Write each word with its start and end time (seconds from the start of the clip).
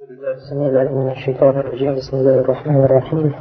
من 0.00 1.10
الشيطان 1.10 1.58
الرجيم 1.58 1.94
بسم 1.94 2.16
الله 2.16 2.40
الرحمن 2.40 2.84
الرحيم. 2.84 3.32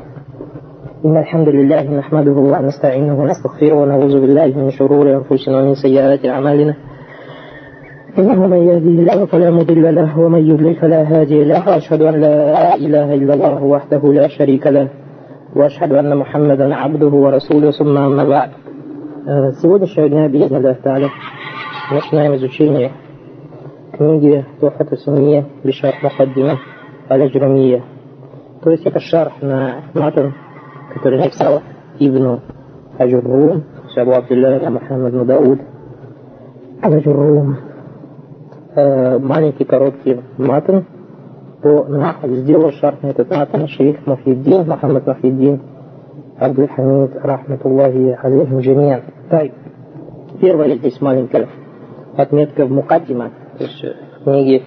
إن 1.06 1.18
الحمد 1.18 1.50
لله 1.50 1.84
نحمده 1.98 2.32
ونستعينه 2.32 3.20
ونستغفره 3.20 3.74
ونعوذ 3.74 4.22
بالله 4.22 4.46
من 4.46 4.72
شرور 4.72 5.16
أنفسنا 5.16 5.62
ومن 5.62 5.76
سيئات 5.76 6.26
أعمالنا. 6.26 6.76
إنه 8.18 8.48
من 8.48 8.58
يهدي 8.58 8.90
الله 8.90 9.26
فلا 9.26 9.52
مضل 9.52 9.96
له 9.96 10.20
ومن 10.20 10.48
يضلل 10.48 10.76
فلا 10.76 11.02
هادي 11.04 11.44
له. 11.44 11.70
وأشهد 11.70 12.02
أن 12.02 12.22
لا 12.22 12.76
إله 12.76 13.14
إلا 13.14 13.34
الله 13.34 13.64
وحده 13.64 14.14
لا 14.14 14.28
شريك 14.28 14.68
له 14.68 14.88
وأشهد 15.56 15.94
أن 15.94 16.18
محمدا 16.18 16.76
عبده 16.76 17.08
ورسوله. 17.08 17.72
ثم 17.72 17.98
أما 17.98 18.24
بعد. 18.24 18.50
آه، 19.28 19.50
سيدنا 19.62 19.84
الشيطان 19.84 20.28
بإذن 20.32 20.56
الله 20.56 20.76
تعالى. 20.84 21.10
Мы 21.98 22.16
на 22.18 22.31
изучении 22.31 22.90
книги 23.98 24.46
التحفة 24.60 24.96
السنية 24.98 25.46
بشرح 25.64 25.96
المقدمة 26.04 26.60
الآجرومية. 27.10 27.84
То 28.62 28.70
есть 28.70 28.86
это 28.86 29.00
شرح 29.00 29.42
на 29.42 29.86
матан, 29.94 30.36
который 30.94 31.20
написал 31.20 31.62
Ибн 32.00 32.42
Аджуррум, 32.98 33.64
Абу 33.96 34.12
Абдуллах 34.12 34.70
Мухаммад 34.70 35.14
Мудауд 35.14 35.60
Аджуррум. 36.82 37.58
Маленький 38.76 39.66
короткий 39.66 40.22
матан 40.38 40.86
по 41.64 41.86
наху 41.86 42.28
сделал 42.28 42.72
شرح 42.74 43.02
на 43.02 43.08
этот 43.08 43.30
матан 43.32 43.68
шейх 43.68 44.06
Мухиддин, 44.06 44.68
Мухаммад 44.68 45.08
Мухиддин 45.08 45.62
Абдул 46.38 46.68
Хамид, 46.68 47.16
رحمة 47.16 47.74
الله 47.74 48.18
عليهم 48.22 48.60
جميعا. 48.60 49.02
Первая 50.40 50.76
здесь 50.76 51.02
маленькая 51.02 51.48
отметка 52.16 52.66
в 52.66 52.72
Мукаддима, 52.72 53.32
то 53.58 53.64
есть 53.64 53.84
в 54.20 54.24
книге 54.24 54.64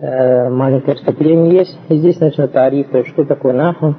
э, 0.00 0.48
маленькое 0.50 0.96
вступление 0.96 1.58
есть. 1.58 1.78
И 1.88 1.96
здесь 1.96 2.20
начнет 2.20 2.52
тариф, 2.52 2.90
то 2.90 2.98
есть 2.98 3.10
что 3.10 3.24
такое 3.24 3.52
наху. 3.52 3.96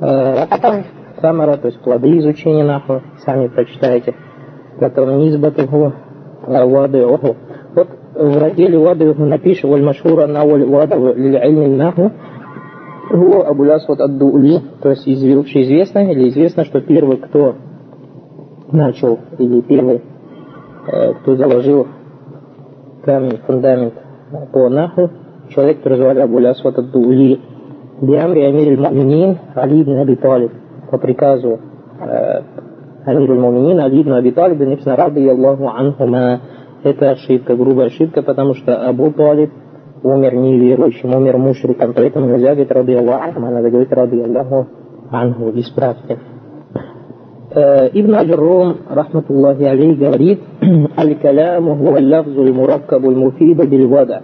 Э, 0.00 0.46
а 0.50 0.84
самара, 1.20 1.56
то 1.56 1.68
есть 1.68 1.80
плоды 1.80 2.18
изучения 2.18 2.64
наху, 2.64 3.02
сами 3.24 3.48
прочитаете. 3.48 4.14
Потом 4.80 5.18
низбатуху, 5.18 5.92
вадыуху. 6.46 7.36
Вот 7.74 7.88
в 8.14 8.38
разделе 8.38 8.78
вадыуху 8.78 9.24
напишем, 9.24 9.70
валь 9.70 9.82
машхура 9.82 10.26
на 10.26 10.44
валь 10.44 10.64
вадыуху 10.64 11.18
лиль 11.18 11.76
наху. 11.76 12.12
Гу 13.10 13.40
Абу 13.42 13.68
Асвад 13.68 14.00
ад-Дули, 14.00 14.60
то 14.80 14.90
есть 14.90 15.02
общеизвестно 15.02 16.12
или 16.12 16.28
известно, 16.28 16.64
что 16.64 16.80
первый, 16.80 17.16
кто 17.16 17.56
начал, 18.70 19.18
или 19.36 19.60
первый, 19.62 20.00
э, 20.86 21.14
кто 21.14 21.34
заложил 21.34 21.88
камень, 23.04 23.38
фундамент 23.46 23.94
по 24.52 24.68
наху, 24.68 25.10
человек, 25.50 25.78
звали 25.84 26.20
Абу 26.20 26.38
Асвад 26.44 26.78
ад-Дули, 26.78 27.40
Биамри 28.00 28.42
Амир 28.42 28.84
аль-Муминин 28.84 29.38
Али 29.54 29.82
ибн 29.82 29.98
Аби 29.98 30.14
Талиб, 30.16 30.52
по 30.90 30.98
приказу 30.98 31.58
э, 32.00 32.42
Амир 33.04 33.30
аль-Муминин 33.30 33.80
Али 33.80 34.02
ибн 34.02 34.12
Аби 34.14 34.30
Талиб, 34.30 34.58
написано 34.60 34.96
Раби 34.96 35.28
Аллаху 35.28 35.68
Анхума. 35.68 36.40
Это 36.82 37.10
ошибка, 37.10 37.56
грубая 37.56 37.88
ошибка, 37.88 38.22
потому 38.22 38.54
что 38.54 38.76
Абу 38.88 39.10
Талиб 39.10 39.50
умер 40.02 40.34
неверующим, 40.34 41.14
умер 41.14 41.36
мушриком, 41.36 41.92
поэтому 41.92 42.26
нельзя 42.26 42.52
говорить 42.52 42.70
ради 42.70 42.92
Аллаху, 42.92 43.32
а 43.36 43.50
надо 43.50 43.70
говорить 43.70 43.92
ради 43.92 44.18
Аллаху 44.18 44.66
анху, 45.10 45.50
исправьте. 45.54 46.18
ابن 47.99 48.15
الروم 48.15 48.75
رحمة 48.91 49.23
الله 49.29 49.57
عليه 49.69 49.95
говорит 49.99 50.39
الكلام 50.99 51.67
هو 51.67 51.97
اللفظ 51.97 52.39
المركب 52.39 53.09
المفيد 53.09 53.57
بالوضع 53.57 54.19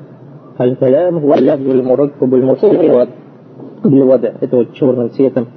الكلام 0.61 1.17
هو 1.17 1.33
اللفظ 1.33 1.69
المركب 1.69 2.33
المفيد 2.33 3.07
بالوضع 3.83 4.29
это 4.41 4.55
вот 4.57 4.73
черным 4.73 5.09
цветом 5.11 5.47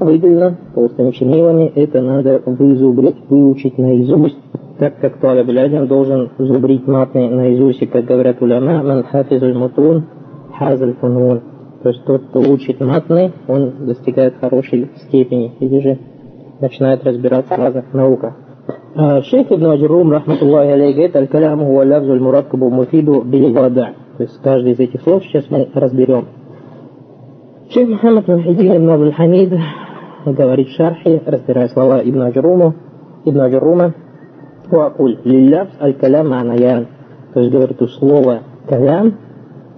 выделено 0.00 0.56
толстыми 0.74 1.10
чернилами 1.10 1.72
это 1.74 2.02
надо 2.02 2.42
вызубрить, 2.46 3.16
выучить 3.28 3.78
наизусть 3.78 4.36
так 4.78 4.98
как 5.00 5.18
талиб 5.18 5.46
лядин 5.48 5.86
должен 5.86 6.30
зубрить 6.38 6.86
матны 6.86 7.28
наизусть, 7.28 7.82
и 7.82 7.86
как 7.86 8.04
говорят 8.06 8.42
уляма, 8.42 8.82
ман 8.82 9.04
хафизуль 9.04 9.56
мутун, 9.56 10.04
хазаль 10.58 10.94
фунун. 11.00 11.40
То 11.82 11.90
есть 11.90 12.04
тот, 12.04 12.24
кто 12.24 12.40
учит 12.40 12.80
матны, 12.80 13.32
он 13.46 13.86
достигает 13.86 14.34
хорошей 14.40 14.90
степени, 15.06 15.52
или 15.60 15.78
же 15.80 15.98
начинает 16.59 17.03
разбираться 17.03 17.55
в 17.55 17.57
разных 17.57 17.93
науках. 17.93 18.33
А, 18.95 19.21
шейх 19.21 19.51
Ибн 19.51 19.67
Аджрум, 19.67 20.11
рахматуллахи 20.11 20.71
алей, 20.71 20.93
говорит, 20.93 21.15
«Аль-каляму 21.15 21.65
хуа 21.65 21.85
лавзу 21.85 22.11
аль-мурадкабу 22.11 22.69
муфиду 22.69 23.21
биль-вада». 23.21 23.93
То 24.17 24.23
есть 24.23 24.39
каждый 24.41 24.73
из 24.73 24.79
этих 24.79 25.01
слов 25.01 25.23
сейчас 25.23 25.45
мы 25.49 25.69
разберем. 25.73 26.27
Шейх 27.69 27.87
Мухаммад 27.87 28.27
Мухидин 28.27 28.77
Ибн 28.77 28.89
Абдул 28.89 29.11
Хамид 29.13 29.53
говорит 30.25 30.67
в 30.67 30.75
шархе, 30.75 31.21
разбирая 31.25 31.69
слова 31.69 32.01
Ибн 32.03 32.23
Аджруму, 32.23 32.73
Ибн 33.25 33.41
Аджрума, 33.41 33.93
«Хуакуль 34.69 35.19
лилляфз 35.23 35.71
аль-калям 35.79 36.33
анаян». 36.33 36.87
То 37.33 37.41
есть, 37.41 37.51
говорит, 37.51 37.81
у 37.81 37.87
слова 37.87 38.39
«калям» 38.67 39.15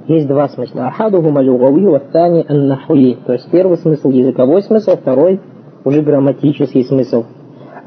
есть 0.07 0.27
два 0.27 0.47
смысла. 0.49 0.87
Ахаду 0.87 1.17
«Ахадухума 1.17 1.41
люгави, 1.41 1.85
ваттани 1.85 2.45
аннахуи». 2.47 3.17
То 3.25 3.33
есть, 3.33 3.51
первый 3.51 3.77
смысл– 3.77 4.09
языковой 4.11 4.63
смысл, 4.63 4.95
второй– 4.95 5.39
уже 5.84 6.02
грамматический 6.02 6.84
смысл. 6.84 7.24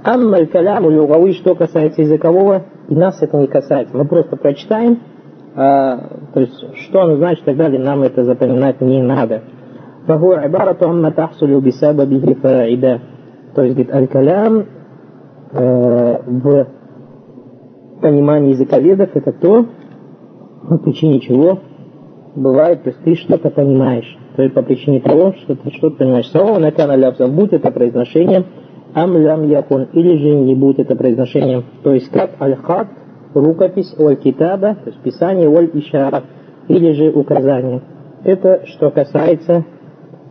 Амма 0.03 0.45
каляму 0.45 0.89
люгави, 0.89 1.33
что 1.33 1.55
касается 1.55 2.01
языкового, 2.01 2.63
и 2.87 2.95
нас 2.95 3.21
это 3.21 3.37
не 3.37 3.47
касается. 3.47 3.97
Мы 3.97 4.05
просто 4.05 4.37
прочитаем, 4.37 4.99
а, 5.55 5.97
то 6.33 6.39
есть 6.39 6.75
что 6.85 7.01
оно 7.01 7.17
значит 7.17 7.43
и 7.43 7.45
так 7.45 7.57
далее, 7.57 7.81
нам 7.81 8.03
это 8.03 8.23
запоминать 8.23 8.81
не 8.81 9.01
надо. 9.01 9.41
فهو 10.07 10.33
عبارة 10.33 10.77
عما 10.81 11.09
تحصل 11.09 11.61
بسببه 11.61 12.35
فائدة. 12.41 12.99
То 13.55 13.63
есть, 13.63 13.75
говорит, 13.75 13.93
аль-калям 13.93 14.65
в 15.51 16.67
понимание 18.01 18.51
языковедов 18.51 19.09
это 19.15 19.31
то, 19.31 19.65
по 20.67 20.77
причине 20.77 21.19
чего 21.19 21.59
бывает, 22.35 22.83
то 22.83 22.89
есть 22.89 23.03
ты 23.03 23.15
что-то 23.15 23.49
понимаешь. 23.49 24.17
То 24.36 24.42
есть 24.42 24.54
по 24.54 24.62
причине 24.62 25.00
того, 25.00 25.32
что 25.34 25.54
ты 25.54 25.70
что-то 25.70 25.96
понимаешь. 25.96 26.28
Слово 26.30 26.58
накана 26.58 26.96
лявза, 26.96 27.28
будь 27.28 27.52
это 27.52 27.70
произношением, 27.70 28.46
ам 28.94 29.16
лям 29.16 29.48
якун, 29.48 29.88
или 29.92 30.16
же 30.16 30.30
не 30.30 30.54
будет 30.54 30.80
это 30.80 30.96
произношением. 30.96 31.64
То 31.82 31.92
есть 31.92 32.10
как 32.10 32.30
аль-хат, 32.40 32.88
рукопись, 33.34 33.94
оль 33.98 34.16
китаба, 34.16 34.74
то 34.74 34.90
есть 34.90 34.98
писание, 35.00 35.48
оль 35.48 35.70
ишара, 35.72 36.24
или 36.68 36.92
же 36.92 37.10
указание. 37.10 37.82
Это 38.24 38.62
что 38.66 38.90
касается 38.90 39.64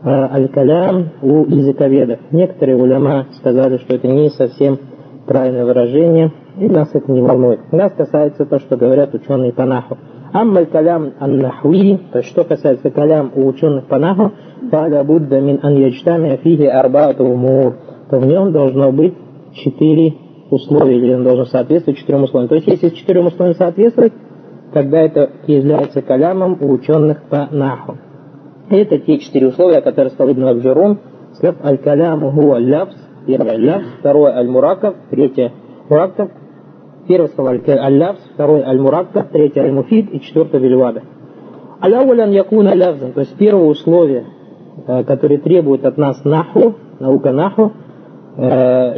э, 0.03 0.09
аль-калям 0.09 1.11
у 1.21 1.45
языковедов. 1.45 2.19
Некоторые 2.31 2.77
уляма 2.77 3.27
сказали, 3.37 3.77
что 3.77 3.95
это 3.95 4.07
не 4.07 4.29
совсем 4.31 4.79
правильное 5.27 5.63
выражение, 5.63 6.31
и 6.57 6.67
нас 6.67 6.89
это 6.93 7.09
не 7.11 7.21
волнует. 7.21 7.71
Нас 7.71 7.93
касается 7.93 8.45
то, 8.45 8.59
что 8.59 8.75
говорят 8.75 9.13
ученые 9.13 9.53
по 9.53 9.65
наху. 9.65 9.97
Аммаль 10.33 10.65
калям 10.65 11.13
ан-нахви, 11.19 11.99
то 12.11 12.17
есть 12.17 12.29
что 12.31 12.43
касается 12.43 12.89
калям 12.89 13.31
у 13.35 13.45
ученых 13.45 13.85
по 13.85 13.99
наху, 13.99 14.31
фаля 14.71 15.03
будда 15.03 15.39
мин 15.39 15.59
ан 15.61 15.75
яджтами 15.75 16.39
фиги 16.43 16.65
арбаату 16.65 17.23
умур, 17.23 17.75
то 18.09 18.17
в 18.17 18.25
нем 18.25 18.51
должно 18.51 18.91
быть 18.91 19.13
четыре 19.53 20.15
условия, 20.49 20.97
или 20.97 21.13
он 21.13 21.23
должен 21.23 21.45
соответствовать 21.45 21.99
четырем 21.99 22.23
условиям. 22.23 22.49
То 22.49 22.55
есть 22.55 22.67
если 22.67 22.89
четырем 22.89 23.27
условиям 23.27 23.55
соответствовать, 23.55 24.13
тогда 24.73 25.01
это 25.01 25.29
является 25.45 26.01
калямом 26.01 26.57
у 26.59 26.71
ученых 26.71 27.21
по 27.29 27.47
наху. 27.51 27.97
Это 28.69 28.97
те 28.97 29.19
четыре 29.19 29.49
условия, 29.49 29.81
которые 29.81 30.11
сказал 30.11 30.33
Ибн 30.33 30.45
Абджарун, 30.45 30.97
сказав 31.33 31.63
аль-каляму 31.63 32.31
хуа 32.31 32.57
лявс, 32.57 32.95
первое 33.27 33.57
лявс, 33.57 33.85
второе 33.99 34.35
аль-мураков, 34.35 34.95
третье 35.11 35.51
мураков, 35.89 36.31
Первый 37.07 37.27
сказал 37.27 37.53
аль-лавз, 37.53 38.19
второй 38.33 38.61
аль-мураккаб, 38.63 39.29
третий 39.31 39.59
аль-муфид 39.59 40.13
и 40.13 40.21
четвертый 40.21 40.61
вильвада. 40.61 41.03
Аляулян 41.81 42.31
якуна 42.31 42.73
лявзан, 42.73 43.11
то 43.11 43.19
есть 43.19 43.35
первое 43.37 43.65
условие, 43.65 44.25
которое 44.85 45.37
требует 45.37 45.85
от 45.85 45.97
нас 45.97 46.23
наху, 46.23 46.75
наука 46.99 47.31
наху, 47.33 47.73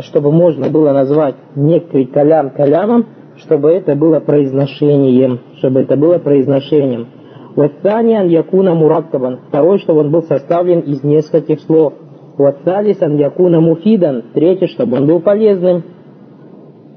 чтобы 0.01 0.31
можно 0.31 0.69
было 0.69 0.91
назвать 0.91 1.35
некий 1.55 2.05
калям 2.05 2.51
калямом, 2.51 3.07
чтобы 3.37 3.71
это 3.71 3.95
было 3.95 4.19
произношением, 4.19 5.39
чтобы 5.57 5.81
это 5.81 5.97
было 5.97 6.19
произношением. 6.19 7.07
Ваттаниан 7.55 8.27
якуна 8.27 8.75
мураккабан, 8.75 9.39
второй, 9.47 9.79
чтобы 9.79 10.01
он 10.01 10.11
был 10.11 10.21
составлен 10.23 10.81
из 10.81 11.03
нескольких 11.03 11.59
слов. 11.61 11.93
Ватталисан 12.37 13.17
якуна 13.17 13.61
муфидан, 13.61 14.25
третий, 14.33 14.67
чтобы 14.67 14.97
он 14.97 15.07
был 15.07 15.21
полезным. 15.21 15.83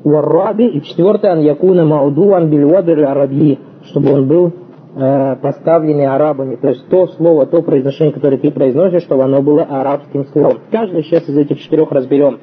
Варраби, 0.04 0.66
и 0.66 0.82
четвертое, 0.82 1.32
ан 1.32 1.40
якуна 1.40 1.84
маудуан 1.84 2.48
бильвадр 2.50 3.04
араби, 3.04 3.58
чтобы 3.84 4.12
он 4.12 4.28
был 4.28 4.52
э, 4.94 5.36
поставленный 5.36 6.06
арабами. 6.06 6.56
То 6.56 6.68
есть 6.68 6.88
то 6.88 7.06
слово, 7.08 7.46
то 7.46 7.62
произношение, 7.62 8.12
которое 8.12 8.38
ты 8.38 8.50
произносишь, 8.50 9.02
чтобы 9.02 9.24
оно 9.24 9.42
было 9.42 9.62
арабским 9.62 10.26
словом. 10.26 10.58
Каждый 10.70 11.02
сейчас 11.02 11.28
из 11.28 11.36
этих 11.36 11.60
четырех 11.60 11.90
разберем. 11.90 12.38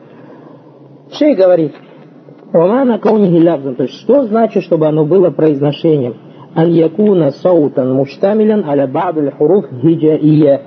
Шей 1.11 1.35
говорит, 1.35 1.73
Омана 2.51 2.99
каунихи 2.99 3.39
лявзан, 3.41 3.75
то 3.75 3.83
есть 3.83 3.95
что 3.95 4.25
значит, 4.25 4.63
чтобы 4.63 4.87
оно 4.87 5.05
было 5.05 5.29
произношением? 5.29 6.15
ан 6.55 6.71
якуна 6.71 7.31
саутан 7.31 7.93
муштамилян 7.93 8.63
аля 8.65 8.87
баб 8.87 9.17
хуруф 9.37 9.65
хиджаия. 9.81 10.61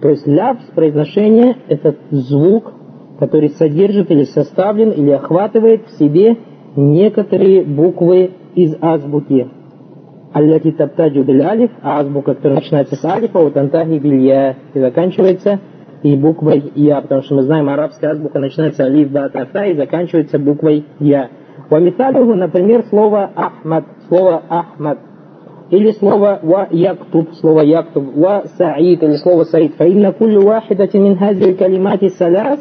То 0.00 0.08
есть 0.08 0.26
лявс, 0.26 0.64
произношение, 0.74 1.56
это 1.68 1.94
звук, 2.10 2.72
который 3.18 3.50
содержит 3.50 4.10
или 4.10 4.24
составлен 4.24 4.90
или 4.90 5.10
охватывает 5.10 5.86
в 5.86 5.98
себе 5.98 6.36
некоторые 6.76 7.62
буквы 7.62 8.30
из 8.54 8.74
азбуки. 8.80 9.48
Аллати 10.32 10.72
таптаджу 10.72 11.24
дель 11.24 11.42
алиф, 11.42 11.70
а 11.82 12.00
азбука, 12.00 12.34
которая 12.34 12.60
начинается 12.60 12.96
с 12.96 13.04
алифа, 13.04 13.38
вот 13.38 13.56
антахи 13.56 13.98
билья, 13.98 14.56
и 14.72 14.80
заканчивается 14.80 15.60
и 16.02 16.16
буквой 16.16 16.72
я, 16.74 17.00
потому 17.00 17.22
что 17.22 17.36
мы 17.36 17.42
знаем, 17.42 17.68
арабская 17.68 18.08
азбука 18.08 18.38
начинается 18.38 18.84
алиф, 18.84 19.10
ба, 19.10 19.28
та, 19.28 19.66
и 19.66 19.76
заканчивается 19.76 20.38
буквой 20.38 20.84
я. 20.98 21.28
Вамисалюху, 21.70 22.34
например, 22.34 22.84
слово 22.88 23.30
Ахмад, 23.34 23.84
слово 24.08 24.42
Ахмад, 24.48 24.98
или 25.70 25.92
слово 25.92 26.40
ва 26.42 26.68
яктуб, 26.70 27.32
слово 27.34 27.60
яктуб, 27.60 28.14
ва 28.16 28.44
саид, 28.58 29.02
или 29.02 29.16
слово 29.16 29.44
саид. 29.44 29.76
Фаинна 29.76 30.12
кулю 30.12 30.42
вахидати 30.42 30.96
мин 30.96 31.16
хази 31.16 31.54
калимати 31.54 32.08
саляс, 32.08 32.60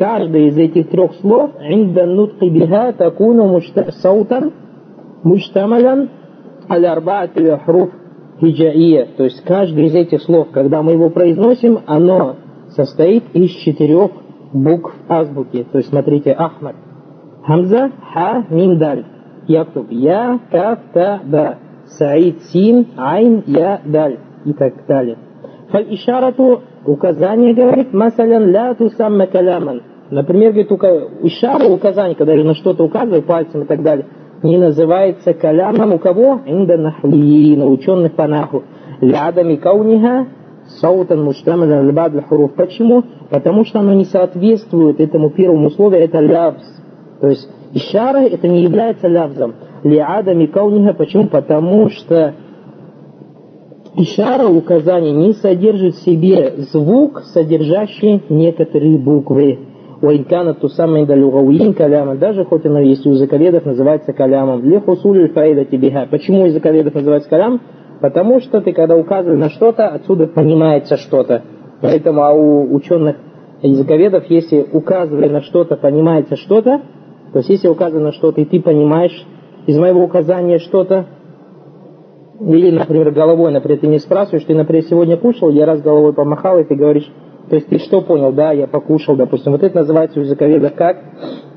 каждый 0.00 0.48
из 0.48 0.56
этих 0.56 0.88
трех 0.88 1.14
слов, 1.16 1.50
инда 1.60 2.06
нутки 2.06 2.46
биха 2.46 2.94
такуну 2.94 3.60
саутан 4.00 4.50
муштамалян 5.22 6.08
аля 6.70 6.92
арбаат 6.92 7.32
хруф 7.66 7.90
хиджаия. 8.40 9.08
То 9.18 9.24
есть 9.24 9.44
каждый 9.44 9.84
из 9.84 9.94
этих 9.94 10.22
слов, 10.22 10.48
когда 10.52 10.82
мы 10.82 10.92
его 10.92 11.10
произносим, 11.10 11.80
оно 11.86 12.36
состоит 12.70 13.24
из 13.34 13.50
четырех 13.50 14.12
букв 14.54 14.94
азбуки. 15.06 15.66
То 15.70 15.78
есть 15.78 15.90
смотрите, 15.90 16.32
Ахмад. 16.32 16.76
Хамза, 17.44 17.90
Ха, 18.14 18.46
Мим, 18.48 18.78
Даль. 18.78 19.04
Яктуб. 19.48 19.88
Я, 19.90 20.40
Каф, 20.50 20.78
Та, 20.94 21.20
Да. 21.24 21.58
Саид, 21.98 22.40
Син, 22.44 22.86
Айн, 22.96 23.42
Я, 23.46 23.82
Даль. 23.84 24.18
И 24.46 24.54
так 24.54 24.86
далее. 24.86 25.18
Фаль-ишарату 25.70 26.62
указание 26.86 27.54
говорит, 27.54 27.92
масалян 27.92 28.50
ля 28.50 28.74
тусамма 28.74 29.26
каляман. 29.26 29.82
Например, 30.10 30.52
говорит, 30.52 30.72
ишара, 31.22 31.68
указание, 31.68 32.16
когда 32.16 32.34
на 32.34 32.54
что-то 32.54 32.84
указывает 32.84 33.26
пальцем 33.26 33.62
и 33.62 33.66
так 33.66 33.82
далее, 33.82 34.06
не 34.42 34.58
называется 34.58 35.34
калямом 35.34 35.94
у 35.94 35.98
кого? 35.98 36.40
Инда 36.46 36.76
нахлиина, 36.76 37.66
ученых 37.66 38.14
по 38.14 38.26
наху. 38.26 38.64
Лядами 39.00 39.56
кауниха 39.56 40.26
саутан 40.80 41.24
муштамаля 41.24 41.82
лбад 41.82 42.12
хуруф. 42.28 42.54
Почему? 42.54 43.04
Потому 43.28 43.64
что 43.64 43.80
оно 43.80 43.92
не 43.94 44.04
соответствует 44.04 45.00
этому 45.00 45.30
первому 45.30 45.68
условию, 45.68 46.02
это 46.02 46.20
лявз. 46.20 46.62
То 47.20 47.28
есть 47.28 47.48
ишара 47.72 48.20
это 48.20 48.48
не 48.48 48.62
является 48.62 49.08
лявзом. 49.08 49.54
Лиадами 49.84 50.46
кауниха. 50.46 50.94
Почему? 50.94 51.28
Потому 51.28 51.88
что 51.90 52.34
ишара 53.94 54.48
указание 54.48 55.12
не 55.12 55.34
содержит 55.34 55.94
в 55.94 56.04
себе 56.04 56.54
звук, 56.72 57.22
содержащий 57.32 58.22
некоторые 58.28 58.98
буквы. 58.98 59.69
Уайкана 60.02 60.54
ту 60.54 60.68
самый 60.68 61.04
далюгауин 61.04 61.74
каляма, 61.74 62.16
даже 62.16 62.44
хоть 62.44 62.64
оно 62.64 62.80
есть 62.80 63.06
у 63.06 63.10
языковедов 63.10 63.66
называется 63.66 64.14
калямом. 64.14 64.64
Лехусуль 64.64 65.28
фаида 65.28 65.66
тибиха. 65.66 66.08
Почему 66.10 66.46
языковедов 66.46 66.94
называется 66.94 67.28
калям? 67.28 67.60
Потому 68.00 68.40
что 68.40 68.62
ты, 68.62 68.72
когда 68.72 68.96
указываешь 68.96 69.38
на 69.38 69.50
что-то, 69.50 69.88
отсюда 69.88 70.26
понимается 70.26 70.96
что-то. 70.96 71.42
Поэтому 71.82 72.22
а 72.22 72.32
у 72.32 72.74
ученых 72.74 73.16
языковедов, 73.60 74.24
если 74.30 74.66
указывая 74.72 75.28
на 75.28 75.42
что-то, 75.42 75.76
понимается 75.76 76.36
что-то, 76.36 76.80
то 77.32 77.38
есть 77.38 77.50
если 77.50 77.68
указано 77.68 78.04
на 78.04 78.12
что-то, 78.12 78.40
и 78.40 78.46
ты 78.46 78.60
понимаешь 78.60 79.26
из 79.66 79.78
моего 79.78 80.02
указания 80.02 80.58
что-то, 80.58 81.06
или, 82.40 82.70
например, 82.70 83.10
головой, 83.10 83.52
например, 83.52 83.80
ты 83.80 83.86
не 83.86 83.98
спрашиваешь, 83.98 84.44
ты, 84.44 84.54
например, 84.54 84.82
сегодня 84.84 85.18
кушал, 85.18 85.50
я 85.50 85.66
раз 85.66 85.82
головой 85.82 86.14
помахал, 86.14 86.58
и 86.58 86.64
ты 86.64 86.74
говоришь, 86.74 87.06
то 87.50 87.56
есть 87.56 87.66
ты 87.66 87.80
что 87.80 88.00
понял, 88.00 88.32
да, 88.32 88.52
я 88.52 88.68
покушал, 88.68 89.16
допустим. 89.16 89.50
Вот 89.50 89.64
это 89.64 89.78
называется 89.78 90.20
у 90.20 90.22
языковедов 90.22 90.72
как 90.76 90.98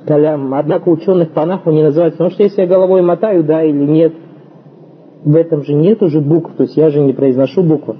калям. 0.07 0.51
Однако 0.55 0.89
ученых 0.89 1.33
по 1.33 1.45
наху 1.45 1.69
не 1.69 1.83
называется, 1.83 2.17
потому 2.17 2.31
что 2.31 2.41
если 2.41 2.61
я 2.61 2.67
головой 2.67 3.03
мотаю, 3.03 3.43
да 3.43 3.63
или 3.63 3.85
нет, 3.85 4.13
в 5.23 5.35
этом 5.35 5.63
же 5.63 5.73
нет 5.73 6.01
уже 6.01 6.19
букв, 6.19 6.55
то 6.57 6.63
есть 6.63 6.75
я 6.75 6.89
же 6.89 6.99
не 6.99 7.13
произношу 7.13 7.61
буквы. 7.61 7.97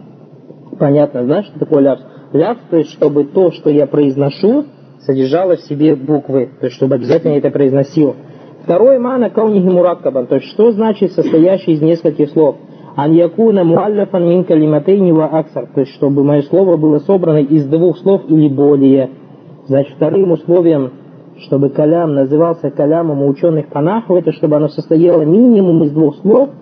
Понятно, 0.80 1.24
знаешь, 1.24 1.46
что 1.46 1.60
такое 1.60 1.82
ляпс? 1.82 2.02
Ляпс, 2.34 2.62
то 2.72 2.78
есть 2.78 2.90
чтобы 2.94 3.26
то, 3.26 3.52
что 3.52 3.70
я 3.70 3.86
произношу, 3.86 4.66
содержало 5.02 5.56
в 5.58 5.62
себе 5.62 5.96
буквы, 5.96 6.50
то 6.60 6.66
есть 6.66 6.76
чтобы 6.76 6.96
обязательно 6.96 7.34
это 7.34 7.52
произносил. 7.52 8.16
Второе 8.64 8.98
мана 8.98 9.30
каунихи 9.30 9.68
мураккабан, 9.68 10.26
то 10.26 10.36
есть 10.36 10.48
что 10.48 10.72
значит 10.72 11.12
состоящий 11.12 11.74
из 11.74 11.82
нескольких 11.82 12.32
слов? 12.32 12.56
Ан 12.96 13.14
якуна 13.14 13.64
муаллафан 13.64 14.28
мин 14.28 14.44
калиматейни 14.44 15.12
ва 15.12 15.26
аксар, 15.26 15.68
то 15.74 15.82
есть 15.82 15.94
чтобы 15.94 16.24
мое 16.24 16.42
слово 16.44 16.78
было 16.78 17.00
собрано 17.00 17.38
из 17.38 17.66
двух 17.66 17.98
слов 17.98 18.22
или 18.28 18.48
более. 18.48 19.10
Значит, 19.66 19.96
вторым 19.96 20.32
условием, 20.32 20.92
чтобы 21.40 21.70
калям 21.70 22.14
назывался 22.14 22.70
калямом 22.70 23.24
у 23.24 23.28
ученых 23.28 23.68
по 23.68 23.82
наху, 23.82 24.16
это 24.16 24.32
чтобы 24.32 24.58
оно 24.58 24.68
состояло 24.68 25.24
минимум 25.24 25.84
из 25.84 25.92
двух 25.92 26.18
слов– 26.18 26.50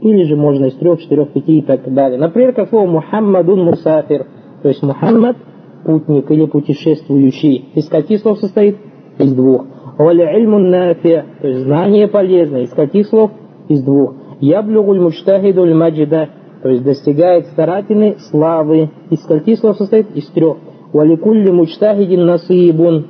или 0.00 0.24
же 0.24 0.36
можно 0.36 0.66
из 0.66 0.74
трех, 0.74 1.00
четырех, 1.00 1.32
пяти 1.32 1.58
и 1.58 1.62
так 1.62 1.92
далее. 1.92 2.18
Например, 2.18 2.52
как 2.52 2.68
слово 2.68 2.86
Мухаммадун 2.86 3.64
Мусафир, 3.64 4.26
то 4.62 4.68
есть 4.68 4.82
Мухаммад 4.82 5.36
путник 5.84 6.30
или 6.30 6.46
путешествующий. 6.46 7.70
Из 7.74 7.88
каких 7.88 8.20
слов 8.20 8.38
состоит? 8.38 8.76
Из 9.18 9.32
двух. 9.34 9.66
Валя 9.98 10.38
ильмун 10.38 10.70
нафи, 10.70 11.24
то 11.40 11.48
есть 11.48 11.64
знание 11.64 12.06
полезное. 12.06 12.62
Из 12.62 12.70
каких 12.70 13.06
слов? 13.08 13.32
Из 13.68 13.82
двух. 13.82 14.14
Яблюгуль 14.40 15.00
муштахидуль 15.00 15.74
маджида, 15.74 16.28
то 16.62 16.68
есть 16.68 16.84
достигает 16.84 17.46
старательной 17.48 18.16
славы. 18.30 18.90
Из 19.10 19.20
каких 19.24 19.58
слов 19.58 19.76
состоит? 19.76 20.10
Из 20.14 20.26
трех. 20.28 20.58
Валикулли 20.92 21.50
муштахидин 21.50 22.24
насибун, 22.24 23.06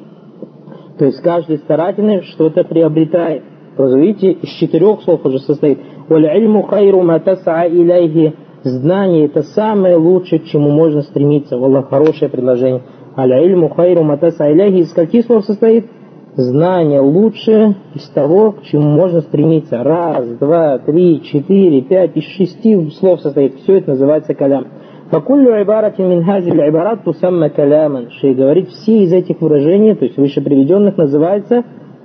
то 0.99 1.05
есть 1.05 1.21
каждый 1.23 1.59
старательный 1.59 2.23
что-то 2.23 2.65
приобретает. 2.65 3.45
То 3.77 3.87
есть, 3.87 3.97
видите, 3.97 4.33
из 4.33 4.49
четырех 4.59 5.03
слов 5.03 5.25
уже 5.25 5.39
состоит. 5.39 5.79
Валь-ильму 6.09 6.63
хайру 6.65 7.03
матаса 7.03 7.65
илейхи. 7.69 8.35
Знание 8.65 9.27
это 9.27 9.43
самое 9.43 9.97
лучшее, 9.97 10.41
к 10.41 10.47
чему 10.47 10.71
можно 10.71 11.03
стремиться. 11.03 11.55
Аллах, 11.55 11.89
хорошее 11.89 12.29
предложение. 12.29 12.83
Аль-ильму 13.17 13.69
хайру 13.69 14.03
матаса 14.03 14.53
илейхи. 14.53 14.83
Из 14.83 14.93
каких 14.93 15.27
слов 15.27 15.45
состоит? 15.45 15.87
знание 16.43 17.01
лучше 17.01 17.75
из 17.95 18.09
того, 18.11 18.53
к 18.53 18.63
чему 18.63 18.89
можно 18.91 19.21
стремиться. 19.21 19.83
Раз, 19.83 20.27
два, 20.39 20.79
три, 20.79 21.23
четыре, 21.23 21.83
пять, 21.83 22.17
из 22.17 22.25
шести 22.25 22.91
слов 22.93 23.21
состоит. 23.21 23.57
Все 23.57 23.79
это 23.79 23.91
называется 23.91 24.35
калям. 24.35 24.69
Факуллю 25.11 25.55
айбарати 25.55 26.01
минхази 26.01 26.51
айбарат 26.51 27.03
тусамма 27.03 27.49
каляман. 27.49 28.11
Шей 28.21 28.35
говорит, 28.35 28.69
все 28.69 29.05
из 29.05 29.13
этих 29.13 29.41
выражений, 29.41 29.95
то 29.95 30.05
есть 30.05 30.17
выше 30.17 30.41
приведенных, 30.41 30.97
называется 30.97 31.65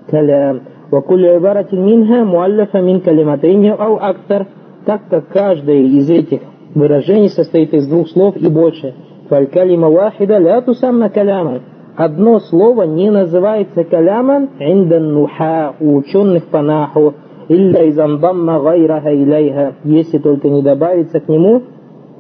калям. 0.09 0.61
Вакуллю 0.89 1.31
айбарати 1.31 1.75
минха 1.75 2.23
муаллафа 2.23 2.79
мин 2.81 3.01
калиматайни 3.01 3.69
ау 3.69 3.97
актар. 4.01 4.47
Так 4.85 5.01
как 5.09 5.27
каждое 5.29 5.81
из 5.81 6.09
этих 6.09 6.41
выражений 6.73 7.29
состоит 7.29 7.73
из 7.73 7.87
двух 7.87 8.09
слов 8.09 8.35
и 8.35 8.47
больше. 8.47 8.93
Фалькалима 9.29 9.89
вахида 9.89 10.39
ля 10.39 10.61
тусамма 10.61 11.09
каляман. 11.09 11.61
Одно 11.95 12.39
слово 12.39 12.83
не 12.83 13.12
называется 13.12 13.83
каляман 13.83 14.50
индан 14.59 15.13
нуха 15.13 15.75
у 15.79 15.95
ученых 15.97 16.45
по 16.45 16.62
наху 16.62 17.13
илля 17.50 17.88
изандамма 17.89 18.59
гайраха 18.59 19.13
илейха, 19.13 19.75
если 19.83 20.17
только 20.17 20.50
не 20.50 20.63
добавится 20.63 21.19
к 21.19 21.27
нему 21.27 21.62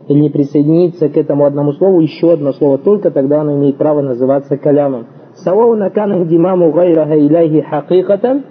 или 0.07 0.19
не 0.19 0.29
присоединится 0.29 1.09
к 1.09 1.17
этому 1.17 1.45
одному 1.45 1.73
слову 1.73 2.01
еще 2.01 2.33
одно 2.33 2.53
слово, 2.53 2.77
только 2.77 3.09
тогда 3.09 3.41
оно 3.41 3.55
имеет 3.55 3.77
право 3.77 4.01
называться 4.01 4.57
калямом. 4.57 5.07
Савау 5.37 5.75
накан 5.75 6.27
димаму 6.27 6.71
гайраха 6.71 7.17
илейхи 7.17 7.61
хакикатан, 7.61 8.43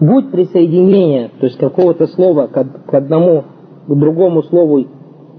будь 0.00 0.32
присоединение, 0.32 1.30
то 1.38 1.46
есть 1.46 1.58
какого-то 1.58 2.08
слова 2.08 2.48
к 2.48 2.94
одному, 2.94 3.44
к 3.86 3.94
другому 3.94 4.42
слову 4.42 4.84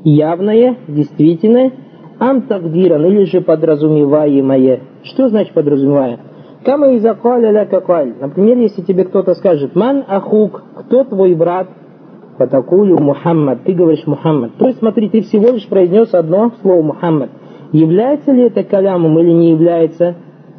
явное, 0.05 0.77
действительное, 0.87 1.73
антагдиран 2.19 3.05
или 3.05 3.25
же 3.25 3.41
подразумеваемое. 3.41 4.81
Что 5.03 5.29
значит 5.29 5.53
подразумевая? 5.53 6.19
Кама 6.65 6.91
из 6.91 7.03
ля 7.03 7.65
какаль. 7.65 8.13
Например, 8.19 8.57
если 8.57 8.81
тебе 8.81 9.05
кто-то 9.05 9.33
скажет, 9.35 9.75
ман 9.75 10.03
ахук, 10.07 10.61
кто 10.75 11.03
твой 11.05 11.35
брат? 11.35 11.67
Потакулю 12.37 12.99
Мухаммад. 12.99 13.63
Ты 13.63 13.73
говоришь 13.73 14.05
Мухаммад. 14.05 14.51
То 14.57 14.67
есть, 14.67 14.79
смотри, 14.79 15.09
ты 15.09 15.21
всего 15.21 15.49
лишь 15.51 15.67
произнес 15.67 16.13
одно 16.13 16.51
слово 16.61 16.81
Мухаммад. 16.81 17.29
Является 17.71 18.31
ли 18.31 18.43
это 18.43 18.63
калямом 18.63 19.19
или 19.19 19.31
не 19.31 19.51
является? 19.51 20.15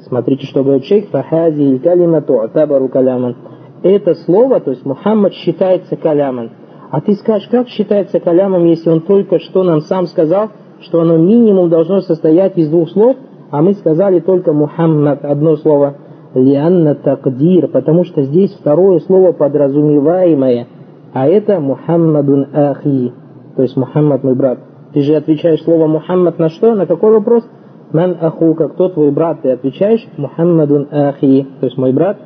Смотрите, 0.06 0.46
что 0.46 0.62
говорит 0.62 0.84
шейх. 0.84 1.08
Фахази 1.08 1.74
и 1.74 1.78
калима 1.78 2.20
ту'табару 2.20 2.88
каляман 2.88 3.36
это 3.82 4.14
слово, 4.14 4.60
то 4.60 4.70
есть 4.70 4.84
Мухаммад 4.84 5.32
считается 5.34 5.96
калямом. 5.96 6.50
А 6.90 7.00
ты 7.00 7.14
скажешь, 7.14 7.48
как 7.48 7.68
считается 7.68 8.20
калямом, 8.20 8.64
если 8.66 8.90
он 8.90 9.00
только 9.02 9.38
что 9.38 9.62
нам 9.62 9.80
сам 9.80 10.06
сказал, 10.06 10.50
что 10.82 11.00
оно 11.00 11.16
минимум 11.16 11.68
должно 11.68 12.00
состоять 12.00 12.56
из 12.56 12.68
двух 12.68 12.90
слов, 12.90 13.16
а 13.50 13.62
мы 13.62 13.74
сказали 13.74 14.20
только 14.20 14.52
Мухаммад, 14.52 15.24
одно 15.24 15.56
слово. 15.56 15.96
Лианна 16.34 16.94
такдир, 16.94 17.68
потому 17.68 18.04
что 18.04 18.22
здесь 18.22 18.52
второе 18.60 19.00
слово 19.00 19.32
подразумеваемое. 19.32 20.66
А 21.12 21.26
это 21.26 21.58
Мухаммадун 21.58 22.46
Ахи, 22.52 23.12
то 23.56 23.62
есть 23.62 23.76
Мухаммад 23.76 24.22
мой 24.22 24.36
брат. 24.36 24.58
Ты 24.94 25.02
же 25.02 25.16
отвечаешь 25.16 25.62
слово 25.64 25.86
Мухаммад 25.86 26.38
на 26.38 26.48
что? 26.48 26.74
На 26.74 26.86
какой 26.86 27.12
вопрос? 27.12 27.44
من 27.92 28.16
أخوك, 28.20 28.68
кто 28.68 28.88
твой 28.88 29.10
брат? 29.10 29.42
Ты 29.42 29.50
отвечаешь 29.50 30.06
محمد 30.16 30.88
أخي, 30.92 31.46
то 31.58 31.66
есть 31.66 31.76
мой 31.76 31.92
брат 31.92 32.18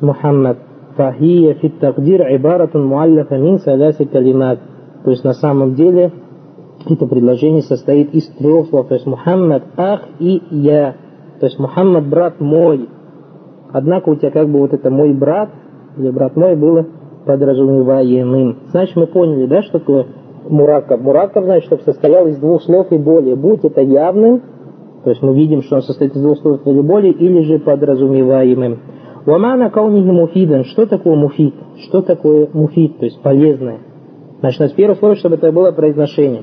Мухаммад. 0.00 0.56
فهي 0.96 1.54
في 1.54 1.78
التقدير 1.78 2.22
عبارة 2.34 2.86
مؤلفة 2.86 3.36
من 3.36 3.58
ثلاث 3.58 4.04
كلمات. 4.04 4.58
То 5.04 5.10
есть 5.10 5.24
на 5.24 5.34
самом 5.34 5.74
деле 5.74 6.12
это 6.88 7.06
предложение 7.06 7.62
состоит 7.62 8.14
из 8.14 8.26
трех 8.28 8.68
слов. 8.68 8.88
То 8.88 8.94
есть 8.94 9.06
Мухаммад, 9.06 9.64
أخ 9.76 10.02
и 10.18 10.42
Я. 10.50 10.96
То 11.40 11.46
есть 11.46 11.58
Мухаммад 11.58 12.08
брат 12.08 12.40
мой. 12.40 12.88
Однако 13.72 14.08
у 14.10 14.16
тебя 14.16 14.30
как 14.30 14.48
бы 14.48 14.60
вот 14.60 14.72
это 14.72 14.90
мой 14.90 15.12
брат 15.14 15.50
или 15.96 16.10
брат 16.10 16.36
мой 16.36 16.56
было 16.56 16.86
подразумеваемым. 17.26 18.58
Значит, 18.70 18.96
мы 18.96 19.06
поняли, 19.06 19.46
да, 19.46 19.62
что 19.62 19.78
такое 19.78 20.06
муракаб. 20.48 21.00
Муракаб, 21.00 21.44
значит, 21.44 21.66
чтобы 21.66 21.82
состоял 21.82 22.26
из 22.26 22.38
двух 22.38 22.62
слов 22.62 22.90
и 22.90 22.98
более. 22.98 23.36
Будь 23.36 23.64
это 23.64 23.82
явным, 23.82 24.42
то 25.04 25.10
есть 25.10 25.22
мы 25.22 25.34
видим, 25.34 25.62
что 25.62 25.76
он 25.76 25.82
состоит 25.82 26.14
из 26.14 26.22
двух 26.22 26.38
слов 26.38 26.60
или 26.66 26.80
более, 26.80 27.12
или 27.12 27.42
же 27.42 27.58
подразумеваемым. 27.58 28.80
Вамана 29.26 29.70
каунихи 29.70 30.10
муфидан. 30.10 30.64
Что 30.64 30.86
такое 30.86 31.14
муфид? 31.14 31.54
Что 31.88 32.02
такое 32.02 32.48
муфид? 32.52 32.98
То 32.98 33.04
есть 33.04 33.20
полезное. 33.22 33.78
Значит, 34.40 34.74
первое 34.74 34.94
условие, 34.94 35.18
чтобы 35.18 35.36
это 35.36 35.52
было 35.52 35.72
произношение. 35.72 36.42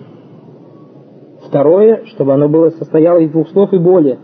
Второе, 1.48 2.02
чтобы 2.08 2.34
оно 2.34 2.50
было 2.50 2.70
состояло 2.72 3.20
из 3.20 3.32
двух 3.32 3.50
слов 3.50 3.74
и 3.74 3.78
более. 3.78 4.18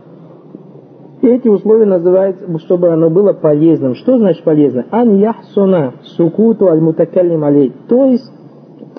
Эти 1.22 1.48
условия 1.48 1.86
называются, 1.86 2.46
чтобы 2.60 2.90
оно 2.90 3.10
было 3.10 3.32
полезным. 3.32 3.96
Что 3.96 4.18
значит 4.18 4.44
полезно? 4.44 4.86
Ан 4.92 5.16
яхсуна 5.16 5.94
сукуту 6.18 6.68
аль 6.68 6.82
мутакаллим 6.82 7.46
алей. 7.46 7.72
То 7.88 8.06
есть, 8.06 8.30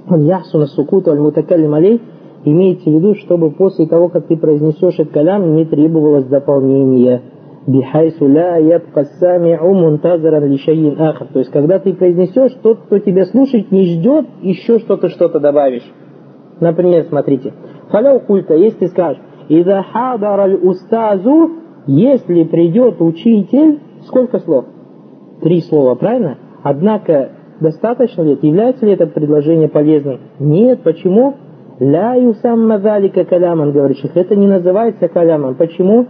ан 0.08 0.22
яхсуна 0.22 0.66
сукуту 0.66 1.10
аль 1.10 1.20
мутакаллим 1.20 1.74
алей 1.74 2.00
имеется 2.46 2.88
в 2.88 2.94
виду, 2.94 3.14
чтобы 3.16 3.50
после 3.50 3.86
того, 3.86 4.08
как 4.08 4.26
ты 4.26 4.38
произнесешь 4.38 4.98
этот 4.98 5.12
калям, 5.12 5.54
не 5.54 5.66
требовалось 5.66 6.24
дополнения. 6.24 7.20
Бихайсу 7.66 8.26
ля 8.26 8.56
ябка 8.56 9.06
сами'у 9.20 9.70
мунтазаран 9.74 10.44
лишайин 10.44 10.98
ахар. 10.98 11.28
То 11.30 11.40
есть, 11.40 11.50
когда 11.50 11.78
ты 11.78 11.92
произнесешь, 11.92 12.52
тот, 12.62 12.78
кто 12.86 12.98
тебя 13.00 13.26
слушает, 13.26 13.70
не 13.70 13.84
ждет 13.84 14.26
еще 14.40 14.78
что-то, 14.78 15.10
что-то 15.10 15.40
добавишь. 15.40 15.90
Например, 16.60 17.04
смотрите. 17.08 17.52
Фаляу 17.94 18.18
культа, 18.18 18.54
если 18.54 18.78
ты 18.80 18.86
скажешь, 18.88 19.22
«Ида 19.48 19.84
хадар 19.92 20.40
аль 20.40 20.56
устазу 20.56 21.50
если 21.86 22.44
придет 22.44 23.00
учитель, 23.00 23.78
сколько 24.06 24.40
слов? 24.40 24.64
Три 25.42 25.60
слова, 25.60 25.94
правильно? 25.94 26.38
Однако, 26.64 27.30
достаточно 27.60 28.22
ли 28.22 28.32
это? 28.32 28.46
Является 28.46 28.84
ли 28.84 28.92
это 28.92 29.06
предложение 29.06 29.68
полезным? 29.68 30.18
Нет, 30.40 30.82
почему? 30.82 31.34
Ля 31.78 32.14
юсамма 32.14 32.78
залика 32.78 33.24
каляман, 33.24 33.70
говорит. 33.72 33.98
Это 34.14 34.34
не 34.34 34.48
называется 34.48 35.06
каляман. 35.08 35.54
Почему? 35.54 36.06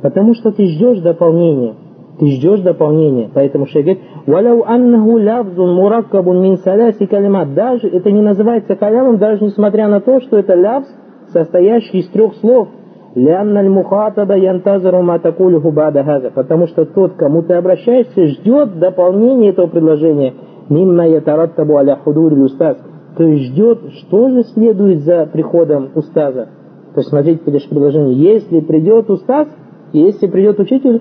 Потому 0.00 0.34
что 0.34 0.52
ты 0.52 0.66
ждешь 0.66 1.00
дополнения. 1.00 1.74
Ты 2.20 2.28
ждешь 2.28 2.60
дополнения. 2.60 3.28
Поэтому 3.34 3.66
шейх 3.66 3.84
говорит, 3.84 4.02
«Валяу 4.26 4.64
аннаху 4.64 5.18
лавзун 5.18 5.74
мураккабун 5.74 6.40
мин 6.40 6.58
саляси 6.58 7.06
калимат». 7.06 7.54
Даже 7.54 7.88
это 7.88 8.10
не 8.10 8.22
называется 8.22 8.76
калямом, 8.76 9.18
даже 9.18 9.44
несмотря 9.44 9.88
на 9.88 10.00
то, 10.00 10.20
что 10.20 10.36
это 10.36 10.56
лавз, 10.56 10.86
состоящий 11.32 11.98
из 11.98 12.08
трех 12.08 12.34
слов. 12.36 12.68
Лянна 13.14 13.60
аль-мухатаба 13.60 14.36
янтазару 14.36 15.02
матакулюху 15.02 15.70
бада 15.72 16.04
хаза. 16.04 16.30
Потому 16.30 16.66
что 16.66 16.84
тот, 16.84 17.14
кому 17.14 17.42
ты 17.42 17.54
обращаешься, 17.54 18.26
ждет 18.26 18.78
дополнения 18.78 19.50
этого 19.50 19.66
предложения. 19.66 20.34
Мимма 20.68 21.06
ятараттабу 21.06 21.76
аля 21.76 21.96
худури 21.96 22.40
устаз. 22.40 22.76
То 23.16 23.24
есть 23.24 23.52
ждет, 23.52 23.78
что 24.00 24.28
же 24.28 24.42
следует 24.44 25.00
за 25.00 25.26
приходом 25.26 25.90
устаза. 25.94 26.48
То 26.94 27.00
есть 27.00 27.08
смотрите, 27.08 27.40
предложение. 27.68 28.14
Если 28.14 28.60
придет 28.60 29.10
устаз, 29.10 29.48
если 29.92 30.26
придет 30.26 30.58
учитель, 30.60 31.00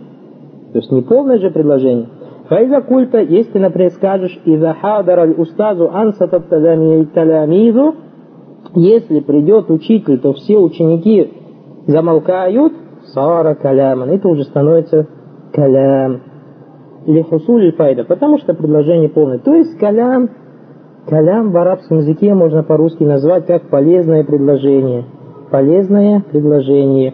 то 0.72 0.80
есть 0.80 0.92
не 0.92 1.02
полное 1.02 1.40
же 1.40 1.50
предложение. 1.50 2.08
Файза 2.50 2.82
культа, 2.82 3.20
если, 3.20 3.60
например, 3.60 3.92
скажешь, 3.92 4.40
«Иза 4.46 4.74
хадар 4.74 5.20
аль 5.20 5.36
устазу 5.38 5.90
ансатат 5.94 6.48
талямизу», 6.50 7.96
если 8.76 9.20
придет 9.20 9.70
учитель, 9.70 10.20
то 10.20 10.34
все 10.34 10.58
ученики 10.58 11.32
замолкают, 11.88 12.74
сара 13.14 13.56
каляман, 13.56 14.10
это 14.10 14.28
уже 14.28 14.44
становится 14.44 15.08
калям. 15.54 16.22
Лихусуль 17.06 17.72
файда, 17.74 18.04
потому 18.04 18.38
что 18.38 18.54
предложение 18.54 19.10
полное. 19.10 19.40
То 19.40 19.56
есть 19.56 19.78
калям, 19.78 20.30
калям 21.08 21.52
в 21.52 21.58
арабском 21.58 22.00
языке 22.00 22.34
можно 22.34 22.64
по-русски 22.64 23.04
назвать 23.04 23.46
как 23.46 23.70
полезное 23.70 24.26
предложение. 24.26 25.06
Полезное 25.50 26.22
предложение. 26.30 27.14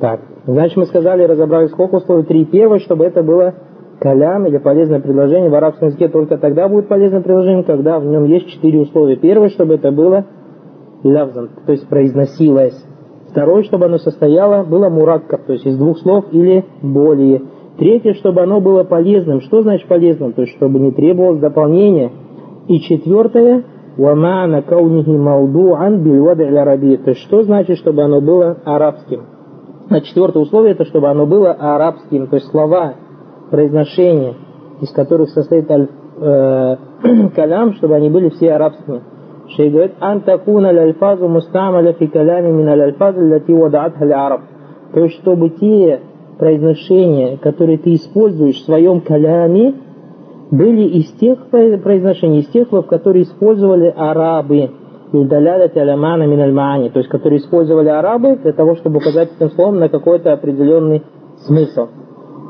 Так, 0.00 0.20
значит 0.46 0.76
мы 0.76 0.86
сказали, 0.86 1.22
разобрали 1.22 1.68
сколько 1.68 1.96
условий? 1.96 2.24
Три. 2.24 2.44
Первое, 2.44 2.80
чтобы 2.80 3.04
это 3.04 3.22
было 3.22 3.54
калям 4.02 4.46
или 4.46 4.58
полезное 4.58 5.00
предложение. 5.00 5.48
В 5.48 5.54
арабском 5.54 5.88
языке 5.88 6.08
только 6.08 6.36
тогда 6.36 6.68
будет 6.68 6.88
полезное 6.88 7.20
предложение, 7.20 7.62
когда 7.62 8.00
в 8.00 8.04
нем 8.04 8.24
есть 8.24 8.48
четыре 8.48 8.80
условия. 8.80 9.16
Первое, 9.16 9.48
чтобы 9.48 9.74
это 9.74 9.92
было 9.92 10.26
лявзан, 11.04 11.50
то 11.64 11.72
есть 11.72 11.88
произносилось. 11.88 12.84
Второе, 13.30 13.62
чтобы 13.62 13.86
оно 13.86 13.98
состояло, 13.98 14.64
было 14.64 14.88
мураккаб, 14.88 15.44
то 15.46 15.52
есть 15.52 15.64
из 15.64 15.78
двух 15.78 15.98
слов 16.00 16.26
или 16.32 16.64
более. 16.82 17.42
Третье, 17.78 18.14
чтобы 18.14 18.42
оно 18.42 18.60
было 18.60 18.82
полезным. 18.84 19.40
Что 19.40 19.62
значит 19.62 19.88
полезным? 19.88 20.32
То 20.32 20.42
есть, 20.42 20.54
чтобы 20.56 20.78
не 20.80 20.90
требовалось 20.90 21.40
дополнения. 21.40 22.10
И 22.68 22.80
четвертое, 22.80 23.64
вамана 23.96 24.62
каунихи 24.62 25.08
маудуан 25.10 26.02
бильвады 26.02 26.44
араби. 26.44 26.96
То 26.96 27.10
есть, 27.10 27.22
что 27.22 27.42
значит, 27.44 27.78
чтобы 27.78 28.02
оно 28.02 28.20
было 28.20 28.58
арабским? 28.64 29.22
А 29.88 30.00
четвертое 30.00 30.40
условие, 30.40 30.72
это 30.72 30.84
чтобы 30.84 31.08
оно 31.08 31.26
было 31.26 31.52
арабским, 31.52 32.26
то 32.26 32.36
есть 32.36 32.50
слова, 32.50 32.94
произношения, 33.52 34.34
из 34.80 34.90
которых 34.90 35.28
состоит 35.28 35.70
аль, 35.70 35.86
э, 36.16 36.76
калям, 37.36 37.74
чтобы 37.74 37.94
они 37.94 38.08
были 38.08 38.30
все 38.30 38.54
арабскими. 38.54 39.02
Шейх 39.50 39.72
говорит, 39.72 39.92
ан 40.00 40.22
такуна 40.22 40.72
лальфазу 40.72 41.28
мустамаля 41.28 41.92
фи 41.92 42.06
калями 42.06 42.50
мин 42.50 42.68
альфаз 42.68 43.14
лати 43.16 43.52
вадаатха 43.52 44.04
араб. 44.04 44.40
То 44.94 45.00
есть, 45.00 45.20
чтобы 45.20 45.50
те 45.50 46.00
произношения, 46.38 47.36
которые 47.36 47.78
ты 47.78 47.94
используешь 47.94 48.56
в 48.56 48.64
своем 48.64 49.02
каляме, 49.02 49.74
были 50.50 50.82
из 50.82 51.12
тех 51.12 51.46
произношений, 51.48 52.40
из 52.40 52.48
тех 52.48 52.68
слов, 52.68 52.86
которые 52.86 53.24
использовали 53.24 53.92
арабы. 53.94 54.70
Юдалялят 55.12 55.76
алямана 55.76 56.24
то 56.88 56.98
есть, 56.98 57.10
которые 57.10 57.40
использовали 57.40 57.88
арабы 57.88 58.36
для 58.36 58.52
того, 58.52 58.76
чтобы 58.76 58.96
указать 58.96 59.30
этим 59.36 59.50
словом 59.50 59.78
на 59.78 59.90
какой-то 59.90 60.32
определенный 60.32 61.02
смысл. 61.46 61.88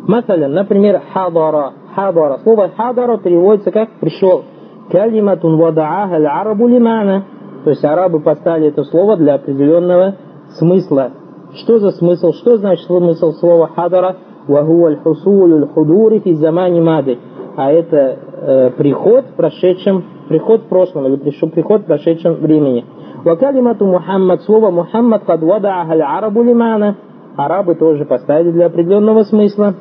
Масаля, 0.06 0.48
например, 0.48 1.00
хадара. 1.12 1.72
Хадара. 1.94 2.38
Слово 2.42 2.70
хадара 2.76 3.18
переводится 3.18 3.70
как 3.70 3.90
пришел 4.00 4.44
калиматун 4.90 5.56
вадааха 5.56 6.16
арабу 6.16 6.68
лимана. 6.68 7.24
То 7.64 7.70
есть 7.70 7.84
арабы 7.84 8.20
поставили 8.20 8.68
это 8.68 8.84
слово 8.84 9.16
для 9.16 9.34
определенного 9.34 10.16
смысла. 10.58 11.12
Что 11.54 11.78
за 11.78 11.90
смысл? 11.92 12.32
Что 12.32 12.56
значит 12.56 12.86
смысл 12.86 13.32
слова 13.32 13.68
хадара? 13.74 14.16
Ваху 14.48 14.86
аль-хусулю 14.86 15.58
аль-худури 15.58 16.18
фи 16.18 16.34
замани 16.34 16.80
мады. 16.80 17.18
А 17.56 17.70
это 17.70 17.96
э, 17.96 18.70
приход 18.70 19.26
в 19.26 19.36
прошедшем, 19.36 20.04
приход 20.28 20.62
в 20.62 20.68
прошлом 20.68 21.06
или 21.06 21.16
приход 21.16 21.82
в 21.82 21.84
прошедшем 21.84 22.34
времени. 22.36 22.84
Вакалимату 23.24 23.86
Мухаммад, 23.86 24.42
слово 24.42 24.70
Мухаммад 24.70 25.24
кад 25.24 25.42
вадааха 25.42 25.92
арабу 25.92 26.42
лимана. 26.42 26.96
Арабы 27.36 27.76
тоже 27.76 28.04
поставили 28.04 28.50
для 28.50 28.66
определенного 28.66 29.22
смысла. 29.22 29.74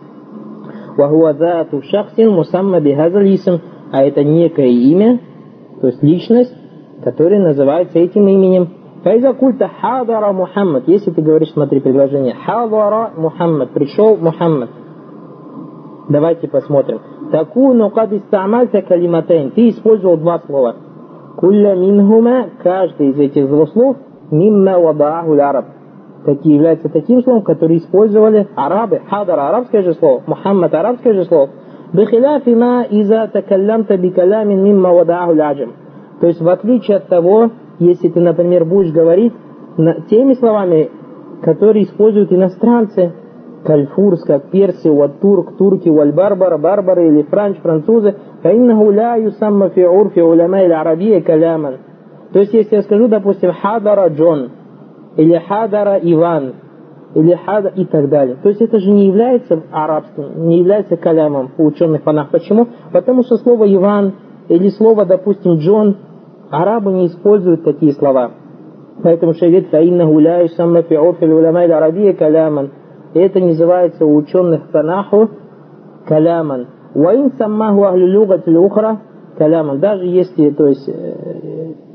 Вахуа 0.97 1.33
зату 1.33 1.81
шахсин 1.83 2.31
мусамма 2.31 2.79
бихазаль 2.79 3.35
исм 3.35 3.59
а 3.91 4.03
это 4.03 4.23
некое 4.23 4.69
имя, 4.69 5.19
то 5.81 5.87
есть 5.87 6.01
личность, 6.01 6.55
которая 7.03 7.41
называется 7.41 7.99
этим 7.99 8.27
именем. 8.27 8.69
Файза 9.03 9.33
культа 9.33 9.69
хадара 9.81 10.31
Мухаммад. 10.31 10.87
Если 10.87 11.11
ты 11.11 11.21
говоришь, 11.21 11.51
смотри, 11.51 11.79
предложение. 11.79 12.35
Хадара 12.35 13.11
Мухаммад. 13.17 13.71
Пришел 13.71 14.15
Мухаммад. 14.15 14.69
Давайте 16.07 16.47
посмотрим. 16.47 17.01
Такуну 17.31 17.89
кад 17.89 18.13
истамальта 18.13 18.81
калиматайн. 18.81 19.51
Ты 19.51 19.69
использовал 19.69 20.17
два 20.17 20.39
слова. 20.39 20.75
Кулля 21.37 21.75
минхума, 21.75 22.49
каждый 22.61 23.09
из 23.09 23.19
этих 23.19 23.47
двух 23.47 23.71
слов, 23.71 23.97
мимма 24.29 24.77
вадааху 24.77 25.33
араб 25.33 25.65
Такие 26.24 26.56
являются 26.56 26.88
таким 26.88 27.22
словом, 27.22 27.42
которые 27.42 27.78
использовали 27.78 28.48
арабы. 28.56 29.00
Хадар 29.08 29.38
арабское 29.38 29.82
же 29.82 29.94
слово, 29.94 30.22
Мухаммад 30.26 30.74
арабское 30.74 31.14
же 31.14 31.24
слово. 31.24 31.50
بخلاف 31.94 32.48
ما 32.48 32.82
إذا 32.82 33.26
تكلمت 33.26 33.92
بكلام 33.92 34.48
مما 34.48 34.90
وضعه 34.90 35.30
العجم. 35.30 35.70
То 36.20 36.26
есть 36.26 36.40
в 36.40 36.48
отличие 36.48 36.96
от 36.96 37.08
того, 37.08 37.50
если 37.78 38.08
ты, 38.08 38.20
например, 38.20 38.64
будешь 38.64 38.92
говорить 38.92 39.32
теми 40.08 40.34
словами, 40.34 40.90
которые 41.42 41.84
используют 41.84 42.32
иностранцы, 42.32 43.12
кальфурс, 43.64 44.22
как 44.24 44.50
персы, 44.50 44.90
вот 44.90 45.20
турк, 45.20 45.56
турки, 45.56 45.88
валь 45.88 46.12
барбара, 46.12 46.56
барбары 46.56 47.08
или 47.08 47.22
франч, 47.22 47.58
французы, 47.58 48.14
фаиннаху 48.42 48.90
ля 48.90 49.16
юсамма 49.16 49.68
фи 49.70 49.84
урфи 49.84 50.20
уляма 50.20 50.62
или 50.62 50.72
арабия 50.72 51.20
каляман. 51.20 51.76
То 52.32 52.40
есть, 52.40 52.54
если 52.54 52.76
я 52.76 52.82
скажу, 52.82 53.08
допустим, 53.08 53.52
хадара 53.52 54.08
Джон, 54.08 54.50
или 55.17 55.37
хадара 55.37 55.99
Иван, 56.01 56.53
или 57.15 57.33
хада 57.35 57.69
и 57.69 57.85
так 57.85 58.09
далее. 58.09 58.37
То 58.41 58.49
есть 58.49 58.61
это 58.61 58.79
же 58.79 58.89
не 58.89 59.07
является 59.07 59.61
арабским, 59.71 60.47
не 60.47 60.59
является 60.59 60.97
калямом 60.97 61.51
у 61.57 61.65
ученых 61.65 62.03
фанах. 62.03 62.29
Почему? 62.29 62.67
Потому 62.91 63.23
что 63.23 63.37
слово 63.37 63.73
Иван 63.73 64.13
или 64.47 64.69
слово, 64.69 65.05
допустим, 65.05 65.57
Джон, 65.57 65.97
арабы 66.49 66.93
не 66.93 67.07
используют 67.07 67.63
такие 67.63 67.93
слова. 67.93 68.31
Поэтому 69.03 69.33
шейдит 69.33 69.69
фаинна 69.69 70.05
гуляю 70.05 70.49
самма 70.49 70.83
фи 70.83 70.97
урфиль 70.97 71.31
уляма 71.31 71.63
или 71.65 71.71
арабия 71.71 72.13
каляман. 72.13 72.71
И 73.13 73.19
это 73.19 73.39
называется 73.39 74.05
у 74.05 74.15
ученых 74.15 74.69
фанаху 74.71 75.29
каляман. 76.07 76.67
Ваин 76.93 77.31
саммаху 77.37 77.83
ахлю 77.83 78.07
люгат 78.07 78.47
ухра 78.47 79.01
каляман. 79.37 79.79
Даже 79.79 80.05
если, 80.05 80.51
то 80.51 80.67
есть, 80.67 80.87
э, 80.87 81.30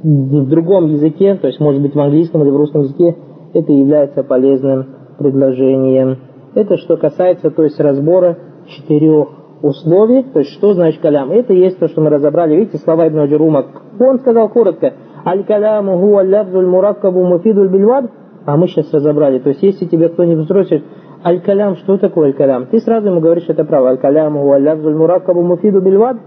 в 0.03 0.49
другом 0.49 0.87
языке, 0.87 1.37
то 1.37 1.47
есть, 1.47 1.61
может 1.61 1.81
быть, 1.83 1.95
в 1.95 2.01
английском 2.01 2.43
или 2.43 2.51
в 2.51 2.57
русском 2.57 2.83
языке, 2.83 3.17
это 3.55 3.73
является 3.73 4.23
полезным 4.23 4.87
предложением. 5.19 6.19
Это 6.55 6.77
что 6.77 6.97
касается, 6.97 7.51
то 7.51 7.63
есть, 7.63 7.81
разбора 7.81 8.39
четырех 8.67 9.29
условий, 9.63 10.23
то 10.23 10.41
есть, 10.41 10.53
что 10.53 10.75
значит 10.75 11.01
калям. 11.01 11.31
Это 11.31 11.53
есть 11.53 11.79
то, 11.79 11.89
что 11.89 12.01
мы 12.01 12.11
разобрали. 12.11 12.57
Видите, 12.57 12.79
слова 12.79 13.09
Ибн 13.09 13.21
Аджирума. 13.21 13.65
Он 13.99 14.19
сказал 14.19 14.49
коротко, 14.51 14.93
Аль-каляму 15.25 15.99
хуа 15.99 16.23
лябзуль 16.23 16.67
мураккабу 16.67 17.25
муфидуль 17.25 17.69
бильвад, 17.69 18.11
а 18.45 18.57
мы 18.57 18.69
сейчас 18.69 18.93
разобрали. 18.93 19.39
То 19.39 19.49
есть, 19.51 19.63
если 19.63 19.87
тебе 19.87 20.09
кто-нибудь 20.09 20.45
спросит, 20.45 20.85
Аль-калям, 21.25 21.77
что 21.77 21.97
такое 21.99 22.29
аль-калям? 22.29 22.67
Ты 22.67 22.79
сразу 22.79 23.09
ему 23.09 23.21
говоришь, 23.21 23.47
это 23.49 23.65
право. 23.65 23.89
Аль-каляму 23.89 24.43
хуа 24.43 24.59
лябзуль 24.59 24.95
мураккабу 24.95 25.43
муфиду 25.43 25.81
бильвад. 25.81 26.19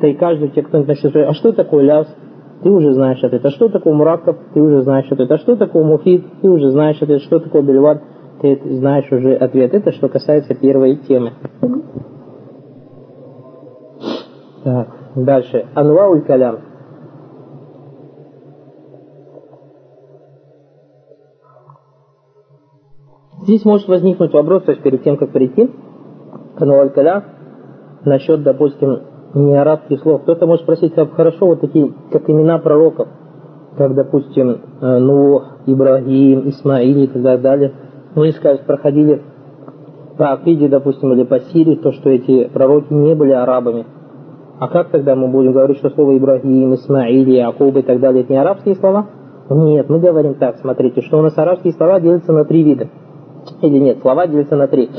Ты 0.00 0.14
каждый 0.14 0.48
тебе 0.50 0.62
кто-нибудь 0.62 0.88
начнет 0.88 1.10
спрашивать, 1.10 1.36
а 1.36 1.38
что 1.38 1.52
такое 1.52 1.82
лявз? 1.82 2.08
Ты 2.62 2.70
уже 2.70 2.92
знаешь 2.92 3.22
ответ. 3.22 3.44
А 3.44 3.50
что 3.50 3.68
такое 3.68 3.94
мураккаб? 3.94 4.36
Ты 4.52 4.60
уже 4.60 4.82
знаешь 4.82 5.10
ответ. 5.10 5.30
А 5.30 5.38
что 5.38 5.56
такое 5.56 5.84
муфид? 5.84 6.24
Ты 6.42 6.50
уже 6.50 6.70
знаешь 6.70 7.00
ответ. 7.00 7.22
Что 7.22 7.38
такое 7.38 7.62
бильвад? 7.62 8.02
Ты 8.40 8.60
знаешь 8.76 9.10
уже 9.12 9.34
ответ. 9.34 9.74
Это 9.74 9.92
что 9.92 10.08
касается 10.08 10.54
первой 10.54 10.96
темы. 10.96 11.32
Так, 14.64 14.88
дальше. 15.14 15.66
Анвауль 15.74 16.22
калям. 16.22 16.58
Здесь 23.42 23.64
может 23.64 23.88
возникнуть 23.88 24.32
вопрос, 24.32 24.64
то 24.64 24.72
есть 24.72 24.82
перед 24.82 25.04
тем, 25.04 25.16
как 25.16 25.30
перейти 25.30 25.70
к 26.56 26.60
Анвауль 26.60 26.90
калям, 26.90 27.22
насчет, 28.04 28.42
допустим, 28.42 29.00
не 29.34 29.54
арабских 29.54 30.00
слов. 30.00 30.22
Кто-то 30.22 30.46
может 30.46 30.64
спросить, 30.64 30.94
как 30.94 31.12
хорошо 31.12 31.46
вот 31.46 31.60
такие, 31.60 31.92
как 32.10 32.28
имена 32.28 32.58
пророков, 32.58 33.08
как, 33.76 33.94
допустим, 33.94 34.58
ну, 34.80 35.42
Ибрагим, 35.66 36.48
Исмаиль 36.48 37.04
и 37.04 37.06
так 37.06 37.40
далее. 37.42 37.72
Вы, 38.14 38.32
скажете, 38.32 38.64
проходили 38.64 39.22
по 40.16 40.32
Акиде, 40.32 40.68
допустим, 40.68 41.12
или 41.12 41.24
по 41.24 41.38
Сирии, 41.38 41.76
то, 41.76 41.92
что 41.92 42.10
эти 42.10 42.48
пророки 42.48 42.92
не 42.92 43.14
были 43.14 43.32
арабами. 43.32 43.86
А 44.58 44.66
как 44.66 44.88
тогда 44.88 45.14
мы 45.14 45.28
будем 45.28 45.52
говорить, 45.52 45.78
что 45.78 45.90
слово 45.90 46.18
Ибрагим, 46.18 46.74
Исмаиль, 46.74 47.30
Якуб 47.30 47.76
и 47.76 47.82
так 47.82 48.00
далее, 48.00 48.24
это 48.24 48.32
не 48.32 48.40
арабские 48.40 48.74
слова? 48.74 49.06
Нет, 49.50 49.88
мы 49.88 50.00
говорим 50.00 50.34
так, 50.34 50.56
смотрите, 50.58 51.00
что 51.02 51.18
у 51.18 51.22
нас 51.22 51.38
арабские 51.38 51.72
слова 51.74 52.00
делятся 52.00 52.32
на 52.32 52.44
три 52.44 52.64
вида. 52.64 52.88
Или 53.62 53.78
нет, 53.78 53.98
слова 54.00 54.26
делятся 54.26 54.56
на 54.56 54.66
три. 54.66 54.90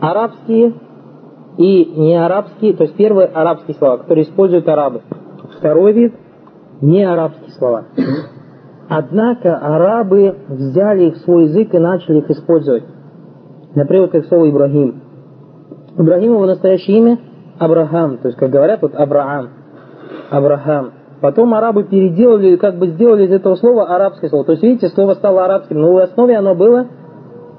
Арабские, 0.00 0.74
и 1.58 1.84
не 1.96 2.16
арабские, 2.16 2.74
то 2.74 2.84
есть 2.84 2.96
первые 2.96 3.26
арабские 3.26 3.76
слова, 3.76 3.98
которые 3.98 4.24
используют 4.24 4.68
арабы. 4.68 5.02
Второй 5.58 5.92
вид– 5.92 6.14
не 6.80 7.04
арабские 7.04 7.52
слова. 7.52 7.84
Однако 8.88 9.56
арабы 9.56 10.36
взяли 10.48 11.04
их 11.04 11.16
в 11.16 11.18
свой 11.20 11.44
язык 11.44 11.72
и 11.74 11.78
начали 11.78 12.18
их 12.18 12.30
использовать. 12.30 12.84
Например, 13.74 14.08
как 14.08 14.26
слово 14.26 14.50
Ибрагим. 14.50 15.00
Ибрагим 15.96 16.32
его 16.32 16.46
настоящее 16.46 16.98
имя– 16.98 17.18
Абрахам, 17.58 18.18
то 18.18 18.28
есть, 18.28 18.38
как 18.38 18.50
говорят, 18.50 18.82
вот 18.82 18.94
Абраам. 18.94 19.50
Абрахам. 20.30 20.92
Потом 21.20 21.54
арабы 21.54 21.84
переделали, 21.84 22.56
как 22.56 22.78
бы 22.78 22.88
сделали 22.88 23.26
из 23.26 23.32
этого 23.32 23.54
слова 23.54 23.94
арабское 23.94 24.28
слово. 24.28 24.44
То 24.44 24.52
есть, 24.52 24.64
видите, 24.64 24.88
слово 24.88 25.14
стало 25.14 25.44
арабским, 25.44 25.80
но 25.80 25.92
в 25.92 25.98
основе 25.98 26.36
оно 26.36 26.54
было 26.54 26.88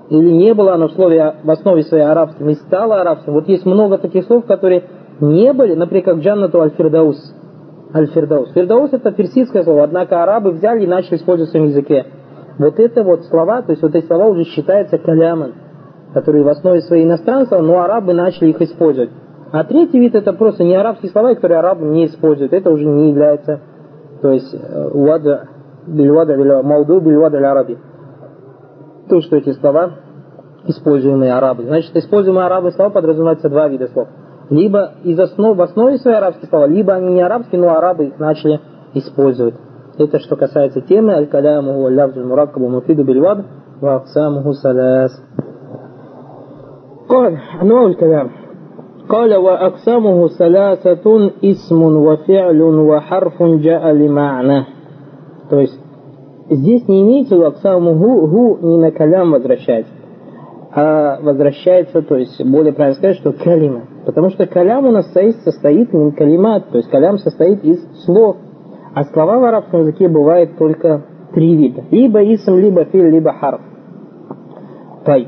или 0.10 0.30
не 0.30 0.54
было 0.54 0.74
оно 0.74 0.88
в, 0.90 0.94
слове, 0.94 1.36
в 1.44 1.50
основе 1.50 1.84
своей 1.84 2.04
арабским 2.04 2.50
и 2.50 2.56
стало 2.56 3.02
арабским. 3.02 3.34
Вот 3.34 3.48
есть 3.48 3.66
много 3.66 3.98
таких 3.98 4.26
слов, 4.26 4.46
которые 4.46 4.84
не 5.20 5.54
были, 5.54 5.76
например, 5.76 6.04
как 6.04 6.18
Джаннату 6.18 6.62
Аль-Фирдаус. 6.62 7.18
Аль-Фирдаус. 7.94 8.52
Фирдаус 8.54 8.92
это 8.94 9.12
персидское 9.12 9.64
слово, 9.64 9.84
однако 9.84 10.22
арабы 10.22 10.52
взяли 10.52 10.84
и 10.84 10.88
начали 10.88 11.18
использовать 11.18 11.50
в 11.50 11.52
своем 11.52 11.68
языке. 11.68 12.06
Вот 12.58 12.80
это 12.80 13.04
вот 13.04 13.26
слова, 13.26 13.62
то 13.62 13.72
есть 13.72 13.82
вот 13.82 13.96
эти 13.96 14.06
слова 14.06 14.26
уже 14.26 14.44
считаются 14.44 14.98
каляман, 14.98 15.54
которые 16.14 16.44
в 16.44 16.50
основе 16.50 16.82
своей 16.82 17.06
иностранства, 17.06 17.60
но 17.60 17.82
арабы 17.82 18.14
начали 18.14 18.50
их 18.50 18.62
использовать. 18.62 19.12
А 19.52 19.64
третий 19.64 20.00
вид 20.00 20.16
это 20.16 20.34
просто 20.34 20.64
не 20.64 20.76
арабские 20.76 21.12
слова, 21.12 21.34
которые 21.36 21.60
арабы 21.60 21.86
не 21.86 22.08
используют. 22.08 22.54
Это 22.54 22.72
уже 22.72 22.86
не 22.86 23.10
является, 23.10 23.62
то 24.22 24.32
есть, 24.32 24.54
э, 24.54 24.90
вада, 24.94 25.48
бильвада, 25.88 26.64
мауду, 26.64 27.00
бильвада, 27.00 27.38
араби 27.50 27.78
то, 29.09 29.21
что 29.21 29.37
эти 29.37 29.53
слова 29.53 29.91
используемые 30.67 31.33
арабы. 31.33 31.65
Значит, 31.65 31.97
используемые 31.97 32.47
арабы 32.47 32.73
слова 32.73 32.91
подразумеваются 32.91 33.49
два 33.49 33.69
вида 33.69 33.89
слов. 33.89 34.09
Либо 34.51 34.93
из 35.05 35.19
основ, 35.19 35.57
в 35.57 35.63
основе 35.63 35.99
своей 35.99 36.17
арабские 36.17 36.49
слова, 36.49 36.67
либо 36.67 36.95
они 36.95 37.15
не 37.15 37.23
арабские, 37.23 37.61
но 37.61 37.77
арабы 37.77 38.07
их 38.07 38.19
начали 38.19 38.61
использовать. 38.95 39.55
Это 39.99 40.19
что 40.21 40.37
касается 40.37 40.81
темы 40.81 41.15
аль-каляму 41.15 41.89
лявзу 41.89 42.25
мураккабу 42.25 42.69
муфиду 42.69 43.05
бильвад 43.05 43.45
ва 43.81 43.97
аксамуху 43.97 44.53
саляс. 44.55 45.13
قال 47.09 47.39
أنواع 47.63 47.87
الكلام 47.87 48.31
قال 49.09 49.35
وأقسامه 49.35 50.29
ثلاثة 50.29 51.31
اسم 51.45 51.83
وفعل 51.83 52.63
وحرف 52.63 53.43
جاء 53.43 53.93
لمعنى 53.93 54.65
то 55.51 55.61
есть 55.61 55.81
Здесь 56.56 56.88
не 56.88 57.02
имеется 57.02 57.36
в 57.36 57.44
аксаму 57.44 57.96
гу, 57.96 58.28
гу 58.28 58.60
не 58.62 58.78
на 58.78 58.92
калям 58.92 59.32
возвращается, 59.32 59.92
а 60.72 61.20
возвращается, 61.22 62.02
то 62.04 62.16
есть 62.16 62.40
более 62.46 62.74
правильно 62.74 62.96
сказать, 62.96 63.18
что 63.18 63.32
калима. 63.32 63.82
Потому 64.06 64.30
что 64.30 64.46
калям 64.46 64.86
у 64.86 64.92
нас 64.92 65.06
состоит, 65.06 65.38
состоит 65.38 65.94
не 65.94 66.12
калимат, 66.12 66.70
то 66.70 66.78
есть 66.78 66.90
калям 66.90 67.18
состоит 67.18 67.64
из 67.64 67.80
слов. 68.06 68.38
А 68.94 69.04
слова 69.06 69.40
в 69.40 69.44
арабском 69.44 69.82
языке 69.82 70.08
бывает 70.08 70.58
только 70.58 71.02
три 71.34 71.56
вида. 71.56 71.86
Либо 71.90 72.24
исм, 72.24 72.56
либо 72.56 72.86
фил, 72.86 73.06
либо 73.06 73.34
харф. 73.34 73.62
Тай. 75.06 75.28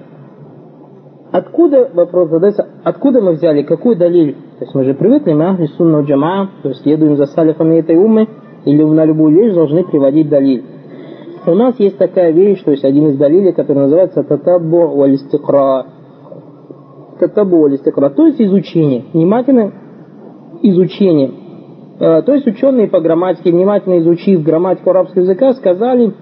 Откуда, 1.32 1.90
вопрос 1.92 2.30
задается, 2.30 2.68
откуда 2.84 3.22
мы 3.22 3.34
взяли, 3.34 3.64
какой 3.64 3.96
далиль? 3.96 4.36
То 4.60 4.66
есть 4.66 4.76
мы 4.76 4.84
же 4.84 4.94
привыкли, 4.94 5.34
мы 5.34 5.50
ахли 5.50 5.66
сунна 5.66 6.02
джама, 6.02 6.52
то 6.62 6.70
есть 6.70 6.84
следуем 6.84 7.18
за 7.18 7.26
салифами 7.26 7.80
этой 7.80 7.98
уммы, 7.98 8.28
или 8.64 8.84
на 8.84 9.06
любую 9.06 9.36
вещь 9.36 9.54
должны 9.54 9.84
приводить 9.84 10.30
далиль. 10.30 10.64
У 11.48 11.54
нас 11.54 11.80
есть 11.80 11.98
такая 11.98 12.32
вещь, 12.32 12.64
то 12.64 12.72
есть 12.72 12.84
один 12.84 13.10
из 13.10 13.18
далилей, 13.18 13.54
который 13.54 13.80
называется 13.80 14.24
татабу 14.24 14.88
валистикра. 14.96 15.86
Татабу 17.20 17.60
валистикра, 17.62 18.10
то 18.10 18.26
есть 18.26 18.42
изучение, 18.42 19.06
внимательное 19.14 19.72
изучение. 20.62 21.32
Э, 22.00 22.22
то 22.24 22.34
есть 22.34 22.48
ученые 22.48 22.88
по 22.88 23.00
грамматике, 23.00 23.52
внимательно 23.52 24.00
изучив 24.00 24.44
грамматику 24.44 24.90
арабского 24.90 25.22
языка, 25.22 25.54
сказали, 25.54 26.14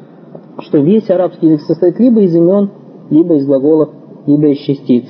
что 0.60 0.80
весь 0.80 1.10
арабский 1.10 1.48
язык 1.48 1.62
состоит 1.62 2.00
либо 2.00 2.22
из 2.22 2.36
имен, 2.36 2.70
либо 3.10 3.36
из 3.36 3.46
глаголов, 3.46 3.90
либо 4.28 4.48
из 4.48 4.58
частиц. 4.58 5.06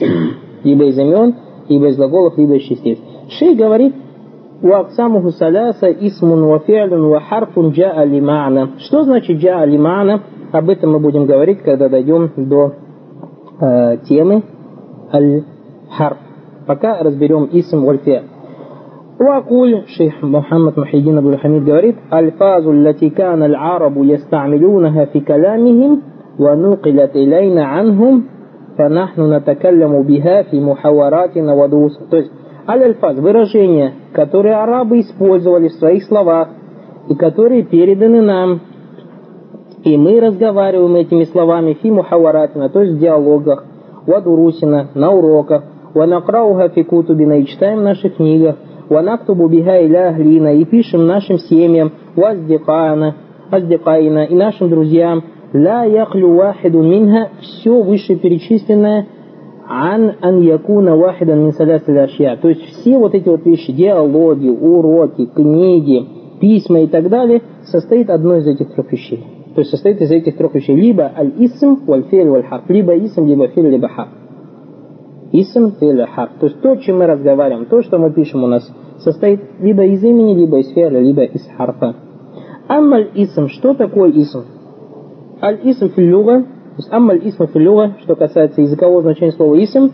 Либо 0.64 0.86
из 0.86 0.98
имен, 0.98 1.36
либо 1.68 1.88
из 1.88 1.98
глаголов, 1.98 2.38
либо 2.38 2.56
из 2.56 2.64
частиц. 2.64 2.98
Шей 3.30 3.56
говорит, 3.56 3.94
وأقسامه 4.63 5.31
ثلاثة 5.31 6.07
اسم 6.07 6.31
وفعل 6.43 6.95
وحرف 6.95 7.59
جاء 7.59 8.05
لمعنى. 8.05 8.67
Что 8.79 9.03
значит 9.05 9.37
جاء 9.39 9.65
لمعنى? 9.65 10.21
Об 10.53 10.71
этом 10.71 10.93
мы 10.93 10.99
будем 10.99 11.27
говорить, 11.27 11.61
когда 11.63 11.89
дойдем 11.89 12.31
до 12.37 12.73
э, 13.61 13.97
темы 14.09 14.43
аль-харф. 15.13 16.17
Пока 16.67 17.03
разберем 17.03 17.49
исм 17.53 17.85
вальфиаль. 17.85 18.25
وأقول 19.21 19.83
شيخ 19.87 20.25
محمد 20.25 20.79
محي 20.79 20.99
الدين 20.99 21.19
أبو 21.19 21.31
الحميد 21.31 21.65
говорит 21.65 21.95
الفاظ 22.13 22.69
التي 22.69 23.11
كان 23.11 23.43
العرب 23.43 24.05
يستعملونها 24.05 25.05
في 25.05 25.21
كلامهم 25.21 26.03
ونقلت 26.39 27.17
إلينا 27.17 27.65
عنهم 27.65 28.25
فنحن 28.79 29.33
نتكلم 29.35 30.03
بها 30.03 30.43
في 30.43 30.61
محاوراتنا 30.61 31.53
ودروس 31.53 31.99
то 32.11 32.17
есть 32.17 32.31
аль-альфаз 32.68 33.18
выражения 33.18 33.94
которые 34.14 34.56
арабы 34.56 35.02
использовали 35.02 35.68
в 35.68 35.74
своих 35.74 36.04
словах 36.06 36.50
и 37.10 37.16
которые 37.16 37.64
переданы 37.64 38.22
нам. 38.22 38.62
И 39.84 39.98
мы 39.98 40.22
разговариваем 40.22 40.96
этими 40.96 41.26
словами 41.26 41.74
фи 41.74 41.92
мухаваратина, 41.92 42.70
то 42.70 42.82
есть 42.82 42.96
в 42.96 43.00
диалогах, 43.00 43.66
вадурусина, 44.08 44.92
на 44.94 45.12
уроках, 45.12 45.64
ванакрауха 45.94 46.70
фи 46.70 46.84
кутубина, 46.84 47.40
и 47.40 47.46
читаем 47.46 47.80
в 47.80 47.84
наших 47.84 48.16
книгах, 48.16 48.56
ванактубу 48.88 49.50
биха 49.50 49.86
иля 49.86 50.14
глина, 50.14 50.56
и 50.56 50.64
пишем 50.64 51.06
нашим 51.06 51.38
семьям, 51.38 51.92
ваздикана, 52.16 53.16
аздикаина, 53.52 54.26
и 54.26 54.36
нашим 54.36 54.70
друзьям, 54.70 55.24
ла 55.54 55.84
яхлю 55.84 56.36
вахиду 56.36 56.82
минха, 56.82 57.30
все 57.42 57.82
вышеперечисленное, 57.82 59.08
ан 59.68 60.14
ан 60.22 60.42
якуна 60.42 60.96
вахидан 60.96 61.46
мин 61.46 61.54
То 61.54 62.50
есть 62.50 62.62
все 62.62 62.98
вот 62.98 63.14
эти 63.16 63.30
вот 63.30 63.46
вещи, 63.46 63.72
диалоги, 63.72 64.50
уроки, 64.50 65.26
книги, 65.26 66.06
письма 66.40 66.82
и 66.82 66.88
так 66.88 67.10
далее, 67.10 67.42
состоит 67.64 68.10
одной 68.10 68.40
из 68.40 68.48
этих 68.48 68.74
трех 68.74 68.92
вещей. 68.92 69.24
То 69.56 69.62
есть 69.62 69.72
состоит 69.72 70.02
из 70.02 70.12
этих 70.12 70.36
трех 70.36 70.54
вещей. 70.56 70.76
Либо 70.76 71.12
аль-исм, 71.16 71.86
валь-фель, 71.86 72.28
валь-харф. 72.28 72.70
Либо 72.70 72.98
исм, 72.98 73.26
либо 73.26 73.48
фель, 73.48 73.70
либо 73.70 73.88
харф. 73.88 74.10
Исм, 75.32 75.72
фель, 75.80 76.06
харф. 76.08 76.32
То 76.40 76.48
есть 76.48 76.62
то, 76.62 76.76
чем 76.78 77.00
мы 77.00 77.06
разговариваем, 77.06 77.68
то, 77.68 77.82
что 77.84 78.00
мы 78.00 78.12
пишем 78.12 78.44
у 78.44 78.48
нас, 78.48 78.70
состоит 79.00 79.42
либо 79.60 79.86
из 79.86 80.04
имени, 80.04 80.34
либо 80.34 80.60
из 80.60 80.70
феля, 80.74 81.00
либо 81.00 81.24
из 81.24 81.48
харфа. 81.56 81.96
Аммаль 82.68 83.12
исм. 83.16 83.48
Что 83.48 83.74
такое 83.74 84.12
исм? 84.12 84.40
Аль-исм 85.42 85.90
филлюга. 85.90 86.46
То 86.76 86.78
есть 86.78 86.92
аммаль 86.92 87.20
исм 87.28 87.46
филлюга, 87.48 87.98
что 88.02 88.16
касается 88.16 88.62
языкового 88.62 89.04
значения 89.04 89.32
слова 89.32 89.56
исм, 89.64 89.92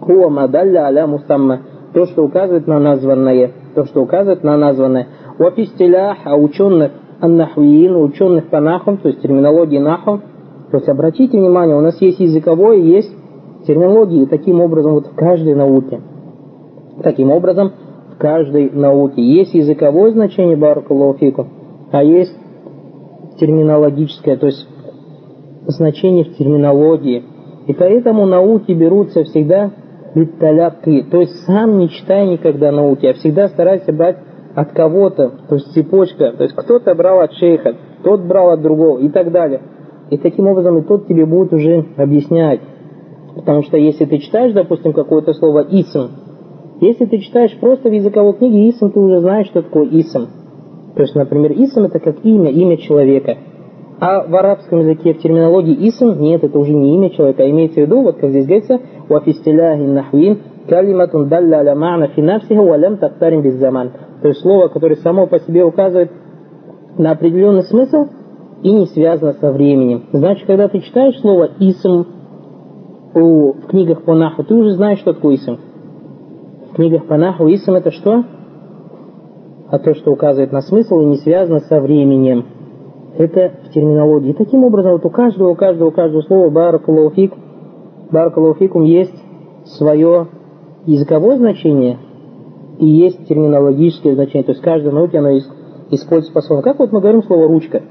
хуа 0.00 0.30
мадалля 0.30 0.86
аля 0.86 1.06
мустамма. 1.06 1.60
То, 1.92 2.06
что 2.06 2.24
указывает 2.24 2.66
на 2.66 2.78
названное. 2.78 3.52
То, 3.74 3.84
что 3.84 4.02
указывает 4.02 4.42
на 4.42 4.56
названное. 4.56 5.06
Вафистилях, 5.38 6.18
а 6.24 6.36
ученых 6.36 6.92
аннахвиин, 7.20 7.96
ученых 7.96 8.48
по 8.48 8.60
наху, 8.60 8.96
то 9.02 9.08
есть 9.08 9.20
терминологии 9.20 9.78
наху. 9.78 10.20
То 10.70 10.78
есть 10.78 10.88
обратите 10.88 11.38
внимание, 11.38 11.76
у 11.76 11.80
нас 11.80 12.00
есть 12.00 12.20
языковое, 12.20 12.76
есть 12.76 13.12
терминологии, 13.66 14.24
таким 14.24 14.60
образом 14.60 14.94
вот 14.94 15.06
в 15.08 15.14
каждой 15.14 15.54
науке. 15.54 16.00
Таким 17.02 17.30
образом, 17.30 17.72
в 18.14 18.18
каждой 18.18 18.70
науке 18.70 19.22
есть 19.22 19.54
языковое 19.54 20.12
значение 20.12 20.56
баракалуфику, 20.56 21.46
а 21.92 22.02
есть 22.02 22.34
терминологическое, 23.38 24.36
то 24.36 24.46
есть 24.46 24.66
значение 25.68 26.24
в 26.24 26.36
терминологии. 26.36 27.22
И 27.66 27.72
поэтому 27.74 28.26
науки 28.26 28.72
берутся 28.72 29.24
всегда 29.24 29.70
биталяки, 30.14 31.02
то 31.10 31.20
есть 31.20 31.44
сам 31.44 31.78
не 31.78 31.88
читай 31.90 32.26
никогда 32.26 32.72
науки, 32.72 33.06
а 33.06 33.12
всегда 33.14 33.48
старайся 33.48 33.92
брать 33.92 34.16
от 34.54 34.72
кого-то, 34.72 35.32
то 35.48 35.54
есть 35.54 35.72
цепочка, 35.72 36.32
то 36.32 36.42
есть 36.42 36.54
кто-то 36.56 36.94
брал 36.94 37.20
от 37.20 37.32
шейха, 37.34 37.76
тот 38.02 38.22
брал 38.22 38.50
от 38.50 38.62
другого 38.62 38.98
и 38.98 39.08
так 39.08 39.30
далее. 39.30 39.60
И 40.10 40.16
таким 40.16 40.46
образом 40.46 40.78
и 40.78 40.82
тот 40.82 41.06
тебе 41.06 41.26
будет 41.26 41.52
уже 41.52 41.84
объяснять. 41.96 42.60
Потому 43.34 43.62
что 43.62 43.76
если 43.76 44.06
ты 44.06 44.18
читаешь, 44.18 44.52
допустим, 44.52 44.92
какое-то 44.92 45.34
слово 45.34 45.66
«исм», 45.70 46.08
если 46.80 47.04
ты 47.04 47.18
читаешь 47.18 47.56
просто 47.60 47.88
в 47.88 47.92
языковой 47.92 48.32
книге 48.34 48.70
«исм», 48.70 48.90
ты 48.90 48.98
уже 48.98 49.20
знаешь, 49.20 49.46
что 49.48 49.62
такое 49.62 49.86
«исм». 49.90 50.26
То 50.96 51.02
есть, 51.02 51.14
например, 51.14 51.52
«исм» 51.52 51.84
это 51.84 52.00
как 52.00 52.24
имя, 52.24 52.50
имя 52.50 52.78
человека. 52.78 53.36
А 54.00 54.22
в 54.22 54.34
арабском 54.36 54.80
языке, 54.80 55.14
в 55.14 55.18
терминологии 55.18 55.88
«исм» 55.88 56.20
нет, 56.20 56.44
это 56.44 56.56
уже 56.58 56.72
не 56.72 56.94
имя 56.94 57.10
человека, 57.10 57.42
а 57.42 57.50
имеется 57.50 57.80
в 57.80 57.82
виду, 57.84 58.02
вот 58.02 58.18
как 58.18 58.30
здесь 58.30 58.46
говорится, 58.46 58.80
«Вафистиляхи 59.08 59.80
нахвин 59.80 60.38
калиматун 60.68 61.28
далля 61.28 61.58
аля 61.58 61.74
ма'на 61.74 62.08
фи 62.14 62.22
нафсиха 62.22 62.62
ва 62.62 62.76
лям 62.76 62.98
тактарим 62.98 63.42
без 63.42 63.54
заман». 63.54 63.90
То 64.22 64.28
есть 64.28 64.40
слово, 64.40 64.68
которое 64.68 64.96
само 64.96 65.26
по 65.26 65.40
себе 65.40 65.64
указывает 65.64 66.12
на 66.96 67.10
определенный 67.10 67.64
смысл 67.64 68.06
и 68.62 68.72
не 68.72 68.86
связано 68.86 69.32
со 69.32 69.50
временем. 69.50 70.04
Значит, 70.12 70.46
когда 70.46 70.68
ты 70.68 70.78
читаешь 70.80 71.18
слово 71.20 71.50
«исм» 71.58 72.04
в 73.14 73.66
книгах 73.68 74.04
по 74.04 74.14
наху, 74.14 74.44
ты 74.44 74.54
уже 74.54 74.74
знаешь, 74.74 75.00
что 75.00 75.12
такое 75.12 75.36
«исм». 75.36 75.56
В 76.70 76.74
книгах 76.76 77.06
по 77.06 77.16
наху 77.16 77.48
«исм» 77.48 77.72
это 77.72 77.90
что? 77.90 78.22
А 79.70 79.78
то, 79.80 79.94
что 79.94 80.12
указывает 80.12 80.52
на 80.52 80.60
смысл 80.60 81.00
и 81.00 81.04
не 81.06 81.16
связано 81.16 81.60
со 81.60 81.80
временем. 81.80 82.44
Это 83.18 83.52
в 83.66 83.72
терминологии. 83.74 84.32
Таким 84.32 84.64
образом, 84.64 84.92
вот 84.92 85.04
у 85.04 85.10
каждого, 85.10 85.50
у 85.50 85.54
каждого, 85.54 85.88
у 85.88 85.92
каждого 85.92 86.22
слова 86.22 86.48
«баракалуфик», 86.48 87.34
«баракалуфикум» 88.10 88.84
есть 88.84 89.14
свое 89.66 90.28
языковое 90.86 91.36
значение– 91.36 91.98
и 92.78 92.86
есть 92.86 93.26
терминологическое 93.26 94.14
значение. 94.14 94.44
То 94.44 94.52
есть 94.52 94.62
каждой 94.62 94.92
науке 94.92 95.18
оно 95.18 95.36
используется 95.90 96.32
по-своему. 96.32 96.62
Как 96.62 96.78
вот 96.78 96.92
мы 96.92 97.00
говорим 97.00 97.22
слово 97.22 97.48
«ручка». 97.48 97.82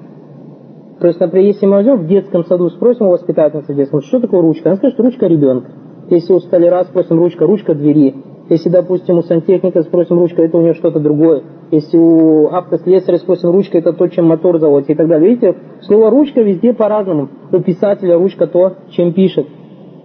То 1.00 1.08
есть, 1.08 1.20
например, 1.20 1.48
если 1.48 1.66
мы 1.68 1.74
возьмем 1.74 1.98
в 1.98 2.08
детском 2.08 2.44
саду, 2.46 2.70
спросим 2.70 3.08
у 3.08 3.12
воспитательницы 3.12 3.74
детского, 3.76 4.02
что 4.02 4.20
такое 4.20 4.42
ручка? 4.42 4.70
Она 4.70 4.78
скажет, 4.78 5.00
ручка 5.00 5.28
ребенка. 5.28 5.70
Если 6.10 6.34
у 6.34 6.40
столяра 6.40 6.86
спросим 6.86 7.20
ручка, 7.20 7.46
ручка 7.46 7.76
двери. 7.76 8.16
Если, 8.50 8.70
допустим, 8.70 9.20
у 9.20 9.22
сантехника 9.22 9.84
спросим 9.84 10.18
ручка, 10.18 10.42
это 10.42 10.58
у 10.58 10.62
нее 10.62 10.74
что-то 10.74 11.00
другое. 11.00 11.44
Если 11.70 11.98
у 11.98 12.48
автослесаря 12.48 13.18
спросим 13.18 13.52
ручка, 13.52 13.78
это 13.78 13.92
то, 13.92 14.08
чем 14.08 14.28
мотор 14.28 14.58
заводится 14.60 14.94
и 14.94 14.96
так 14.96 15.08
далее. 15.08 15.30
Видите, 15.30 15.56
слово 15.82 16.10
ручка 16.10 16.42
везде 16.42 16.74
по-разному. 16.74 17.30
У 17.52 17.60
писателя 17.60 18.18
ручка 18.18 18.48
то, 18.48 18.74
чем 18.92 19.14
пишет. 19.14 19.48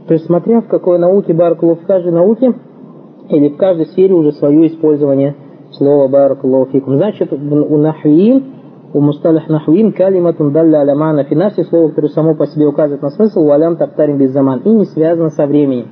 То 0.08 0.14
есть, 0.14 0.26
смотря 0.26 0.60
в 0.60 0.66
какой 0.66 0.98
науке, 0.98 1.32
Баркулов, 1.32 1.82
в 1.82 1.86
каждой 1.86 2.12
науке 2.12 2.52
или 3.28 3.48
в 3.48 3.56
каждой 3.56 3.86
сфере 3.86 4.12
уже 4.14 4.32
свое 4.32 4.66
использование 4.66 5.36
слова 5.70 6.08
баракаллаху 6.08 6.72
фикум. 6.72 6.96
Значит, 6.96 7.32
у 7.32 7.76
нахвиин, 7.76 8.44
у 8.92 9.00
мусталих 9.00 9.48
нахвиин 9.48 9.92
калиматун 9.92 10.52
далля 10.52 10.80
алямана 10.80 11.24
финаси, 11.24 11.62
слово, 11.62 11.88
которое 11.90 12.08
само 12.08 12.34
по 12.34 12.46
себе 12.46 12.66
указывает 12.66 13.02
на 13.02 13.10
смысл, 13.10 13.44
валям 13.44 13.76
таптарим 13.76 14.18
без 14.18 14.32
заман, 14.32 14.60
и 14.64 14.68
не 14.68 14.84
связано 14.84 15.30
со 15.30 15.46
временем. 15.46 15.86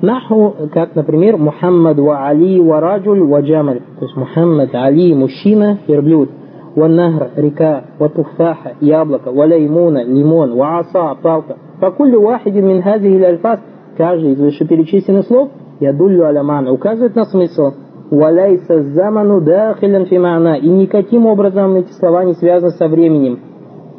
Наху, 0.00 0.54
как, 0.72 0.94
например, 0.94 1.36
Мухаммад 1.36 1.98
ва 1.98 2.28
Али 2.28 2.60
ва 2.60 2.80
Раджуль 2.80 3.22
ва 3.22 3.40
Джамаль. 3.40 3.80
То 3.98 4.04
есть 4.04 4.16
Мухаммад, 4.16 4.74
Али, 4.74 5.14
мужчина, 5.14 5.78
верблюд. 5.88 6.30
Ва 6.76 6.86
Нахр, 6.86 7.30
река, 7.36 7.84
ва 7.98 8.08
Туфаха, 8.08 8.74
яблоко, 8.80 9.32
ва 9.32 9.46
Лаймуна, 9.46 10.04
лимон, 10.04 10.54
ва 10.54 10.78
Аса, 10.78 11.16
палка. 11.20 11.56
Факулли 11.80 12.16
вахидин 12.16 12.66
мин 12.66 12.82
хазихи 12.82 13.22
альфас. 13.22 13.60
Каждый 13.96 14.32
из 14.32 14.40
вышеперечисленных 14.40 15.26
слов 15.26 15.50
ядуллю 15.80 16.26
аля 16.26 16.72
указывает 16.72 17.16
на 17.16 17.24
смысл. 17.24 17.72
Валяйса 18.10 18.82
заману 18.94 19.40
дахилен 19.40 20.06
фимана. 20.06 20.54
И 20.54 20.68
никаким 20.68 21.26
образом 21.26 21.74
эти 21.74 21.90
слова 21.92 22.24
не 22.24 22.34
связаны 22.34 22.70
со 22.72 22.86
временем. 22.86 23.40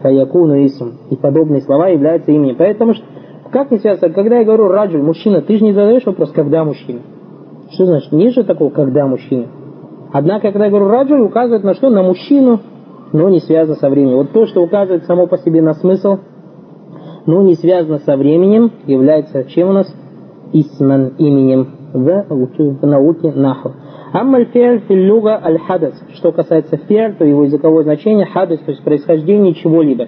Фаякуну 0.02 0.66
исм. 0.66 0.94
И 1.10 1.18
подобные 1.18 1.62
слова 1.62 1.90
являются 1.90 2.32
именем. 2.32 2.56
Поэтому 2.58 2.94
как 3.52 3.72
не 3.72 3.80
связано? 3.80 4.14
Когда 4.14 4.40
я 4.40 4.46
говорю 4.46 4.68
раджуль, 4.68 5.02
мужчина, 5.02 5.42
ты 5.42 5.58
же 5.58 5.64
не 5.64 5.74
задаешь 5.74 6.06
вопрос, 6.06 6.32
когда 6.32 6.64
мужчина. 6.64 7.02
Что 7.72 7.86
значит? 7.86 8.12
Нет 8.12 8.34
же 8.34 8.44
такого, 8.44 8.70
когда 8.70 9.06
мужчина. 9.06 9.48
Однако, 10.12 10.52
когда 10.52 10.66
я 10.66 10.72
говорю 10.72 10.88
раджуль, 10.88 11.22
указывает 11.22 11.64
на 11.64 11.74
что? 11.74 11.90
На 11.90 12.02
мужчину, 12.02 12.60
но 13.14 13.30
не 13.30 13.40
связано 13.40 13.76
со 13.76 13.90
временем. 13.90 14.18
Вот 14.18 14.32
то, 14.32 14.46
что 14.48 14.62
указывает 14.62 15.06
само 15.06 15.28
по 15.28 15.38
себе 15.38 15.62
на 15.62 15.74
смысл, 15.74 16.18
но 17.26 17.42
не 17.44 17.56
связано 17.56 18.00
со 18.00 18.18
временем, 18.18 18.72
является 18.88 19.44
чем 19.46 19.70
у 19.70 19.74
нас? 19.74 19.94
исман 20.54 21.14
именем 21.18 21.68
в, 21.94 22.86
науке 22.86 23.32
наху. 23.32 23.74
Аммаль 24.14 24.46
фиаль 24.46 24.82
филлюга 24.88 25.40
аль 25.44 25.60
хадас. 25.60 25.94
Что 26.16 26.32
касается 26.32 26.78
фиаль, 26.78 27.16
то 27.16 27.26
его 27.26 27.44
языковое 27.44 27.84
значение 27.84 28.26
хадас, 28.26 28.60
то 28.60 28.72
есть 28.72 28.84
происхождение 28.84 29.54
чего-либо. 29.54 30.08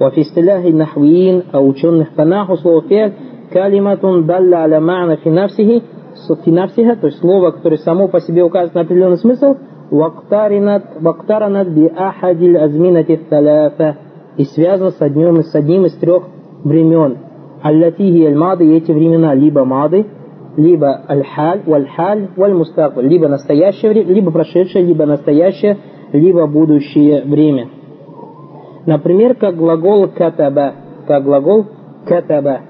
وفي 0.00 0.72
нахвиин, 0.72 1.44
а 1.52 1.60
ученых 1.60 2.10
по 2.14 2.24
наху 2.24 2.56
слово 2.56 2.82
фиаль 2.82 3.12
калиматун 3.52 4.26
далля 4.26 4.58
аля 4.58 4.80
ма'на 4.80 5.16
фи 5.16 5.30
нафсихи 5.30 5.82
фи 6.44 6.96
то 7.00 7.06
есть 7.06 7.18
слово, 7.20 7.50
которое 7.50 7.78
само 7.78 8.08
по 8.08 8.20
себе 8.20 8.42
указывает 8.42 8.74
на 8.74 8.80
определенный 8.82 9.18
смысл, 9.18 9.56
вактаранат 9.90 11.00
вактаранат 11.00 11.68
би 11.68 11.86
ахадиль 11.86 12.58
азминати 12.58 13.20
таляфа 13.28 13.96
и 14.36 14.44
связано 14.44 14.90
с 14.90 15.00
одним, 15.00 15.42
с 15.42 15.54
одним 15.54 15.86
из 15.86 15.94
трех 15.94 16.24
времен. 16.64 17.18
Аллати 17.62 18.26
аль-мады, 18.26 18.76
эти 18.76 18.92
времена 18.92 19.34
либо 19.34 19.64
мады, 19.64 20.06
либо 20.56 21.02
аль-халь, 21.08 21.62
валь-халь, 21.66 22.28
валь-мустакбаль, 22.36 23.06
либо 23.06 23.28
настоящее 23.28 23.92
время, 23.92 24.12
либо 24.12 24.30
прошедшее, 24.30 24.84
либо 24.84 25.06
настоящее, 25.06 25.78
либо 26.12 26.46
будущее 26.46 27.22
время. 27.24 27.68
Например, 28.85 29.35
как 29.35 29.55
глагол 29.55 30.07
катаба, 30.07 30.73
как 31.07 31.23
глагол 31.23 31.65
катаба. 32.07 32.61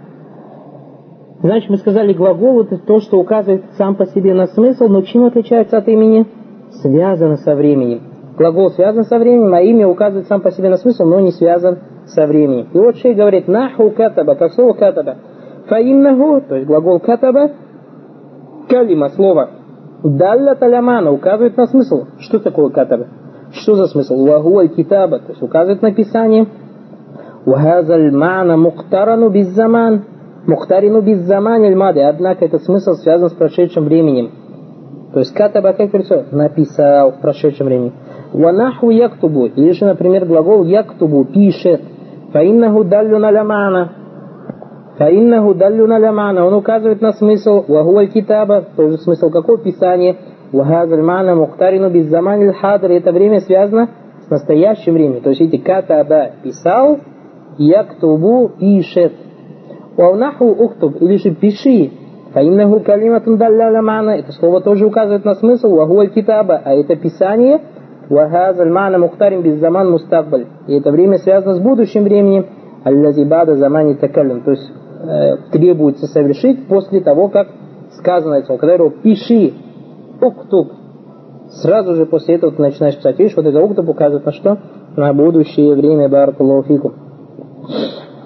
Значит, 1.42 1.70
мы 1.70 1.78
сказали, 1.78 2.14
глагол 2.14 2.62
это 2.62 2.78
то, 2.78 3.00
что 3.00 3.18
указывает 3.18 3.64
сам 3.78 3.96
по 3.96 4.06
себе 4.06 4.34
на 4.34 4.48
смысл, 4.48 4.88
но 4.88 5.02
чем 5.02 5.26
отличается 5.26 5.78
от 5.78 5.88
имени? 5.88 6.28
Связано 6.82 7.38
со 7.38 7.56
временем. 7.56 8.02
Глагол 8.38 8.70
связан 8.72 9.04
со 9.06 9.18
временем, 9.18 9.54
а 9.54 9.62
имя 9.62 9.88
указывает 9.88 10.28
сам 10.28 10.42
по 10.42 10.52
себе 10.52 10.70
на 10.70 10.78
смысл, 10.78 11.06
но 11.06 11.20
не 11.20 11.32
связан 11.32 11.80
со 12.06 12.28
временем. 12.28 12.68
И 12.74 12.78
вот 12.78 12.98
шей 12.98 13.14
говорит, 13.14 13.48
наху 13.48 13.90
катаба, 13.92 14.36
как 14.36 14.54
слово 14.54 14.74
катаба. 14.74 15.18
Фаиннаху, 15.68 16.42
то 16.48 16.56
есть 16.56 16.68
глагол 16.68 17.00
катаба, 17.00 17.52
калима, 18.70 19.10
слово, 19.10 19.50
далля 20.04 20.56
талямана, 20.56 21.12
указывает 21.12 21.58
на 21.58 21.68
смысл. 21.68 22.06
Что 22.20 22.40
такое 22.40 22.70
катаба? 22.70 23.08
Что 23.54 23.76
за 23.76 23.88
смысл? 23.88 24.26
Вагуаль 24.26 24.70
китаба, 24.70 25.20
то 25.20 25.30
есть 25.30 25.42
указывает 25.42 25.82
на 25.82 25.94
писание. 25.94 26.48
Вахазаль 27.46 28.12
мана 28.12 28.58
мухтарану 28.58 29.30
беззаман. 29.30 30.04
Мухтарину 30.48 31.02
без 31.02 31.20
замани 31.20 31.74
мады, 31.76 32.02
однако 32.02 32.46
этот 32.46 32.64
смысл 32.64 32.94
связан 32.94 33.30
с 33.30 33.34
прошедшим 33.34 33.86
временем. 33.86 34.32
То 35.14 35.20
есть 35.20 35.34
катаба 35.34 35.74
как 35.74 35.94
лицо 35.94 36.24
написал 36.32 37.12
в 37.12 37.22
прошедшем 37.22 37.68
времени. 37.68 37.94
Ванаху 38.34 38.90
яктубу, 38.90 39.46
или 39.46 39.72
же, 39.72 39.86
например, 39.86 40.26
глагол 40.26 40.64
яктубу 40.64 41.26
пишет. 41.26 41.82
Фаиннаху 42.34 42.86
даллю 42.86 43.20
на 43.20 43.92
Фаиннаху 44.98 45.54
даллю 45.54 45.86
на 45.86 46.46
Он 46.46 46.54
указывает 46.54 47.02
на 47.02 47.12
смысл. 47.12 47.66
Вахуаль 47.68 48.08
китаба, 48.08 48.64
тоже 48.76 48.98
смысл 48.98 49.30
какого 49.30 49.58
писания. 49.60 50.16
Мана 50.52 51.36
мухтарину 51.36 51.90
без 51.90 52.08
замани 52.08 52.52
хадр. 52.52 52.92
Это 52.92 53.12
время 53.12 53.40
связано 53.40 53.90
с 54.26 54.30
настоящим 54.30 54.94
временем. 54.94 55.22
То 55.22 55.30
есть 55.30 55.42
эти 55.42 55.58
катаба 55.58 56.32
писал, 56.44 57.00
яктубу 57.58 58.52
пишет. 58.60 59.14
Вавнаху 59.98 60.46
ухтуб, 60.46 61.02
или 61.02 61.18
же 61.18 61.32
пиши. 61.32 61.92
Фаиннаху 62.34 62.80
калиматун 62.80 63.38
далляля 63.38 63.82
мана. 63.82 64.12
Это 64.12 64.32
слово 64.32 64.62
тоже 64.62 64.86
указывает 64.86 65.26
на 65.26 65.36
смысл. 65.36 65.76
Вахуаль 65.76 66.10
китаба, 66.10 66.62
а 66.64 66.74
это 66.74 66.96
писание. 66.96 67.62
Вахазаль 68.10 68.70
мана 68.70 68.98
мухтарин 68.98 69.42
без 69.42 69.60
заман 69.60 69.92
мустакбаль. 69.92 70.46
И 70.68 70.78
это 70.78 70.92
время 70.92 71.18
связано 71.18 71.56
с 71.56 71.60
будущим 71.60 72.04
временем. 72.04 72.46
Аллази 72.84 73.24
бада 73.24 73.56
замани 73.56 73.96
такалим. 73.96 74.42
То 74.42 74.52
есть 74.52 74.72
э, 75.04 75.38
требуется 75.52 76.08
совершить 76.08 76.68
после 76.68 77.02
того, 77.02 77.28
как 77.28 77.48
сказано 77.92 78.36
это. 78.36 78.58
Когда 78.58 78.74
его 78.76 78.90
пиши, 78.90 79.54
уктуб. 80.22 80.72
Сразу 81.50 81.96
же 81.96 82.06
после 82.06 82.36
этого 82.36 82.54
ты 82.54 82.62
начинаешь 82.62 82.96
писать. 82.96 83.20
Видишь, 83.20 83.36
вот 83.36 83.46
это 83.46 83.62
уктуб 83.62 83.90
указывает 83.90 84.26
на 84.26 84.32
что? 84.32 84.58
На 84.96 85.14
будущее 85.14 85.76
время 85.76 86.08
баракулуфику. 86.08 86.94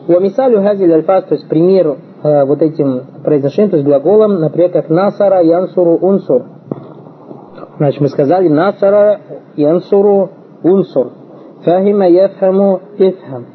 Уамисалю 0.07 0.61
газиль 0.61 0.93
альфаз, 0.93 1.25
то 1.25 1.33
есть 1.33 1.47
пример 1.49 1.97
э, 2.21 2.45
вот 2.45 2.61
этим 2.61 3.01
произношением, 3.23 3.71
то 3.71 3.77
есть 3.77 3.87
глаголом, 3.87 4.39
например, 4.39 4.71
как 4.71 4.89
насара 4.89 5.41
янсуру 5.41 5.97
унсур. 5.97 6.43
Значит, 7.77 8.01
мы 8.01 8.07
сказали 8.09 8.47
насара 8.47 9.19
янсуру 9.55 10.29
унсур. 10.63 11.11
Фахима 11.63 12.07
яфхаму 12.07 12.81
ифхам. 12.97 13.45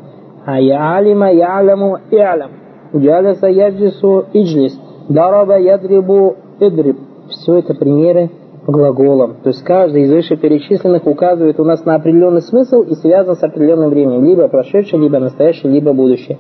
А 0.45 0.61
яалима 0.61 1.31
я'ламу 1.33 1.99
и'лам. 2.11 2.51
Джаласа 2.97 3.47
яджису 3.47 4.27
иджлис. 4.33 4.79
Дараба 5.09 5.59
ядрибу 5.59 6.37
идриб. 6.59 6.99
Все 7.31 7.59
это 7.59 7.75
примеры 7.75 8.31
глаголом. 8.67 9.37
То 9.43 9.51
есть 9.51 9.63
каждый 9.63 10.03
из 10.03 10.13
вышеперечисленных 10.13 11.07
указывает 11.07 11.61
у 11.61 11.65
нас 11.65 11.85
на 11.85 11.95
определенный 11.95 12.43
смысл 12.43 12.83
и 12.83 12.95
связан 12.95 13.37
с 13.37 13.43
определенным 13.43 13.91
временем. 13.91 14.25
Либо 14.25 14.49
прошедшее, 14.49 15.01
либо 15.01 15.19
настоящее, 15.19 15.73
либо 15.73 15.93
будущее. 15.93 16.39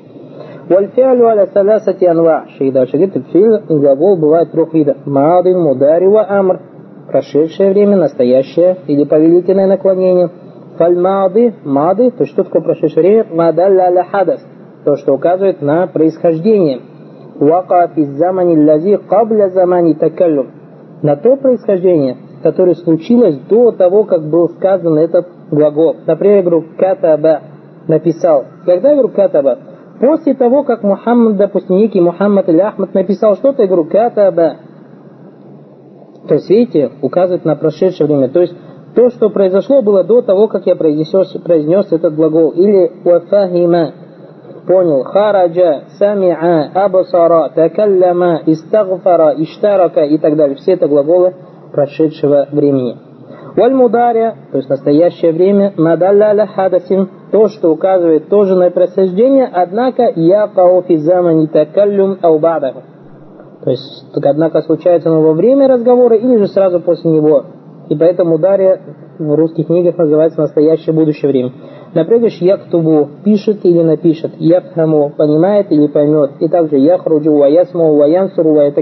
Вальфиалю 0.68 1.26
аля 1.26 1.46
салясати 1.46 2.04
анва. 2.04 2.46
Шейх 2.56 2.72
дальше 2.72 2.96
говорит, 2.96 3.26
фил 3.32 3.58
глагол 3.68 4.16
бывает 4.16 4.50
трех 4.52 4.72
видов. 4.74 4.98
Мадин, 5.06 5.60
мудари, 5.60 6.06
ва 6.06 6.26
амр. 6.28 6.60
Прошедшее 7.08 7.70
время, 7.70 7.96
настоящее 7.96 8.78
или 8.86 9.04
повелительное 9.04 9.66
наклонение. 9.66 10.30
Фальмады, 10.76 11.54
мады, 11.64 12.10
то 12.10 12.22
есть 12.22 12.32
что 12.32 12.44
такое 12.44 12.62
прошедшее 12.62 13.02
время? 13.02 13.26
Мадалля 13.30 13.82
аля 13.84 14.06
хадас. 14.10 14.40
То, 14.84 14.96
что 14.96 15.12
указывает 15.12 15.60
на 15.60 15.86
происхождение. 15.86 16.80
Вака 17.38 17.88
физзамани 17.94 18.56
лази 18.56 18.96
кабля 19.08 19.48
замани 19.50 19.94
такаллюм 19.94 20.59
на 21.02 21.16
то 21.16 21.36
происхождение, 21.36 22.16
которое 22.42 22.74
случилось 22.74 23.38
до 23.48 23.72
того, 23.72 24.04
как 24.04 24.28
был 24.28 24.48
сказан 24.50 24.98
этот 24.98 25.26
глагол. 25.50 25.96
Например, 26.06 26.42
говорю 26.42 26.64
«катаба» 26.78 27.40
написал. 27.88 28.44
Когда 28.64 28.90
я 28.90 28.94
говорю 28.96 29.14
«катаба»? 29.14 29.58
После 30.00 30.34
того, 30.34 30.62
как 30.62 30.82
Мухаммад, 30.82 31.36
допустим, 31.36 31.76
некий 31.76 32.00
Мухаммад 32.00 32.48
или 32.48 32.58
Ахмад 32.58 32.94
написал 32.94 33.36
что-то, 33.36 33.62
я 33.62 33.68
говорю 33.68 33.84
«катаба». 33.84 34.56
То 36.28 36.34
есть, 36.34 36.48
видите, 36.48 36.90
указывает 37.02 37.44
на 37.44 37.56
прошедшее 37.56 38.06
время. 38.06 38.28
То 38.28 38.40
есть, 38.40 38.54
то, 38.94 39.10
что 39.10 39.30
произошло, 39.30 39.82
было 39.82 40.04
до 40.04 40.22
того, 40.22 40.48
как 40.48 40.66
я 40.66 40.76
произнес, 40.76 41.32
произнес 41.42 41.92
этот 41.92 42.14
глагол. 42.14 42.50
Или 42.50 42.90
«вафахима» 43.04 43.92
понял, 44.66 45.04
хараджа, 45.04 45.84
самиа, 45.98 46.70
абасара, 46.74 47.50
такалляма, 47.54 48.40
истагфара, 48.46 49.34
иштарака 49.38 50.02
и 50.02 50.18
так 50.18 50.36
далее. 50.36 50.56
Все 50.56 50.72
это 50.72 50.88
глаголы 50.88 51.34
прошедшего 51.72 52.48
времени. 52.50 52.96
Валь 53.56 53.74
мударя, 53.74 54.36
то 54.52 54.58
есть 54.58 54.68
настоящее 54.68 55.32
время, 55.32 55.72
надалля 55.76 56.46
хадасин, 56.46 57.08
то, 57.32 57.48
что 57.48 57.70
указывает 57.70 58.28
тоже 58.28 58.54
на 58.54 58.70
происхождение, 58.70 59.48
однако 59.52 60.10
я 60.14 60.46
кауфи 60.46 60.96
замани 60.96 61.48
такаллюм 61.48 62.18
аубадаху. 62.22 62.82
То 63.64 63.70
есть, 63.70 64.06
однако 64.14 64.62
случается 64.62 65.10
оно 65.10 65.20
во 65.20 65.34
время 65.34 65.68
разговора 65.68 66.16
или 66.16 66.36
же 66.36 66.46
сразу 66.46 66.80
после 66.80 67.10
него. 67.10 67.44
И 67.88 67.96
поэтому 67.96 68.36
ударя 68.36 68.80
в 69.18 69.34
русских 69.34 69.66
книгах 69.66 69.98
называется 69.98 70.40
настоящее 70.40 70.94
будущее 70.94 71.30
время. 71.30 71.52
Например, 71.92 72.30
яктубу 72.40 73.08
пишет 73.24 73.64
или 73.64 73.82
напишет, 73.82 74.32
яфхаму 74.38 75.10
понимает 75.10 75.72
или 75.72 75.88
поймет, 75.88 76.32
и 76.38 76.48
также 76.48 76.78
яхруджу 76.78 77.32
ва 77.32 77.46
ясму 77.46 77.96
ва 77.96 78.04
янсуру 78.04 78.54
ва. 78.54 78.72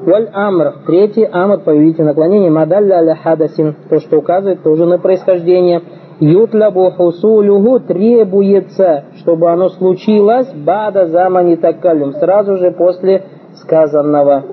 Валь 0.00 0.28
амр, 0.32 0.74
третий 0.86 1.28
амр, 1.30 1.60
повелитель 1.60 2.04
наклонения, 2.04 2.50
мадалля 2.50 2.96
аля 2.96 3.14
хадасин, 3.14 3.76
то, 3.88 4.00
что 4.00 4.18
указывает 4.18 4.62
тоже 4.62 4.84
на 4.84 4.98
происхождение. 4.98 5.82
Ютлабу 6.20 6.90
хусулюху 6.90 7.80
требуется, 7.80 9.04
чтобы 9.18 9.50
оно 9.50 9.68
случилось, 9.68 10.52
бада 10.54 11.06
замани 11.06 11.56
такалюм, 11.56 12.12
сразу 12.14 12.56
же 12.56 12.70
после 12.72 13.22
сказанного. 13.54 14.44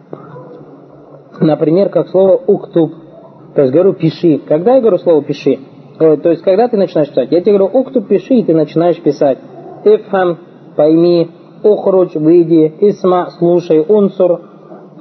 Например, 1.39 1.89
как 1.89 2.07
слово 2.09 2.39
уктуб, 2.47 2.93
то 3.55 3.61
есть 3.61 3.73
говорю 3.73 3.93
пиши. 3.93 4.39
Когда 4.47 4.75
я 4.75 4.81
говорю 4.81 4.97
слово 4.97 5.23
пиши? 5.23 5.59
Э, 5.99 6.17
то 6.17 6.29
есть 6.29 6.41
когда 6.43 6.67
ты 6.67 6.77
начинаешь 6.77 7.09
писать? 7.09 7.31
Я 7.31 7.41
тебе 7.41 7.57
говорю 7.57 7.79
уктуб 7.79 8.07
пиши, 8.07 8.35
и 8.35 8.43
ты 8.43 8.53
начинаешь 8.53 9.01
писать. 9.01 9.39
Ифхам, 9.83 10.37
пойми, 10.75 11.29
ухруч, 11.63 12.15
выйди, 12.15 12.73
исма, 12.81 13.29
слушай, 13.37 13.83
унсур, 13.87 14.41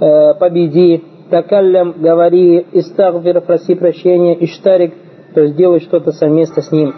э, 0.00 0.34
победи, 0.34 1.04
такаллям, 1.30 1.94
говори, 1.98 2.66
истагфир, 2.72 3.40
проси 3.40 3.74
прощения, 3.74 4.36
иштарик, 4.44 4.94
то 5.34 5.42
есть 5.42 5.56
делай 5.56 5.80
что-то 5.80 6.12
совместно 6.12 6.62
с 6.62 6.72
ним. 6.72 6.92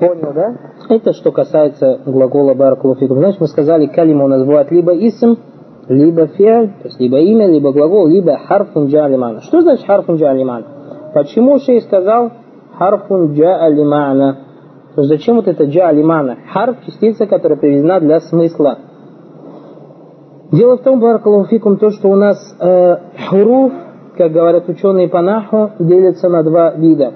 Понял, 0.00 0.32
да? 0.34 0.56
Это 0.88 1.12
что 1.12 1.30
касается 1.30 2.00
глагола 2.04 2.54
баракулуфикум. 2.54 3.18
Значит, 3.18 3.40
мы 3.40 3.46
сказали, 3.46 3.86
калима 3.86 4.24
у 4.24 4.28
нас 4.28 4.44
бывает 4.44 4.70
либо 4.72 4.92
исм, 4.96 5.36
либо 5.88 6.26
фиаль, 6.26 6.68
то 6.68 6.88
есть 6.88 7.00
либо 7.00 7.18
имя, 7.18 7.46
либо 7.46 7.72
глагол, 7.72 8.06
либо 8.08 8.38
харфун 8.38 8.86
джалимана. 8.86 9.42
Что 9.42 9.60
значит 9.60 9.86
харфун 9.86 10.16
джалимана? 10.16 10.79
Почему 11.12 11.58
шей 11.58 11.80
сказал 11.82 12.30
харфун 12.78 13.34
джа 13.34 13.56
алимана? 13.56 14.38
То 14.94 15.02
есть 15.02 15.08
зачем 15.10 15.36
вот 15.36 15.48
это 15.48 15.64
джа 15.64 15.88
алимана? 15.88 16.36
Харф 16.52 16.84
частица, 16.86 17.26
которая 17.26 17.58
привезена 17.58 18.00
для 18.00 18.20
смысла. 18.20 18.78
Дело 20.52 20.78
в 20.78 20.82
том, 20.82 21.00
баракалуфикум, 21.00 21.78
то, 21.78 21.90
что 21.90 22.08
у 22.08 22.16
нас 22.16 22.36
э, 22.60 22.96
хуруф, 23.28 23.72
как 24.16 24.32
говорят 24.32 24.68
ученые 24.68 25.08
по 25.08 25.20
наху, 25.20 25.70
делятся 25.78 26.28
на 26.28 26.42
два 26.42 26.72
вида. 26.72 27.12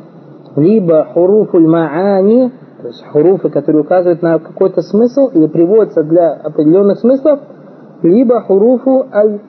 Либо 0.56 1.04
хуруфуль 1.12 1.66
маани, 1.66 2.52
то 2.80 2.86
есть 2.88 3.04
хуруфы, 3.06 3.50
которые 3.50 3.82
указывают 3.82 4.22
на 4.22 4.38
какой-то 4.38 4.82
смысл 4.82 5.28
или 5.34 5.46
приводятся 5.48 6.04
для 6.04 6.32
определенных 6.32 6.98
смыслов, 7.00 7.40
либо 8.02 8.40
хуруфу 8.42 9.06
аль 9.12 9.40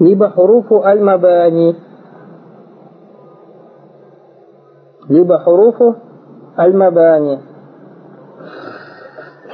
либо 0.00 0.30
хуруфу 0.30 0.82
аль-мабани, 0.82 1.76
либо 5.08 5.38
хуруфу 5.38 5.96
аль-мабани. 6.56 7.40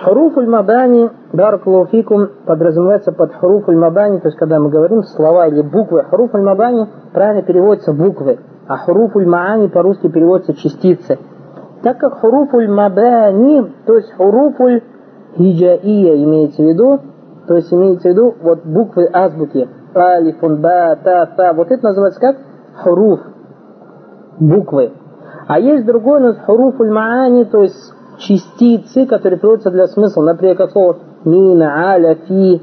Хуруф 0.03 0.39
аль-мабани, 0.39 1.11
баракулуфикум, 1.33 2.29
подразумевается 2.47 3.13
под 3.13 3.35
хуруф 3.35 3.69
аль-мабани, 3.69 4.21
то 4.21 4.29
есть 4.29 4.39
когда 4.39 4.59
мы 4.59 4.71
говорим 4.71 5.03
слова 5.03 5.47
или 5.49 5.63
буквы, 5.63 6.05
хуруф 6.05 6.35
аль-мабани 6.35 6.89
правильно 7.13 7.43
переводится 7.43 7.93
буквы, 7.93 8.39
а 8.67 8.79
хуруф 8.79 9.17
аль-маани 9.17 9.69
по-русски 9.69 10.09
переводится 10.09 10.55
частицы. 10.55 11.19
Так 11.83 11.99
как 11.99 12.21
хуруф 12.21 12.55
аль-мабани, 12.55 13.73
то 13.87 13.97
есть 13.97 14.13
хуруф 14.15 14.61
аль-хиджаия 14.61 16.25
имеется 16.25 16.63
в 16.63 16.67
виду, 16.67 17.01
то 17.47 17.57
есть 17.57 17.73
имеется 17.73 18.09
в 18.09 18.13
виду 18.13 18.35
вот 18.41 18.65
буквы 18.65 19.09
азбуки, 19.13 19.69
алифун, 19.95 20.63
ба, 20.63 20.97
та, 21.03 21.27
та, 21.27 21.53
вот 21.53 21.71
это 21.71 21.85
называется 21.85 22.21
как 22.21 22.37
хуруф, 22.83 23.21
буквы. 24.39 24.93
А 25.47 25.59
есть 25.59 25.87
другой 25.87 26.21
у 26.21 26.23
нас 26.23 26.39
хуруфуль 26.45 26.91
маани, 26.91 27.45
то 27.45 27.63
есть 27.63 27.95
частицы, 28.19 29.07
которые 29.07 29.39
приводятся 29.39 29.71
для 29.71 29.87
смысла, 29.89 30.23
например, 30.23 30.57
как 30.57 30.71
слово 30.71 30.99
мина, 31.25 31.91
аля, 31.93 32.17
фи. 32.27 32.63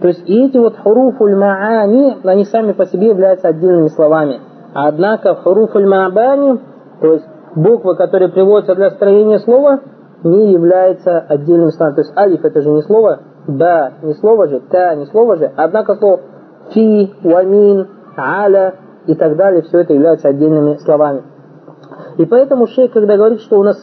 То 0.00 0.08
есть 0.08 0.28
и 0.28 0.46
эти 0.46 0.56
вот 0.56 0.76
хуруфуль 0.78 1.36
маани, 1.36 2.18
они 2.24 2.44
сами 2.44 2.72
по 2.72 2.86
себе 2.86 3.08
являются 3.08 3.48
отдельными 3.48 3.88
словами. 3.88 4.40
Однако 4.74 5.34
хуруфуль 5.34 5.86
маабани, 5.86 6.60
то 7.00 7.14
есть 7.14 7.26
буквы, 7.54 7.96
которые 7.96 8.30
приводятся 8.30 8.74
для 8.74 8.90
строения 8.90 9.38
слова, 9.40 9.80
не 10.22 10.52
является 10.52 11.18
отдельным 11.18 11.70
станом. 11.70 11.94
То 11.94 12.02
есть 12.02 12.16
алиф 12.16 12.44
это 12.44 12.60
же 12.60 12.70
не 12.70 12.82
слово, 12.82 13.20
да, 13.46 13.92
не 14.02 14.14
слово 14.14 14.48
же, 14.48 14.60
та, 14.60 14.94
не 14.94 15.06
слово 15.06 15.36
же, 15.36 15.50
однако 15.56 15.96
слово 15.96 16.20
фи, 16.72 17.12
вамин, 17.22 17.88
аля 18.16 18.74
и 19.06 19.14
так 19.14 19.36
далее, 19.36 19.62
все 19.62 19.80
это 19.80 19.94
являются 19.94 20.28
отдельными 20.28 20.76
словами. 20.76 21.22
И 22.20 22.26
поэтому 22.26 22.66
шейх, 22.66 22.92
когда 22.92 23.16
говорит, 23.16 23.40
что 23.40 23.58
у 23.58 23.62
нас 23.62 23.82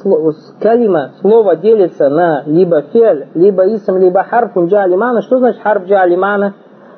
калима, 0.61 1.13
слово 1.21 1.55
делится 1.55 2.07
на 2.07 2.43
либо 2.45 2.83
фель, 2.83 3.29
либо 3.33 3.65
исм, 3.73 3.97
либо 3.97 4.21
харф, 4.21 4.55
джалимана, 4.55 5.23
что 5.23 5.39
значит 5.39 5.59
харф 5.63 5.85
джалимана? 5.85 6.53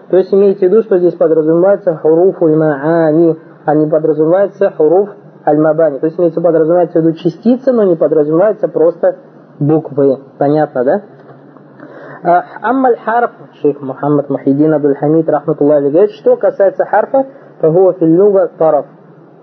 То 0.09 0.17
есть 0.17 0.33
имейте 0.33 0.67
в 0.67 0.69
виду, 0.69 0.81
что 0.81 0.97
здесь 0.97 1.13
подразумевается 1.13 1.95
хуруф 1.95 2.41
маани, 2.41 3.37
а 3.63 3.73
не 3.73 3.89
подразумевается 3.89 4.71
хуруф 4.71 5.11
аль-мабани. 5.45 5.99
То 5.99 6.07
есть 6.07 6.19
имеется 6.19 6.41
подразумевается 6.41 6.99
в 6.99 7.05
виду 7.05 7.15
частица, 7.15 7.71
но 7.71 7.85
не 7.85 7.95
подразумевается 7.95 8.67
просто 8.67 9.15
буквы. 9.59 10.19
Понятно, 10.37 10.83
да? 10.83 11.01
Аммаль 12.61 12.97
харф, 12.97 13.31
шейх 13.61 13.79
Мухаммад 13.79 14.29
Мухиддин 14.29 14.73
Абдул 14.73 14.93
Хамид, 14.95 15.29
рахматуллахи, 15.29 15.87
говорит, 15.89 16.11
что 16.11 16.35
касается 16.35 16.83
харфа, 16.83 17.27
фагуа 17.61 17.93
филлюга 17.93 18.51
тараф. 18.57 18.87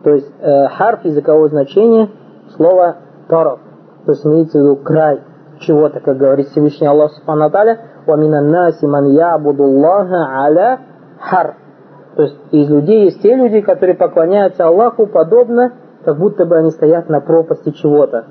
То 0.07 0.15
есть 0.15 0.33
э, 0.41 0.69
харф 0.69 1.05
языкового 1.05 1.49
значения 1.49 2.09
слова 2.55 2.99
таров. 3.29 3.59
То 4.05 4.13
есть 4.13 4.25
имеется 4.25 4.57
в 4.57 4.61
виду 4.63 4.77
край 4.77 5.21
чего-то, 5.59 5.99
как 5.99 6.17
говорит 6.17 6.47
Всевышний 6.51 6.87
Аллах 6.87 7.11
Субхану 7.11 7.51
Таля, 7.51 7.81
«Вамина 8.07 8.41
наси 8.41 8.87
ман 8.87 9.09
ябудуллаха 9.09 10.45
аля 10.45 10.79
хар». 11.19 11.57
То 12.15 12.23
есть 12.23 12.37
из 12.53 12.71
людей 12.71 13.07
есть 13.07 13.21
те 13.21 13.35
люди, 13.35 13.61
которые 13.63 13.97
поклоняются 13.97 14.69
Аллаху 14.69 15.09
подобно, 15.09 15.73
как 16.05 16.17
будто 16.19 16.47
бы 16.47 16.57
они 16.57 16.71
стоят 16.71 17.09
на 17.09 17.21
пропасти 17.21 17.71
чего-то. 17.71 18.27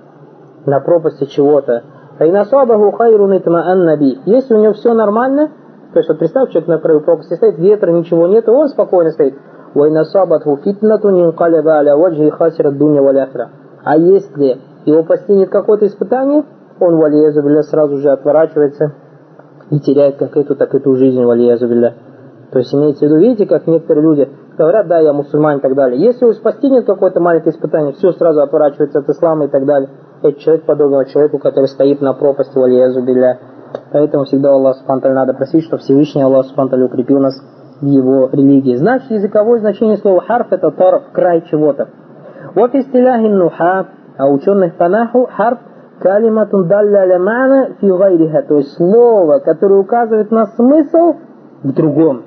На 0.66 0.80
пропасти 0.80 1.26
чего-то. 1.26 1.84
«Фаинасуабаху 2.20 2.92
хайрун 2.92 3.38
итмаан 3.38 3.84
наби». 3.84 4.18
Если 4.26 4.54
у 4.54 4.62
него 4.62 4.72
все 4.72 4.94
нормально, 4.94 5.50
то 5.92 6.00
есть 6.00 6.08
вот 6.08 6.20
представь, 6.20 6.52
человек 6.52 6.70
на 6.70 6.78
краю 6.78 7.02
пропасти 7.02 7.34
стоит, 7.34 7.60
ветра, 7.60 7.92
ничего 7.92 8.28
нет, 8.28 8.48
он 8.48 8.70
спокойно 8.70 9.12
стоит– 9.12 9.36
Вайнасабатху 9.76 10.58
фитнату 10.64 11.10
нинкалева 11.10 11.72
аля 11.74 11.98
ваджи 11.98 12.32
хасира 12.32 12.72
дуня 12.72 13.02
валяхра. 13.02 13.50
А 13.84 13.98
если 13.98 14.58
его 14.86 15.04
постигнет 15.04 15.50
какое-то 15.50 15.86
испытание, 15.88 16.46
он 16.80 16.96
валиязу 16.98 17.42
сразу 17.64 17.98
же 17.98 18.10
отворачивается 18.10 18.94
и 19.72 19.80
теряет 19.80 20.16
как 20.18 20.38
эту, 20.38 20.56
так 20.56 20.74
эту 20.74 20.96
жизнь 20.96 21.22
валиязу 21.22 21.68
То 22.52 22.60
есть 22.60 22.74
имеется 22.74 23.06
в 23.06 23.10
виду, 23.10 23.20
видите, 23.20 23.46
как 23.46 23.68
некоторые 23.68 24.04
люди 24.04 24.30
говорят, 24.58 24.88
да, 24.88 25.00
я 25.00 25.12
мусульман 25.12 25.58
и 25.58 25.62
так 25.62 25.76
далее. 25.76 26.02
Если 26.02 26.26
уж 26.26 26.40
постигнет 26.42 26.86
какое-то 26.86 27.20
маленькое 27.20 27.54
испытание, 27.54 27.94
все 27.94 28.14
сразу 28.14 28.42
отворачивается 28.42 29.00
от 29.00 29.10
ислама 29.10 29.46
и 29.46 29.48
так 29.50 29.66
далее. 29.66 29.90
Это 30.22 30.40
человек 30.40 30.66
подобного 30.66 31.06
человеку, 31.06 31.38
который 31.40 31.68
стоит 31.68 32.00
на 32.02 32.14
пропасти 32.14 32.58
валиязу 32.58 33.04
билля. 33.04 33.40
Поэтому 33.92 34.24
всегда 34.24 34.52
Аллах 34.52 34.78
Субтитры 34.78 35.14
надо 35.14 35.34
просить, 35.34 35.66
чтобы 35.66 35.82
Всевышний 35.82 36.22
Аллах 36.22 36.46
Субтитры 36.46 36.86
укрепил 36.86 37.20
нас 37.20 37.36
в 37.86 37.88
его 37.88 38.30
религии. 38.32 38.76
Значит, 38.76 39.12
языковое 39.12 39.60
значение 39.60 39.98
слова 39.98 40.22
харф 40.22 40.52
это 40.52 40.72
тарф, 40.72 41.04
край 41.14 41.44
чего-то. 41.50 41.90
Вот 42.56 42.74
истиляхи 42.74 43.28
нуха, 43.28 43.88
а 44.18 44.28
ученых 44.28 44.76
танаху 44.76 45.30
харф 45.32 45.60
калиматун 46.00 46.68
далля 46.68 47.20
мана 47.20 47.76
фи 47.80 47.88
гайриха, 47.88 48.42
то 48.48 48.58
есть 48.58 48.74
слово, 48.76 49.40
которое 49.40 49.80
указывает 49.80 50.32
на 50.32 50.48
смысл 50.48 51.16
в 51.64 51.74
другом. 51.74 52.24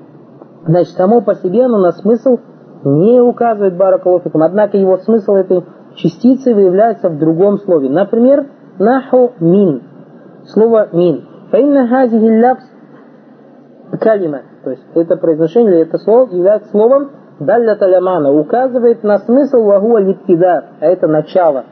Значит, 0.64 0.94
само 0.94 1.20
по 1.22 1.34
себе 1.34 1.64
оно 1.64 1.78
на 1.78 1.92
смысл 1.92 2.38
не 2.84 3.20
указывает 3.20 3.76
баракалуфикум, 3.76 4.42
однако 4.42 4.76
его 4.76 4.96
смысл 4.98 5.32
этой 5.32 5.64
частицы 5.96 6.54
выявляется 6.54 7.08
в 7.08 7.18
другом 7.18 7.58
слове. 7.58 7.90
Например, 7.90 8.46
наху 8.78 9.32
мин. 9.40 9.82
Слово 10.46 10.88
мин. 10.92 11.24
Фаинна 11.50 11.88
хазихи 11.88 12.42
лапс 12.42 12.62
калима. 13.96 14.42
То 14.64 14.70
есть 14.70 14.84
это 14.94 15.16
произношение 15.16 15.74
или 15.74 15.82
это 15.82 15.98
слово 15.98 16.28
является 16.30 16.70
словом 16.70 17.10
далля 17.40 17.76
талямана. 17.76 18.32
Указывает 18.32 19.02
на 19.02 19.18
смысл 19.18 19.64
вагуа 19.64 19.98
липтида. 19.98 20.64
А 20.80 20.86
это 20.86 21.06
начало. 21.06 21.64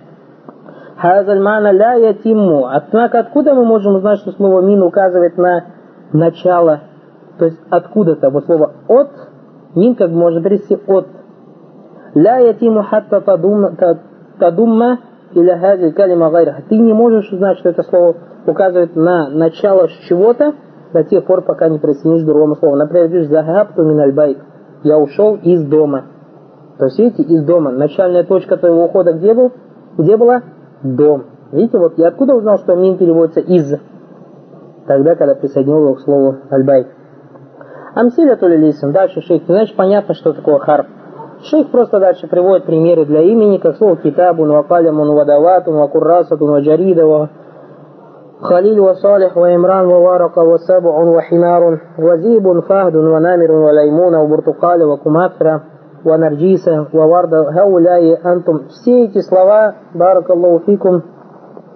Хазаль 0.96 1.40
мана 1.40 1.72
ля 1.72 1.94
ятимму. 1.94 2.66
Однако 2.66 3.20
откуда 3.20 3.54
мы 3.54 3.64
можем 3.64 3.96
узнать, 3.96 4.18
что 4.20 4.32
слово 4.32 4.62
мин 4.62 4.82
указывает 4.82 5.36
на 5.36 5.64
начало? 6.12 6.80
То 7.38 7.46
есть 7.46 7.60
откуда-то. 7.68 8.30
Вот 8.30 8.46
слово 8.46 8.72
от, 8.88 9.10
мин 9.74 9.94
как 9.94 10.10
можно 10.10 10.42
перевести 10.42 10.78
от. 10.86 11.06
Ля 12.14 12.38
ятиму 12.38 12.82
хатта 12.82 13.20
тадумма 13.20 14.98
или 15.34 15.50
хази 15.50 15.90
калима 15.90 16.30
гайра. 16.30 16.62
Ты 16.68 16.78
не 16.78 16.94
можешь 16.94 17.30
узнать, 17.30 17.58
что 17.58 17.68
это 17.68 17.82
слово 17.82 18.16
указывает 18.46 18.96
на 18.96 19.28
начало 19.28 19.88
чего-то 20.08 20.54
до 20.92 21.04
тех 21.04 21.24
пор, 21.24 21.42
пока 21.42 21.68
не 21.68 21.78
присоединишь 21.78 22.22
к 22.22 22.26
другому 22.26 22.56
слову. 22.56 22.76
Например, 22.76 23.08
говоришь 23.08 23.28
захабту 23.28 23.84
миналь 23.84 24.12
байк. 24.12 24.38
Я 24.82 24.98
ушел 24.98 25.36
из 25.36 25.64
дома. 25.64 26.04
То 26.78 26.86
есть, 26.86 26.98
видите, 26.98 27.22
из 27.22 27.44
дома. 27.44 27.70
Начальная 27.70 28.24
точка 28.24 28.56
твоего 28.56 28.84
ухода 28.84 29.12
где 29.12 29.34
был? 29.34 29.52
Где 29.96 30.16
была? 30.16 30.42
Дом. 30.82 31.24
Видите, 31.52 31.78
вот 31.78 31.94
я 31.96 32.08
откуда 32.08 32.34
узнал, 32.34 32.58
что 32.58 32.74
мин 32.74 32.98
переводится 32.98 33.40
из? 33.40 33.78
Тогда, 34.86 35.14
когда 35.14 35.34
присоединил 35.34 35.82
его 35.82 35.94
к 35.94 36.00
слову 36.00 36.36
альбайк. 36.50 36.88
Амсиля 37.94 38.36
то 38.36 38.46
ли 38.46 38.56
лисин. 38.58 38.92
Дальше 38.92 39.22
шейх. 39.22 39.44
Значит, 39.46 39.74
понятно, 39.74 40.14
что 40.14 40.32
такое 40.32 40.58
харф. 40.58 40.86
Шейх 41.44 41.70
просто 41.70 41.98
дальше 41.98 42.26
приводит 42.28 42.66
примеры 42.66 43.04
для 43.04 43.22
имени, 43.22 43.58
как 43.58 43.76
слово 43.76 43.96
китабун, 43.96 44.50
вакалямун, 44.50 45.14
вадаватун, 45.14 45.76
вакуррасатун, 45.76 46.50
ваджаридова, 46.50 47.30
خليل 48.41 48.79
وصالح 48.79 49.37
وإمران 49.37 49.85
وورق 49.85 50.39
وسبع 50.39 51.03
وحمار 51.03 51.79
وزيب 51.99 52.59
فهد 52.59 52.95
ونامر 52.95 53.51
وليمون 53.51 54.15
وبرتقال 54.15 54.83
وكمثرة 54.83 55.61
ونرجيسة 56.05 56.87
وورد 56.93 57.33
هؤلاء 57.33 58.31
أنتم 58.33 58.57
все 58.67 59.05
эти 59.05 59.21
слова 59.21 59.73
بارك 59.95 60.31
الله 60.31 60.57
فيكم 60.57 61.01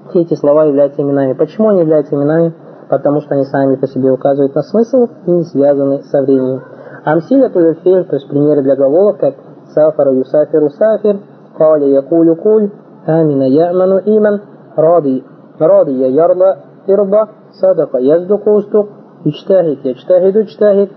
все 0.10 0.22
эти 0.22 0.36
слова 0.36 0.66
являются 0.66 1.02
именами. 1.02 1.34
Почему 1.34 1.70
они 1.70 1.80
являются 1.80 2.16
именами? 2.16 2.54
Потому 2.90 3.22
что 3.22 3.34
они 3.34 3.44
сами 3.46 3.76
по 3.76 3.88
себе 3.88 4.12
указывают 4.12 4.54
на 4.54 4.62
смысл 4.62 5.08
и 5.26 5.32
не 5.32 5.44
связаны 5.44 6.04
со 6.04 6.22
временем. 6.22 6.62
Амсиля 7.04 7.50
тулюфель, 7.50 8.06
то 8.06 8.16
есть 8.16 8.30
примеры 8.30 8.62
для 8.62 8.76
глаголов, 8.76 9.18
как 9.18 9.34
сафар, 9.74 10.10
юсафиру, 10.10 10.70
сафир, 10.70 11.20
кали, 11.58 11.86
якулю, 11.86 12.36
куль, 12.36 12.70
амина, 13.08 13.44
яману, 13.44 14.00
иман, 14.06 14.42
ради, 14.76 15.24
راضي 15.62 16.16
يرضى 16.16 16.56
يرضى 16.88 17.22
صدق 17.62 17.92
يصدق 17.96 18.44
يصدق 18.48 18.88
اجتهد 19.26 19.86
يجتهد 19.86 20.38
اجتهد 20.38 20.90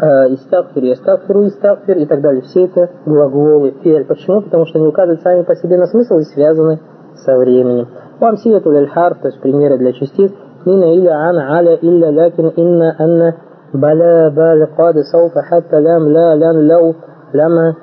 истагфир, 0.00 0.82
ястагфиру, 0.82 1.46
истагфир 1.48 1.98
и 1.98 2.06
так 2.06 2.22
далее. 2.22 2.40
Все 2.42 2.64
это 2.64 2.88
глаголы, 3.04 3.74
фель. 3.82 4.06
Почему? 4.06 4.40
Потому 4.40 4.64
что 4.64 4.78
они 4.78 4.88
указывают 4.88 5.20
сами 5.20 5.42
по 5.42 5.54
себе 5.56 5.76
на 5.76 5.86
смысл 5.86 6.18
и 6.18 6.22
связаны 6.22 6.80
со 7.16 7.36
временем. 7.36 7.86
Вам 8.18 8.38
силяту 8.38 8.70
ляльхар, 8.70 9.16
то 9.16 9.28
есть 9.28 9.40
примеры 9.40 9.76
для 9.76 9.92
частиц. 9.92 10.32
Мина 10.64 10.94
иля 10.94 11.28
ана 11.28 11.56
аля 11.56 11.74
илля 11.74 12.10
лякин 12.10 12.48
инна 12.56 12.96
анна 12.98 13.36
бала 13.72 14.30
бал 14.30 14.66
قاد 14.78 15.00
سوف 15.12 15.32
حتى 15.38 15.80
لام 15.80 16.08
لا 16.08 16.34
لن 16.34 16.68
لو 16.68 16.94
لما 17.34 17.74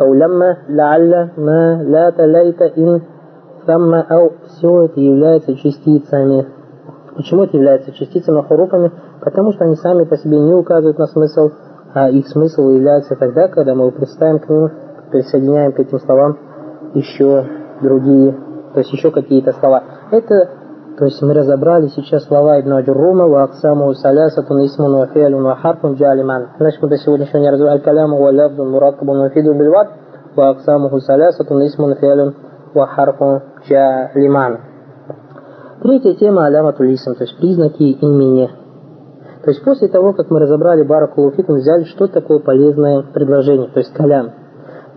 أو 0.00 0.14
لما 0.14 0.56
لعل 0.68 1.28
ما 1.36 1.82
لا 1.82 2.10
تليت 2.10 2.62
إن 2.62 3.00
Самма 3.67 4.05
ау, 4.09 4.31
все 4.45 4.83
это 4.83 5.01
является 5.01 5.53
частицами. 5.57 6.47
Почему 7.17 7.43
это 7.43 7.57
является 7.57 7.91
частицами 7.91 8.41
хуруфами? 8.41 8.93
Потому 9.19 9.51
что 9.51 9.65
они 9.65 9.75
сами 9.75 10.05
по 10.05 10.15
себе 10.15 10.39
не 10.39 10.53
указывают 10.53 10.97
на 10.97 11.07
смысл, 11.07 11.49
а 11.93 12.09
их 12.09 12.29
смысл 12.29 12.69
является 12.69 13.17
тогда, 13.17 13.49
когда 13.49 13.75
мы 13.75 13.91
представим 13.91 14.39
к 14.39 14.47
ним, 14.47 14.69
присоединяем 15.11 15.73
к 15.73 15.79
этим 15.79 15.99
словам 15.99 16.37
еще 16.93 17.45
другие, 17.81 18.37
то 18.73 18.79
есть 18.79 18.93
еще 18.93 19.11
какие-то 19.11 19.51
слова. 19.51 19.83
Это, 20.11 20.49
то 20.97 21.03
есть 21.03 21.21
мы 21.21 21.33
разобрали 21.33 21.87
сейчас 21.87 22.23
слова 22.23 22.61
Ибн 22.61 22.71
Аджуррума, 22.71 23.27
ва 23.27 23.43
аксаму 23.43 23.93
салясатун 23.95 24.63
исмун 24.65 24.93
ва 24.93 25.07
фиалун 25.07 25.43
джалиман. 25.95 26.51
Значит, 26.57 26.81
мы 26.81 26.87
до 26.87 26.97
сегодня 26.97 27.25
еще 27.25 27.37
не 27.41 27.49
разобрали 27.49 27.79
аль-каляму 27.79 28.17
ва 28.17 28.31
лабдун 28.31 28.71
мураккабун 28.71 29.19
ва 29.19 29.29
бильват, 29.29 29.89
ва 30.37 30.51
аксамуху 30.51 31.01
салясатун 31.01 31.65
исмун 31.65 31.95
фиалун 31.95 32.33
ва 32.73 33.41
лиман. 34.13 34.59
Третья 35.81 36.15
тема 36.15 36.45
аляматуль 36.45 36.93
исм, 36.93 37.13
то 37.13 37.23
есть 37.23 37.37
признаки 37.37 37.83
имени. 37.83 38.49
То 39.43 39.51
есть 39.51 39.63
после 39.63 39.87
того, 39.87 40.13
как 40.13 40.29
мы 40.29 40.39
разобрали 40.39 40.83
баракулуфит, 40.83 41.47
мы 41.47 41.59
взяли, 41.59 41.83
что 41.85 42.07
такое 42.07 42.39
полезное 42.39 43.03
предложение, 43.13 43.69
то 43.69 43.79
есть 43.79 43.93
калям. 43.93 44.31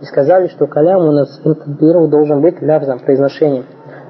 И 0.01 0.05
сказали, 0.05 0.47
что 0.47 0.67
калям 0.67 1.05
у 1.05 1.11
нас, 1.11 1.39
первый 1.79 2.09
должен 2.09 2.41
быть 2.41 2.61
лявзом, 2.61 2.99
произношением. 2.99 3.65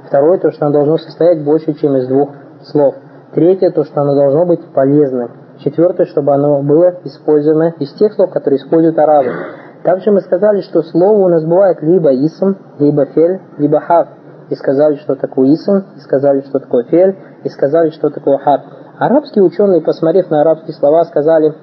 Второе, 0.08 0.40
то, 0.40 0.52
что 0.52 0.66
оно 0.66 0.74
должно 0.74 0.98
состоять 0.98 1.44
больше, 1.44 1.74
чем 1.74 1.96
из 1.98 2.08
двух 2.08 2.32
слов. 2.64 2.96
Третье, 3.34 3.72
то, 3.72 3.84
что 3.84 4.02
оно 4.02 4.16
должно 4.16 4.46
быть 4.46 4.66
полезным. 4.74 5.32
Четвертое, 5.60 6.06
чтобы 6.06 6.34
оно 6.34 6.62
было 6.64 6.96
использовано 7.04 7.76
из 7.80 7.94
тех 7.94 8.14
слов, 8.14 8.32
которые 8.32 8.60
используют 8.60 8.98
арабы. 8.98 9.32
Также 9.84 10.12
мы 10.12 10.22
сказали, 10.22 10.62
что 10.62 10.84
слово 10.84 11.26
у 11.26 11.28
нас 11.28 11.44
бывает 11.44 11.82
либо 11.82 12.14
исм, 12.14 12.56
либо 12.80 13.06
фель, 13.08 13.40
либо 13.58 13.80
хав. 13.80 14.08
и 14.50 14.56
сказали, 14.56 14.96
что 14.98 15.16
такое 15.16 15.54
исм, 15.54 15.78
и 15.96 16.00
сказали, 16.02 16.42
что 16.42 16.60
такое 16.60 16.84
фель, 16.84 17.16
и 17.46 17.50
сказали, 17.50 17.90
что 17.90 18.10
такое 18.10 18.38
харф. 18.38 18.64
Арабские 19.00 19.46
ученые, 19.46 19.82
посмотрев 19.82 20.30
на 20.30 20.42
арабские 20.42 20.74
слова, 20.74 21.06
сказали, 21.06 21.56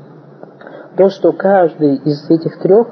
то, 0.96 1.10
что 1.10 1.32
каждый 1.32 1.96
из 1.96 2.28
этих 2.30 2.58
трех 2.60 2.88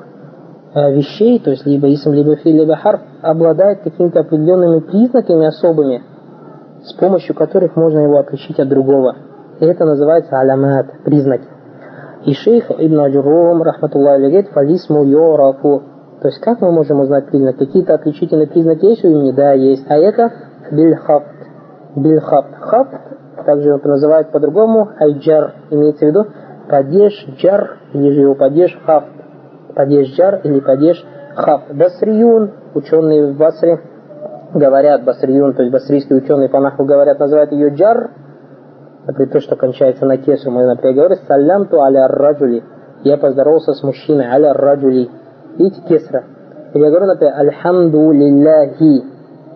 э, 0.75 0.93
вещей, 0.93 1.41
то 1.41 1.51
есть 1.51 1.65
либо 1.65 1.93
اسم, 1.95 2.13
либо 2.13 2.37
فعل, 2.37 2.57
либо 2.57 2.77
حرف, 2.77 3.01
обладает 3.23 3.83
какими-то 3.83 4.21
определенными 4.21 4.81
признаками 4.81 5.47
особыми, 5.47 6.03
с 6.85 6.93
помощью 6.93 7.35
которых 7.35 7.75
можно 7.75 8.01
его 8.01 8.19
отличить 8.19 8.61
от 8.61 8.69
другого. 8.69 9.17
И 9.61 9.65
это 9.65 9.87
называется 9.87 10.39
علامات, 10.39 10.89
признаки. 11.05 11.56
И 12.27 12.35
шейх 12.35 12.71
Ибн 12.71 13.01
Аджурум, 13.01 13.63
رحمه 13.63 13.91
الله, 13.91 14.19
говорит, 14.19 14.49
فالاسم 14.49 15.05
يعرف. 15.05 15.83
То 16.21 16.29
есть 16.29 16.41
как 16.41 16.61
мы 16.61 16.73
можем 16.73 17.01
узнать 17.01 17.27
признак? 17.27 17.57
Какие-то 17.57 17.95
отличительные 17.95 18.49
признаки 18.49 18.85
есть 18.85 19.05
у 19.05 19.09
имени? 19.09 19.31
Да, 19.31 19.53
есть. 19.53 19.87
А 19.89 19.97
это 19.97 20.33
بالخفض. 20.73 21.27
بالخفض. 21.95 22.55
خفض 22.61 22.95
также 23.45 23.69
его 23.69 23.79
называют 23.85 24.33
по-другому, 24.33 24.89
айджар, 24.99 25.55
имеется 25.71 26.05
в 26.05 26.09
виду 26.09 26.27
падеж 26.69 27.13
джар, 27.39 27.79
или 27.93 28.11
же 28.11 28.21
его 28.23 28.35
падеж 28.35 28.77
хафт. 28.85 29.07
Падеж 29.77 30.09
джар 30.17 30.41
или 30.43 30.59
падеж 30.59 31.07
хафт. 31.37 31.73
Басриюн, 31.73 32.51
ученые 32.75 33.33
в 33.33 33.37
Басре, 33.37 33.81
говорят 34.53 35.05
басриюн, 35.05 35.55
то 35.55 35.63
есть 35.63 35.73
басрийские 35.73 36.19
ученые 36.19 36.49
по 36.49 36.61
наху 36.61 36.85
говорят, 36.85 37.19
называют 37.19 37.53
ее 37.53 37.69
джар, 37.69 38.11
например, 39.07 39.33
то, 39.33 39.41
что 39.41 39.57
кончается 39.57 40.05
на 40.07 40.17
кесу, 40.17 40.51
мы, 40.51 40.65
например, 40.65 40.95
говорим, 40.97 41.19
салям 41.27 41.67
ту 41.67 41.81
аля 41.81 42.09
раджули, 42.09 42.63
я 43.05 43.17
поздоровался 43.17 43.73
с 43.73 43.83
мужчиной, 43.83 44.27
аля 44.27 44.53
раджули, 44.53 45.09
видите, 45.59 45.81
кесра. 45.89 46.25
Или 46.75 46.83
я 46.83 46.91
говорю, 46.91 47.07
например, 47.07 47.35
альхамду 47.37 48.11
лилляхи, 48.11 49.05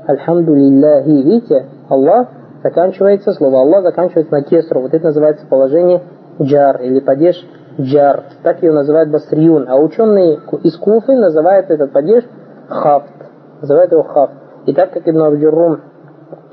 الحمد 0.07 0.55
لله, 0.55 1.09
видите, 1.09 1.67
Аллах 1.89 2.29
заканчивается, 2.63 3.33
слово 3.33 3.61
Аллах 3.61 3.83
заканчивается 3.83 4.33
на 4.33 4.43
кесру. 4.43 4.83
Вот 4.83 4.95
это 4.95 5.07
называется 5.07 5.47
положение 5.47 6.03
جر 6.41 6.81
или 6.83 7.01
падеж 7.01 7.37
جر. 7.81 8.25
Так 8.43 8.63
ее 8.63 8.73
называют 8.73 9.11
بصريون. 9.11 9.67
А 9.69 9.77
ученые 9.77 10.39
из 10.63 10.77
Куфы 10.77 11.13
называют 11.13 11.71
этот 11.71 11.93
падеж 11.93 12.25
خفض. 12.69 13.13
Называют 13.61 13.93
его 13.93 14.03
خفض. 14.05 14.35
И 14.67 14.73
так 14.73 14.93
как 14.93 15.09
Ибн 15.09 15.23
Аджурум 15.23 15.81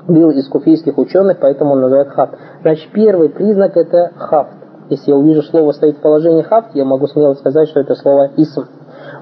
был 0.08 0.30
из 0.30 0.48
куфийских 0.48 0.98
ученых, 0.98 1.38
поэтому 1.40 1.72
он 1.72 1.82
называет 1.82 2.08
خفض. 2.08 2.34
Значит, 2.62 2.90
первый 2.92 3.28
признак 3.28 3.76
это 3.76 4.10
خفض. 4.16 4.52
Если 4.90 5.10
я 5.10 5.16
увижу 5.16 5.42
слово 5.42 5.72
стоит 5.72 5.98
в 5.98 6.00
положении 6.00 6.42
خفض, 6.42 6.70
я 6.74 6.84
могу 6.84 7.06
смело 7.06 7.34
сказать, 7.34 7.68
что 7.68 7.80
это 7.80 7.94
слово 7.94 8.30
اسم. 8.36 8.62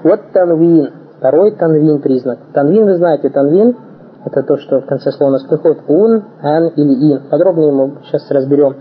Вот 0.03 0.21
تنوين. 0.33 0.91
Второй 1.17 1.51
تنوين 1.51 2.01
признак. 2.01 2.39
تنوين, 2.53 2.85
вы 2.85 2.95
знаете, 2.95 3.29
تنوين 3.29 3.75
это 4.25 4.43
то, 4.43 4.57
что 4.57 4.81
в 4.81 4.85
конце 4.85 5.11
слова 5.11 5.29
у 5.29 5.33
нас 5.33 5.43
приходит 5.43 5.79
ـٌ, 5.87 6.23
ـً 6.41 6.67
или 6.75 7.13
ـٍ. 7.13 7.29
Подробнее 7.29 7.71
мы 7.71 7.97
сейчас 8.03 8.29
разберем. 8.29 8.75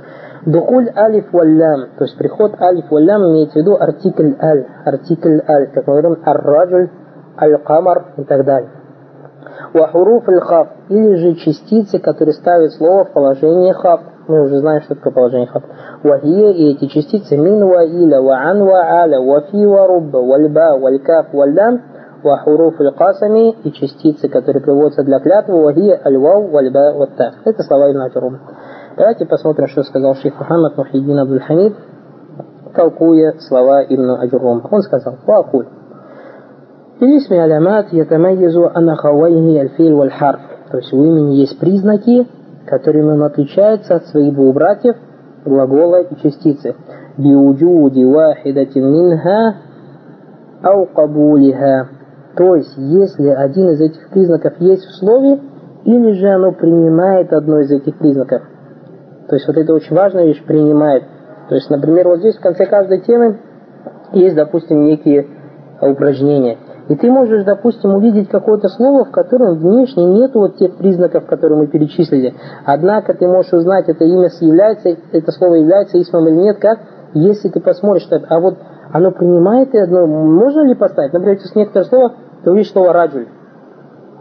دخول 0.45 0.91
الألف 0.97 1.33
واللام, 1.33 1.91
то 1.99 2.05
есть 2.05 2.17
приход 2.17 2.61
الألف 2.61 2.91
واللام 2.91 3.23
имеется 3.31 3.59
в 3.59 3.63
виду 3.63 3.77
артикль 3.79 4.33
ال, 4.41 4.67
артикль 4.85 5.39
ال, 5.49 5.71
как 5.73 5.87
мы 5.87 6.01
говорим, 6.01 6.23
الرجل, 6.25 6.91
القمر 7.41 8.15
и 8.17 8.25
так 8.25 8.45
далее. 8.45 8.71
وحروف 9.73 10.29
الخفض, 10.29 10.69
или 10.89 11.15
же 11.15 11.35
частицы, 11.35 11.99
которые 11.99 12.35
ставят 12.35 12.73
слово 12.73 13.05
в 13.05 13.13
положение 13.13 13.75
خفض. 13.75 14.01
Мы 14.29 14.43
уже 14.45 14.59
знаем, 14.59 14.83
что 14.83 14.95
такое 14.95 15.13
положение 15.13 15.47
خفض. 15.47 15.63
Вахия 16.03 16.51
и 16.51 16.73
эти 16.73 16.87
частицы 16.87 17.37
мин 17.37 17.65
ва 17.65 17.85
иля, 17.85 18.21
ва 18.21 18.35
ан 18.37 18.65
ва 18.65 18.81
аля, 19.03 19.21
ва 19.21 19.43
фи 19.43 19.65
ва 19.65 19.87
рубба, 19.87 20.19
вальба, 20.19 20.79
валькаф, 20.79 21.33
валлям– 21.33 21.81
وحروف 22.27 22.39
القسم 22.39 23.53
и 23.63 23.73
частицы, 23.73 24.29
которые 24.29 24.63
приводятся 24.63 25.05
для 25.05 25.21
клятвы, 25.21 25.63
وهي 25.63 26.01
الواو 26.05 26.49
والباء 26.49 26.93
والتاء. 26.95 27.35
Это 27.45 27.63
слова 27.63 27.91
Ибн 27.91 28.03
Аджурум. 28.03 28.39
Давайте 28.97 29.27
посмотрим, 29.27 29.69
что 29.69 29.83
сказал 29.83 30.15
шейх 30.17 30.39
Мухаммад 30.39 30.77
Мухиддин 30.77 31.19
Абдул 31.19 31.41
Хамид, 31.41 31.77
толкуя 32.75 33.35
слова 33.41 33.83
Ибн 33.85 34.11
Аджурум. 34.23 34.63
Он 34.71 34.83
сказал, 34.83 35.17
وأقول. 35.27 35.67
للاسم 36.99 37.05
علامات 37.05 37.31
يتميز 37.31 37.93
عن 37.93 38.71
أخويه 38.73 39.59
الفعل 39.59 39.93
والحرف. 39.93 40.41
То 40.71 40.79
есть 40.79 40.93
у 40.93 41.05
имени 41.05 41.35
есть 41.37 41.59
признаки, 41.59 42.27
которыми 42.67 43.13
он 43.13 43.23
отличается 43.23 43.97
от 43.97 44.07
своих 44.07 44.35
двух 44.35 44.55
братьев, 44.55 44.97
глагола 45.45 46.03
и 46.03 46.17
частицы. 46.23 46.75
بوجود 47.19 48.03
واحدة 48.03 48.91
منها 48.91 49.57
ау 50.63 50.87
кабулиха. 50.87 51.89
То 52.35 52.57
есть, 52.57 52.75
если 52.77 53.29
один 53.29 53.71
из 53.71 53.81
этих 53.81 54.09
признаков 54.11 54.55
есть 54.59 54.85
в 54.85 54.97
слове, 54.97 55.41
или 55.85 56.13
же 56.13 56.29
оно 56.29 56.53
принимает 56.53 57.33
одно 57.33 57.61
из 57.61 57.71
этих 57.71 57.97
признаков. 57.99 58.43
То 59.29 59.37
есть 59.37 59.47
вот 59.47 59.57
это 59.57 59.73
очень 59.73 59.95
важная 59.95 60.27
вещь, 60.27 60.43
принимает. 60.45 61.05
То 61.49 61.55
есть, 61.55 61.71
например, 61.71 62.09
вот 62.09 62.19
здесь 62.21 62.37
в 62.37 62.41
конце 62.41 62.67
каждой 62.67 63.01
темы 63.01 63.39
есть, 64.13 64.35
допустим, 64.35 64.85
некие 64.85 65.27
упражнения. 65.81 66.59
И 66.89 66.95
ты 66.95 67.11
можешь, 67.11 67.45
допустим, 67.45 67.95
увидеть 67.95 68.29
какое-то 68.29 68.69
слово, 68.69 69.05
в 69.05 69.11
котором 69.11 69.59
внешне 69.59 70.05
нет 70.05 70.35
вот 70.35 70.57
тех 70.57 70.77
признаков, 70.77 71.27
которые 71.27 71.59
мы 71.59 71.67
перечислили. 71.67 72.35
Однако 72.65 73.15
ты 73.15 73.27
можешь 73.27 73.53
узнать, 73.53 73.89
это 73.89 74.05
имя 74.05 74.31
является, 74.41 74.97
это 75.13 75.33
слово 75.33 75.55
является 75.55 76.01
исмом 76.01 76.29
или 76.29 76.37
нет, 76.37 76.59
как 76.59 76.79
если 77.15 77.49
ты 77.49 77.61
посмотришь, 77.61 78.05
что 78.05 78.17
это, 78.17 78.27
а 78.29 78.39
вот 78.39 78.59
оно 78.93 79.11
принимает 79.11 79.75
и 79.75 79.79
одно, 79.79 80.07
можно 80.07 80.63
ли 80.63 80.75
поставить? 80.75 81.13
Например, 81.13 81.37
если 81.37 81.59
некоторое 81.59 81.85
слово 81.87 82.13
ты 82.45 82.51
увидишь 82.51 82.71
слово 82.71 82.93
раджуль. 82.93 83.27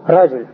Раджуль. 0.07 0.47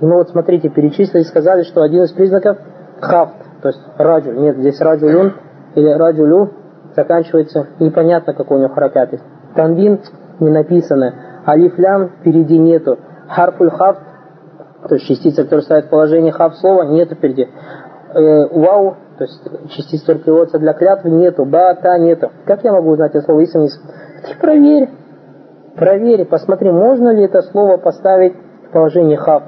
Мы 0.00 0.14
вот 0.14 0.30
смотрите, 0.30 0.68
перечислили, 0.68 1.22
сказали, 1.22 1.62
что 1.62 1.82
один 1.82 2.04
из 2.04 2.12
признаков 2.12 2.58
хафт, 3.00 3.34
то 3.62 3.68
есть 3.68 3.80
раджуль. 3.98 4.38
Нет, 4.38 4.56
здесь 4.56 4.80
раджулюн 4.80 5.34
или 5.74 5.90
раджулю 5.90 6.50
заканчивается 6.96 7.66
непонятно, 7.80 8.32
какой 8.32 8.58
у 8.58 8.60
него 8.60 8.74
харакат. 8.74 9.10
Танвин 9.54 10.00
не 10.40 10.50
написано. 10.50 11.14
Алифлям 11.48 12.10
впереди 12.20 12.58
нету. 12.58 12.98
Харфуль 13.28 13.70
хафт, 13.70 14.00
то 14.86 14.94
есть 14.94 15.06
частица, 15.06 15.44
которая 15.44 15.62
ставит 15.62 15.90
положение 15.90 16.30
хафт 16.30 16.56
слова, 16.58 16.84
нету 16.84 17.14
впереди. 17.14 17.48
Э, 18.14 18.46
вау, 18.52 18.96
то 19.16 19.24
есть 19.24 19.42
частица, 19.70 20.02
которая 20.04 20.22
приводится 20.24 20.58
для 20.58 20.74
клятвы, 20.74 21.10
нету. 21.10 21.44
Ба, 21.44 21.74
та, 21.74 21.98
нету. 21.98 22.30
Как 22.44 22.62
я 22.64 22.72
могу 22.72 22.90
узнать 22.90 23.14
это 23.14 23.24
слово, 23.24 23.40
если 23.40 23.58
не... 23.58 23.68
Ты 23.68 24.38
проверь. 24.40 24.90
Проверь, 25.74 26.24
посмотри, 26.26 26.70
можно 26.70 27.10
ли 27.10 27.24
это 27.24 27.40
слово 27.42 27.78
поставить 27.78 28.34
в 28.68 28.72
положение 28.72 29.16
хаф. 29.16 29.44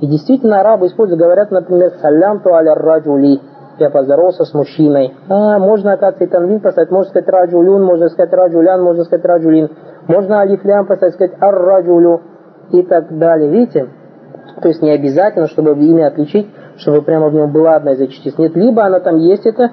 И 0.00 0.06
действительно 0.06 0.60
арабы 0.60 0.86
используют, 0.88 1.20
говорят, 1.20 1.50
например, 1.50 1.92
салям 2.00 2.40
ту 2.40 2.52
аля 2.52 2.74
раджули. 2.74 3.40
Я 3.78 3.88
поздоровался 3.88 4.44
с 4.44 4.52
мужчиной. 4.52 5.14
А, 5.28 5.58
можно, 5.58 5.92
оказывается, 5.92 6.24
и 6.24 6.26
танвин 6.26 6.60
поставить. 6.60 6.90
Можно 6.90 7.10
сказать 7.10 7.28
раджулюн, 7.28 7.82
можно 7.82 8.08
сказать 8.08 8.32
раджулян, 8.32 8.82
можно 8.82 9.04
сказать 9.04 9.24
раджулин. 9.24 9.70
Можно 10.08 10.40
алифлям 10.40 10.86
поставить, 10.86 11.14
сказать 11.14 11.34
ар-раджулю 11.40 12.22
и 12.72 12.82
так 12.82 13.18
далее. 13.18 13.50
Видите? 13.50 13.88
То 14.60 14.68
есть 14.68 14.82
не 14.82 14.90
обязательно, 14.90 15.48
чтобы 15.48 15.72
имя 15.72 16.08
отличить, 16.08 16.48
чтобы 16.76 17.02
прямо 17.02 17.28
в 17.28 17.34
нем 17.34 17.52
была 17.52 17.76
одна 17.76 17.92
из 17.92 18.00
этих 18.00 18.14
частиц. 18.14 18.38
Нет, 18.38 18.56
либо 18.56 18.84
она 18.84 19.00
там 19.00 19.18
есть, 19.18 19.46
это 19.46 19.70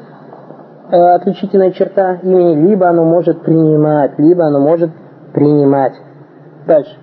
э, 0.92 0.96
отличительная 0.96 1.72
черта 1.72 2.16
имени, 2.22 2.68
либо 2.68 2.88
оно 2.88 3.04
может 3.04 3.42
принимать, 3.42 4.18
либо 4.18 4.46
оно 4.46 4.60
может 4.60 4.92
принимать. 5.34 5.94
Дальше. 6.66 6.96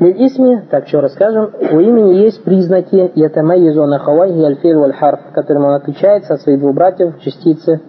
Лиль-исми, 0.00 0.64
так 0.70 0.86
еще 0.86 1.00
расскажем, 1.00 1.50
у 1.72 1.80
имени 1.80 2.14
есть 2.14 2.44
признаки 2.44 3.10
ятамайизу 3.16 3.84
на 3.84 3.98
хавайхи 3.98 4.44
аль-филь 4.44 4.76
валь-харф, 4.76 5.32
которым 5.32 5.64
он 5.64 5.74
отличается 5.74 6.34
от 6.34 6.40
своих 6.40 6.60
двух 6.60 6.74
братьев, 6.74 7.18
частицы, 7.20 7.80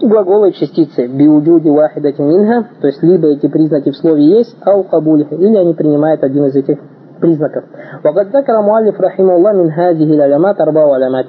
глаголы 0.00 0.52
частицы, 0.52 1.06
биуджуди 1.06 1.68
вахидати 1.68 2.20
минха, 2.20 2.68
то 2.80 2.86
есть 2.86 3.02
либо 3.02 3.28
эти 3.28 3.48
признаки 3.48 3.90
в 3.90 3.96
слове 3.96 4.24
есть, 4.24 4.56
ау 4.64 4.84
кабулиха, 4.84 5.34
или 5.34 5.56
они 5.56 5.74
принимают 5.74 6.22
один 6.22 6.46
из 6.46 6.56
этих 6.56 6.78
признаков. 7.20 7.64
وقد 8.04 8.36
ذكر 8.36 8.60
مؤلف 8.60 9.00
رحمه 9.00 9.36
الله 9.36 9.52
من 9.52 9.70
هذه 9.70 10.14
العلامات 10.14 10.60
أربع 10.60 10.94
علامات. 10.94 11.26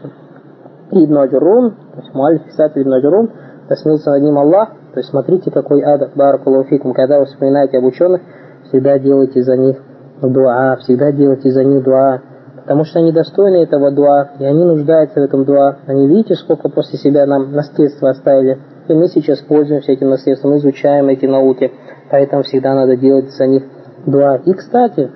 Ибн 0.92 1.18
Аджурум, 1.18 1.72
то 1.72 2.02
есть 2.02 2.14
муалиф 2.14 2.44
писатель 2.44 2.82
Ибн 2.82 2.94
Аджурум, 2.94 3.30
посмеется 3.70 4.12
над 4.12 4.24
ним 4.24 4.38
Аллах, 4.38 4.70
то 4.94 5.00
есть 5.00 5.10
смотрите, 5.10 5.50
какой 5.52 5.82
адаб, 5.82 6.16
баракулуфикум, 6.16 6.94
когда 6.94 7.20
вы 7.20 7.26
вспоминаете 7.26 7.78
об 7.78 7.86
ученых, 7.86 8.22
всегда 8.66 9.00
делайте 9.00 9.42
за 9.42 9.56
них 9.56 9.78
дуа, 10.22 10.76
всегда 10.78 11.12
делайте 11.12 11.50
за 11.52 11.64
них 11.64 11.84
дуа, 11.84 12.22
потому 12.67 12.83
что 12.83 12.99
они 12.99 13.13
достойны 13.13 13.63
этого 13.63 13.93
дуа, 13.93 14.33
и 14.41 14.45
они 14.45 14.65
нуждаются 14.65 15.21
в 15.21 15.23
этом 15.23 15.45
дуа. 15.45 15.77
Они 15.87 16.09
видите, 16.09 16.35
сколько 16.35 16.69
после 16.69 16.99
себя 16.99 17.25
нам 17.25 17.53
наследства 17.53 18.11
оставили, 18.11 18.59
и 18.89 18.93
мы 18.93 19.07
сейчас 19.07 19.39
пользуемся 19.39 19.93
этим 19.93 20.11
наследством, 20.11 20.57
изучаем 20.57 21.09
эти 21.09 21.27
науки, 21.27 21.71
поэтому 22.11 22.43
всегда 22.43 22.75
надо 22.75 22.97
делать 22.97 23.31
за 23.31 23.47
них 23.47 23.63
дуа. 24.05 24.41
И, 24.45 24.53
кстати, 24.53 25.13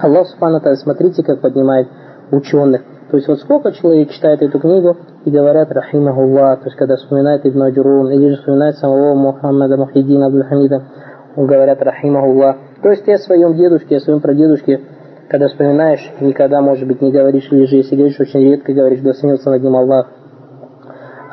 Аллах 0.00 0.26
Субхану 0.26 0.60
смотрите, 0.74 1.22
как 1.22 1.40
поднимает 1.42 1.86
ученых. 2.32 2.82
То 3.08 3.18
есть 3.18 3.28
вот 3.28 3.38
сколько 3.38 3.70
человек 3.70 4.10
читает 4.10 4.42
эту 4.42 4.58
книгу 4.58 4.96
и 5.24 5.30
говорят 5.30 5.70
Рахимахуллах, 5.70 6.58
то 6.58 6.64
есть 6.64 6.76
когда 6.76 6.96
вспоминает 6.96 7.46
Ибн 7.46 7.62
Аджурун, 7.62 8.10
или 8.10 8.30
же 8.30 8.36
вспоминает 8.38 8.78
самого 8.78 9.14
Мухаммада 9.14 9.76
Мухиддина 9.76 10.26
Абдульхамида, 10.26 10.82
говорят 11.36 11.80
Рахимахуллах. 11.80 12.56
То 12.82 12.90
есть 12.90 13.06
я 13.06 13.14
о 13.14 13.18
своем 13.18 13.54
дедушке, 13.54 13.98
о 13.98 14.00
своем 14.00 14.20
прадедушке 14.20 14.80
когда 15.28 15.48
вспоминаешь, 15.48 16.12
никогда, 16.20 16.60
может 16.60 16.86
быть, 16.86 17.00
не 17.00 17.12
говоришь, 17.12 17.48
или 17.50 17.66
же 17.66 17.76
если 17.76 17.96
говоришь, 17.96 18.20
очень 18.20 18.40
редко 18.40 18.72
говоришь, 18.72 19.00
благословился 19.00 19.50
над 19.50 19.62
ним 19.62 19.76
Аллах. 19.76 20.08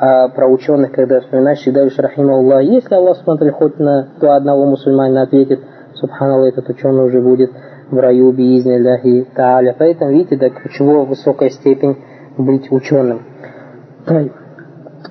А 0.00 0.28
про 0.28 0.48
ученых, 0.48 0.92
когда 0.92 1.20
вспоминаешь, 1.20 1.58
всегда 1.58 1.80
говоришь, 1.80 1.98
رحمه 1.98 2.34
الله. 2.34 2.62
Если 2.62 2.94
Аллах 2.94 3.18
смотрит 3.18 3.54
хоть 3.54 3.78
на 3.78 4.08
дуа 4.20 4.34
одного 4.34 4.66
мусульманина 4.66 5.22
ответит, 5.22 5.60
سبحان 6.02 6.27
الله, 6.27 6.52
этот 6.52 6.68
ученый 6.68 7.04
уже 7.04 7.20
будет 7.20 7.50
в 7.90 7.98
раю, 7.98 8.32
بإذن 8.32 8.87
الله 8.87 9.28
تعالى. 9.34 9.74
Поэтому, 9.78 10.12
видите, 10.12 10.36
до 10.36 10.50
чего 10.70 11.04
высокая 11.04 11.50
степень 11.50 11.96
быть 12.36 12.70
ученым. 12.70 13.22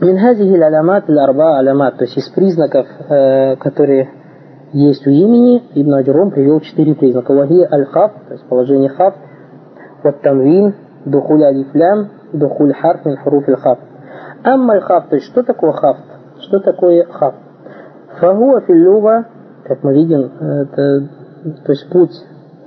من 0.01 0.17
هذه 0.17 0.59
العلامات 0.59 1.09
أربع 1.09 1.59
علامات, 1.59 1.97
то 1.97 2.05
есть 2.05 2.17
из 2.17 2.27
признаков, 2.29 2.87
э, 2.87 3.55
которые 3.57 4.09
есть 4.73 5.05
у 5.05 5.09
имени, 5.09 5.63
Ибн 5.75 5.95
Аджурум 5.95 6.31
привел 6.31 6.59
четыре 6.61 6.95
признака. 6.95 7.33
وهي 7.33 7.67
الخفض, 7.71 8.11
то 8.27 8.33
есть 8.33 8.45
положение 8.45 8.89
خفض, 8.89 9.15
вот 10.03 10.21
тамвин, 10.21 10.75
духуль 11.05 11.43
алифлям, 11.43 12.09
духуль 12.33 12.73
харф 12.73 13.05
мин 13.05 13.17
харуф 13.17 13.47
аль-хаф. 13.49 13.79
Амма 14.43 14.75
аль-хаф, 14.75 15.09
то 15.09 15.15
есть 15.15 15.27
что 15.27 15.43
такое 15.43 15.73
хаф? 15.73 15.97
Что 16.39 16.59
такое 16.59 17.05
хаф? 17.05 17.35
Фагуа 18.19 18.61
филлюга, 18.61 19.25
как 19.65 19.83
мы 19.83 19.93
видим, 19.93 20.31
это 20.39 21.07
то 21.65 21.71
есть 21.71 21.89
путь 21.89 22.11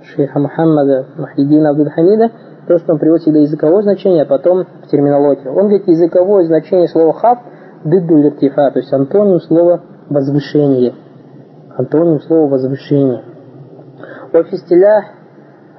шейха 0.03 0.39
Мухаммада 0.39 1.07
Махидина 1.17 1.71
Абдул 1.71 1.91
Хамида, 1.91 2.31
то, 2.67 2.79
что 2.79 2.93
он 2.93 2.99
приводит 2.99 3.23
всегда 3.23 3.41
языковое 3.41 3.83
значение, 3.83 4.23
а 4.23 4.27
потом 4.27 4.65
в 4.65 4.89
терминологию. 4.91 5.53
Он 5.53 5.69
говорит, 5.69 5.87
языковое 5.87 6.45
значение 6.45 6.89
слова 6.89 7.13
хаб 7.13 7.39
лертифа, 7.85 8.71
то 8.71 8.79
есть 8.79 8.93
антоним 8.93 9.41
слова 9.41 9.83
возвышение. 10.09 10.95
Антоним 11.77 12.21
слова 12.21 12.51
возвышение. 12.51 13.23
Офистилях 14.33 15.05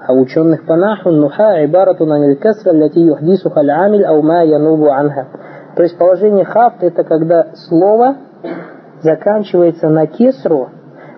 а 0.07 0.13
ученых 0.13 0.65
по 0.65 0.75
наху 0.75 1.09
нуха 1.09 1.65
ибарату 1.65 2.05
на 2.05 2.35
касра 2.35 2.73
ляти 2.73 2.99
юхдисуха 2.99 3.61
аль-амиль 3.61 4.03
ау 4.05 4.21
ма 4.21 4.43
янубу 4.43 4.89
анха. 4.91 5.27
То 5.75 5.83
есть 5.83 5.97
положение 5.97 6.45
хаб 6.45 6.75
это 6.81 7.03
когда 7.03 7.47
слово 7.55 8.17
заканчивается 9.01 9.89
на 9.89 10.05
кесру 10.05 10.69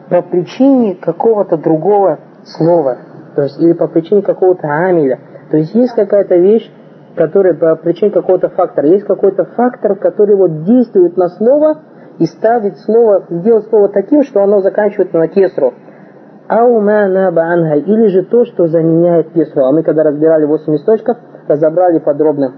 по 0.10 0.22
причине 0.22 0.96
какого-то 0.96 1.58
другого 1.58 2.20
слова, 2.44 2.98
то 3.36 3.44
есть 3.44 3.60
или 3.60 3.74
по 3.74 3.88
причине 3.88 4.22
какого-то 4.22 4.68
амиля. 4.68 5.20
То 5.50 5.58
есть 5.58 5.74
есть 5.74 5.94
какая-то 5.96 6.36
вещь, 6.36 6.72
которая 7.16 7.56
по 7.56 7.76
причине 7.76 8.12
какого-то 8.12 8.50
фактора, 8.50 8.88
есть 8.88 9.06
какой-то 9.06 9.44
фактор, 9.44 9.96
который 9.96 10.36
вот 10.36 10.64
действует 10.64 11.18
на 11.18 11.30
слово 11.30 11.82
и 12.20 12.26
ставит 12.26 12.78
слово, 12.80 13.26
сделать 13.30 13.68
слово 13.70 13.90
таким, 13.90 14.24
что 14.24 14.42
оно 14.42 14.62
заканчивается 14.62 15.18
на 15.18 15.28
кесру. 15.28 15.74
Аума 16.48 17.08
наба 17.08 17.56
или 17.76 18.08
же 18.08 18.24
то, 18.24 18.46
что 18.46 18.68
заменяет 18.68 19.32
кесру. 19.34 19.66
А 19.66 19.72
мы 19.72 19.84
когда 19.84 20.04
разбирали 20.04 20.46
8 20.46 20.76
источников, 20.76 21.18
разобрали 21.48 22.00
подробно 22.00 22.54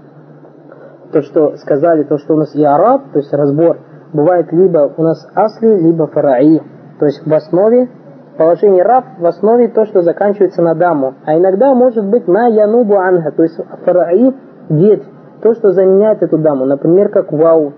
то, 1.12 1.22
что 1.22 1.56
сказали, 1.56 2.04
то, 2.04 2.18
что 2.18 2.34
у 2.34 2.36
нас 2.36 2.54
и 2.54 2.64
араб, 2.64 3.02
то 3.12 3.18
есть 3.18 3.32
разбор, 3.32 3.78
бывает 4.12 4.52
либо 4.52 4.92
у 4.96 5.02
нас 5.02 5.26
асли, 5.34 5.80
либо 5.80 6.06
фараи. 6.06 6.62
То 6.98 7.06
есть 7.06 7.26
в 7.26 7.32
основе 7.32 7.88
положение 8.36 8.82
раб 8.82 9.04
в 9.18 9.26
основе 9.26 9.68
то, 9.68 9.84
что 9.86 10.02
заканчивается 10.02 10.62
на 10.62 10.74
даму. 10.74 11.14
А 11.24 11.36
иногда 11.36 11.74
может 11.74 12.06
быть 12.06 12.26
на 12.28 12.46
янубу 12.46 12.96
анха, 12.96 13.32
то 13.32 13.42
есть 13.42 13.58
фараи 13.84 14.34
ветвь, 14.68 15.06
то, 15.42 15.54
что 15.54 15.72
заменяет 15.72 16.22
эту 16.22 16.38
даму. 16.38 16.64
Например, 16.64 17.08
как 17.08 17.32
вау, 17.32 17.72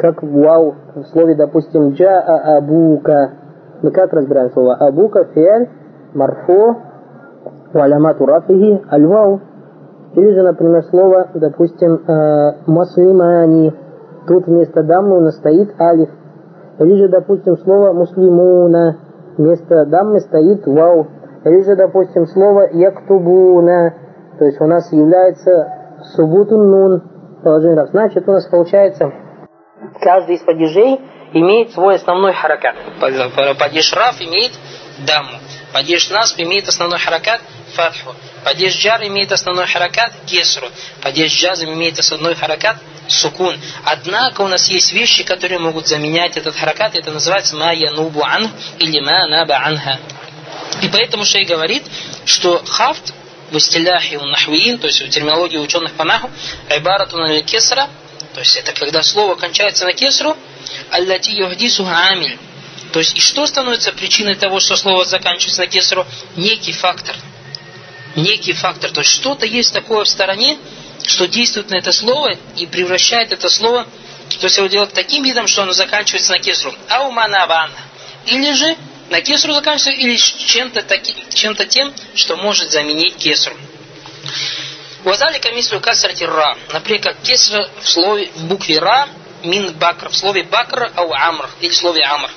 как 0.00 0.22
вау 0.22 0.76
в 0.94 1.04
слове, 1.12 1.34
допустим, 1.34 1.90
джаа 1.90 2.56
абука. 2.56 3.32
Мы 3.82 3.90
как 3.90 4.12
разбираем 4.12 4.50
слово 4.50 4.74
абука, 4.74 5.24
фиаль, 5.34 5.68
марфо, 6.14 6.76
валямату 7.74 8.24
рафихи, 8.24 8.82
аль-вау. 8.90 9.40
Или 10.14 10.32
же, 10.32 10.42
например, 10.42 10.84
слово, 10.84 11.28
допустим, 11.34 12.00
э, 12.06 12.52
маслимани. 12.66 13.74
Тут 14.26 14.46
вместо 14.46 14.82
дамы 14.82 15.18
у 15.18 15.20
нас 15.20 15.36
стоит 15.36 15.68
алиф. 15.78 16.08
Или 16.78 16.96
же, 16.96 17.08
допустим, 17.08 17.58
слово 17.58 17.92
муслимуна. 17.92 18.96
Вместо 19.36 19.84
дамы 19.84 20.20
стоит 20.20 20.66
вау. 20.66 21.06
Или 21.44 21.62
же, 21.62 21.76
допустим, 21.76 22.26
слово 22.26 22.68
яктубуна. 22.72 23.94
То 24.38 24.46
есть 24.46 24.60
у 24.60 24.66
нас 24.66 24.90
является 24.92 25.68
субутун 26.16 26.70
нун. 26.70 27.02
Положение 27.44 27.86
Значит, 27.86 28.28
у 28.28 28.32
нас 28.32 28.46
получается, 28.46 29.10
каждый 30.00 30.36
из 30.36 30.40
падежей 30.42 30.98
имеет 31.32 31.72
свой 31.72 31.96
основной 31.96 32.32
харакат. 32.32 32.76
Падеж 33.00 33.92
раф 33.92 34.20
имеет 34.20 34.52
даму. 34.98 35.38
Падеж 35.72 36.10
насп 36.10 36.40
имеет 36.40 36.68
основной 36.68 36.98
харакат 36.98 37.40
фатху. 37.74 38.14
Падеж 38.44 38.74
джар 38.74 39.02
имеет 39.06 39.32
основной 39.32 39.66
харакат 39.66 40.12
кесру. 40.26 40.66
Падеж 41.02 41.32
джазм 41.32 41.72
имеет 41.72 41.98
основной 41.98 42.34
харакат 42.34 42.78
сукун. 43.06 43.56
Однако 43.84 44.42
у 44.42 44.48
нас 44.48 44.68
есть 44.68 44.92
вещи, 44.92 45.24
которые 45.24 45.58
могут 45.58 45.86
заменять 45.86 46.36
этот 46.36 46.56
харакат. 46.56 46.94
Это 46.96 47.10
называется 47.10 47.56
ма 47.56 47.72
янубу 47.72 48.22
ан 48.24 48.50
или 48.78 49.00
ма 49.00 49.26
наба 49.26 49.58
анха. 49.58 49.98
И 50.82 50.88
поэтому 50.88 51.24
шей 51.24 51.44
говорит, 51.44 51.84
что 52.24 52.62
хафт 52.64 53.12
в 53.50 53.56
истиляхе 53.56 54.18
у 54.18 54.24
нахвиин, 54.24 54.78
то 54.78 54.86
есть 54.86 55.00
в 55.00 55.08
терминологии 55.10 55.58
ученых 55.58 55.92
по 55.94 56.04
наху, 56.04 56.30
айбарату 56.68 57.18
на 57.18 57.42
кесра, 57.42 57.88
то 58.34 58.40
есть 58.40 58.56
это 58.56 58.72
когда 58.72 59.02
слово 59.02 59.34
кончается 59.34 59.84
на 59.84 59.92
кесру, 59.92 60.36
аллати 60.90 61.30
юхдису 61.30 61.86
амиль. 61.86 62.38
То 62.92 62.98
есть 63.00 63.16
и 63.16 63.20
что 63.20 63.46
становится 63.46 63.92
причиной 63.92 64.34
того, 64.34 64.60
что 64.60 64.76
слово 64.76 65.04
заканчивается 65.04 65.62
на 65.62 65.66
кесру? 65.66 66.06
Некий 66.36 66.72
фактор. 66.72 67.16
Некий 68.16 68.52
фактор. 68.52 68.90
То 68.90 69.00
есть 69.00 69.12
что-то 69.12 69.46
есть 69.46 69.72
такое 69.72 70.04
в 70.04 70.08
стороне, 70.08 70.58
что 71.06 71.26
действует 71.28 71.70
на 71.70 71.76
это 71.76 71.92
слово 71.92 72.36
и 72.56 72.66
превращает 72.66 73.32
это 73.32 73.48
слово, 73.48 73.86
то 74.38 74.44
есть 74.46 74.56
его 74.56 74.66
делает 74.68 74.92
таким 74.92 75.24
видом, 75.24 75.46
что 75.46 75.62
оно 75.62 75.72
заканчивается 75.72 76.32
на 76.32 76.38
кесру. 76.38 76.72
Ауманабан. 76.88 77.70
Или 78.26 78.52
же 78.52 78.76
на 79.08 79.20
кесру 79.22 79.52
заканчивается, 79.52 79.90
или 80.00 80.16
чем-то 80.16 80.82
чем 81.34 81.54
тем, 81.56 81.92
что 82.14 82.36
может 82.36 82.70
заменить 82.70 83.16
кесру. 83.16 83.56
Вазалика 85.04 85.50
мислю 85.52 85.80
касрати 85.80 86.24
ра. 86.24 86.56
Например, 86.72 87.02
как 87.02 87.16
кесра 87.22 87.68
в 87.80 87.88
слове 87.88 88.30
в 88.34 88.44
букве 88.44 88.78
ра, 88.78 89.08
мин 89.42 89.72
бакр, 89.74 90.10
в 90.10 90.16
слове 90.16 90.42
бакр, 90.42 90.90
ау 90.94 91.12
амр, 91.12 91.48
или 91.60 91.70
в 91.70 91.76
слове 91.76 92.02
амр. 92.04 92.30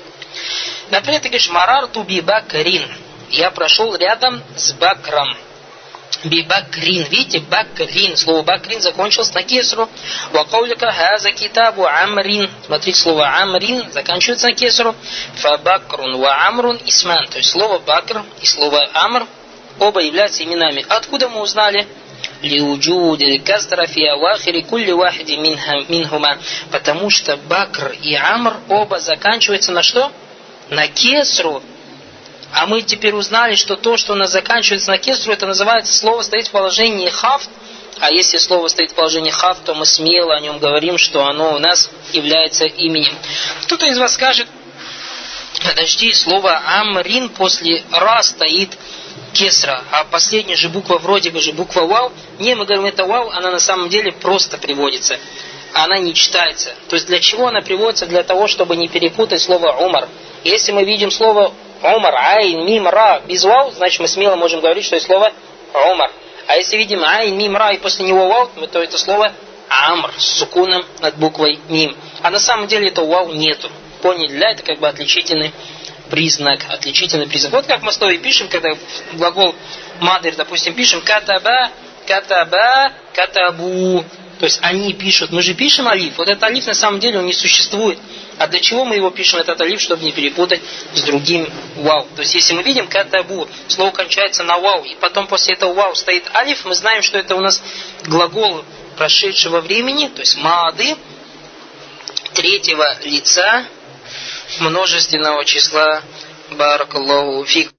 Например, 0.89 1.19
ты 1.19 1.29
говоришь 1.29 1.49
марар 1.49 1.87
туби 1.87 2.21
бакрин. 2.21 2.89
Я 3.29 3.51
прошел 3.51 3.95
рядом 3.95 4.43
с 4.55 4.73
бакром. 4.73 5.35
Бибакрин. 6.23 7.07
Видите, 7.09 7.39
бакрин. 7.39 8.15
Слово 8.15 8.43
бакрин 8.43 8.79
закончилось 8.79 9.33
на 9.33 9.43
кесру. 9.43 9.89
Вакаулика 10.31 10.91
хаза 10.91 11.31
китабу 11.31 11.85
амрин. 11.85 12.49
Смотрите, 12.65 12.99
слово 12.99 13.41
амрин 13.41 13.91
заканчивается 13.91 14.47
на 14.47 14.53
кесру. 14.53 14.95
Фабакрун 15.37 16.17
ва 16.17 16.47
амрун 16.47 16.79
исман. 16.85 17.27
То 17.27 17.39
есть 17.39 17.49
слово 17.49 17.79
бакр 17.79 18.23
и 18.41 18.45
слово 18.45 18.87
амр 18.93 19.25
оба 19.79 20.01
являются 20.01 20.43
именами. 20.43 20.85
Откуда 20.87 21.27
мы 21.27 21.41
узнали? 21.41 21.87
لوجود 22.42 23.22
الكسر 23.22 23.86
في 23.86 24.10
أواخر 24.10 24.60
كل 24.60 24.92
واحد 24.92 25.30
منهما 25.90 26.38
потому 26.70 27.10
что 27.10 27.36
Бакр 27.36 27.92
и 28.02 28.14
Амр 28.14 28.56
оба 28.68 28.98
заканчиваются 29.00 29.72
на 29.72 29.82
что? 29.82 30.12
На 30.70 30.86
кесру 30.86 31.62
а 32.52 32.66
мы 32.66 32.82
теперь 32.82 33.14
узнали, 33.14 33.54
что 33.54 33.76
то, 33.76 33.96
что 33.96 34.14
у 34.14 34.16
нас 34.16 34.32
заканчивается 34.32 34.90
на 34.90 34.98
кесру, 34.98 35.32
это 35.32 35.46
называется 35.46 35.92
слово 35.92 36.22
стоит 36.22 36.48
в 36.48 36.50
положении 36.50 37.08
хафт. 37.08 37.50
А 38.00 38.10
если 38.10 38.38
слово 38.38 38.68
стоит 38.68 38.92
в 38.92 38.94
положении 38.94 39.30
хафт, 39.30 39.64
то 39.64 39.74
мы 39.74 39.84
смело 39.84 40.34
о 40.34 40.40
нем 40.40 40.58
говорим, 40.58 40.98
что 40.98 41.26
оно 41.26 41.54
у 41.54 41.58
нас 41.58 41.90
является 42.12 42.64
именем. 42.64 43.14
Кто-то 43.62 43.86
из 43.86 43.98
вас 43.98 44.14
скажет, 44.14 44.46
подожди, 45.62 46.12
слово 46.14 46.62
амрин 46.64 47.28
после 47.28 47.84
ра 47.90 48.22
стоит 48.22 48.78
кесра, 49.33 49.83
а 49.91 50.05
последняя 50.05 50.55
же 50.55 50.69
буква 50.69 50.97
вроде 50.97 51.31
бы 51.31 51.41
же 51.41 51.53
буква 51.53 51.81
вау. 51.81 52.11
Не, 52.39 52.55
мы 52.55 52.65
говорим, 52.65 52.85
это 52.85 53.05
вау, 53.05 53.29
она 53.29 53.51
на 53.51 53.59
самом 53.59 53.89
деле 53.89 54.11
просто 54.11 54.57
приводится. 54.57 55.17
Она 55.73 55.97
не 55.97 56.13
читается. 56.13 56.73
То 56.87 56.95
есть 56.95 57.07
для 57.07 57.19
чего 57.19 57.47
она 57.47 57.61
приводится? 57.61 58.05
Для 58.05 58.23
того, 58.23 58.47
чтобы 58.47 58.75
не 58.75 58.87
перепутать 58.87 59.41
слово 59.41 59.71
умар. 59.71 60.07
Если 60.43 60.71
мы 60.71 60.83
видим 60.83 61.09
слово 61.09 61.51
Умар, 61.83 62.15
Айн, 62.15 62.65
Мим, 62.65 62.87
Ра, 62.87 63.21
без 63.27 63.43
вау, 63.43 63.71
значит 63.71 63.99
мы 63.99 64.07
смело 64.07 64.37
можем 64.37 64.61
говорить, 64.61 64.85
что 64.85 64.95
это 64.95 65.05
слово 65.05 65.31
Умар. 65.73 66.11
А 66.47 66.55
если 66.55 66.77
видим 66.77 67.03
Айн, 67.03 67.37
Мим, 67.37 67.57
Ра 67.57 67.73
и 67.73 67.77
после 67.77 68.05
него 68.05 68.27
вау, 68.27 68.49
то 68.71 68.81
это 68.81 68.97
слово 68.97 69.33
Амр 69.69 70.13
с 70.17 70.39
сукуном 70.39 70.85
над 71.01 71.15
буквой 71.17 71.59
Мим. 71.67 71.95
А 72.21 72.29
на 72.29 72.39
самом 72.39 72.67
деле 72.67 72.87
это 72.87 73.03
вау 73.03 73.33
нету. 73.33 73.69
Поняли, 74.01 74.37
да? 74.37 74.51
Это 74.51 74.63
как 74.63 74.79
бы 74.79 74.87
отличительный 74.87 75.53
признак. 76.13 76.59
Отличительный 76.69 77.27
признак. 77.27 77.53
Вот 77.53 77.65
как 77.65 77.81
мы 77.81 77.89
в 77.89 77.95
слове 77.95 78.19
пишем, 78.19 78.47
когда 78.47 78.69
глагол 79.13 79.55
мадыр, 79.99 80.35
допустим, 80.35 80.75
пишем 80.75 81.01
катаба, 81.01 81.71
катаба, 82.05 82.93
катабу. 83.13 84.05
То 84.37 84.45
есть 84.45 84.59
они 84.61 84.93
пишут. 84.93 85.31
Мы 85.31 85.41
же 85.41 85.55
пишем 85.55 85.87
алиф. 85.87 86.15
Вот 86.19 86.29
этот 86.29 86.43
алиф 86.43 86.67
на 86.67 86.75
самом 86.75 86.99
деле 86.99 87.17
он 87.17 87.25
не 87.25 87.33
существует. 87.33 87.97
А 88.37 88.47
для 88.47 88.59
чего 88.59 88.85
мы 88.85 88.95
его 88.95 89.09
пишем, 89.09 89.39
этот 89.39 89.59
алиф, 89.61 89.81
чтобы 89.81 90.03
не 90.03 90.11
перепутать 90.11 90.61
с 90.93 91.01
другим 91.01 91.51
вау. 91.77 92.07
То 92.15 92.21
есть, 92.21 92.35
если 92.35 92.53
мы 92.53 92.61
видим 92.61 92.87
катабу, 92.87 93.47
слово 93.67 93.89
кончается 93.89 94.43
на 94.43 94.59
вау, 94.59 94.83
и 94.83 94.93
потом 94.95 95.25
после 95.25 95.55
этого 95.55 95.73
вау 95.73 95.95
стоит 95.95 96.25
алиф, 96.35 96.63
мы 96.65 96.75
знаем, 96.75 97.01
что 97.01 97.17
это 97.17 97.35
у 97.35 97.39
нас 97.39 97.59
глагол 98.05 98.63
прошедшего 98.97 99.61
времени, 99.61 100.09
то 100.09 100.19
есть 100.19 100.37
маады, 100.37 100.95
третьего 102.35 102.97
лица 103.03 103.65
множественного 104.59 105.45
числа 105.45 106.01
Баракаллаху 106.51 107.45
фик. 107.45 107.71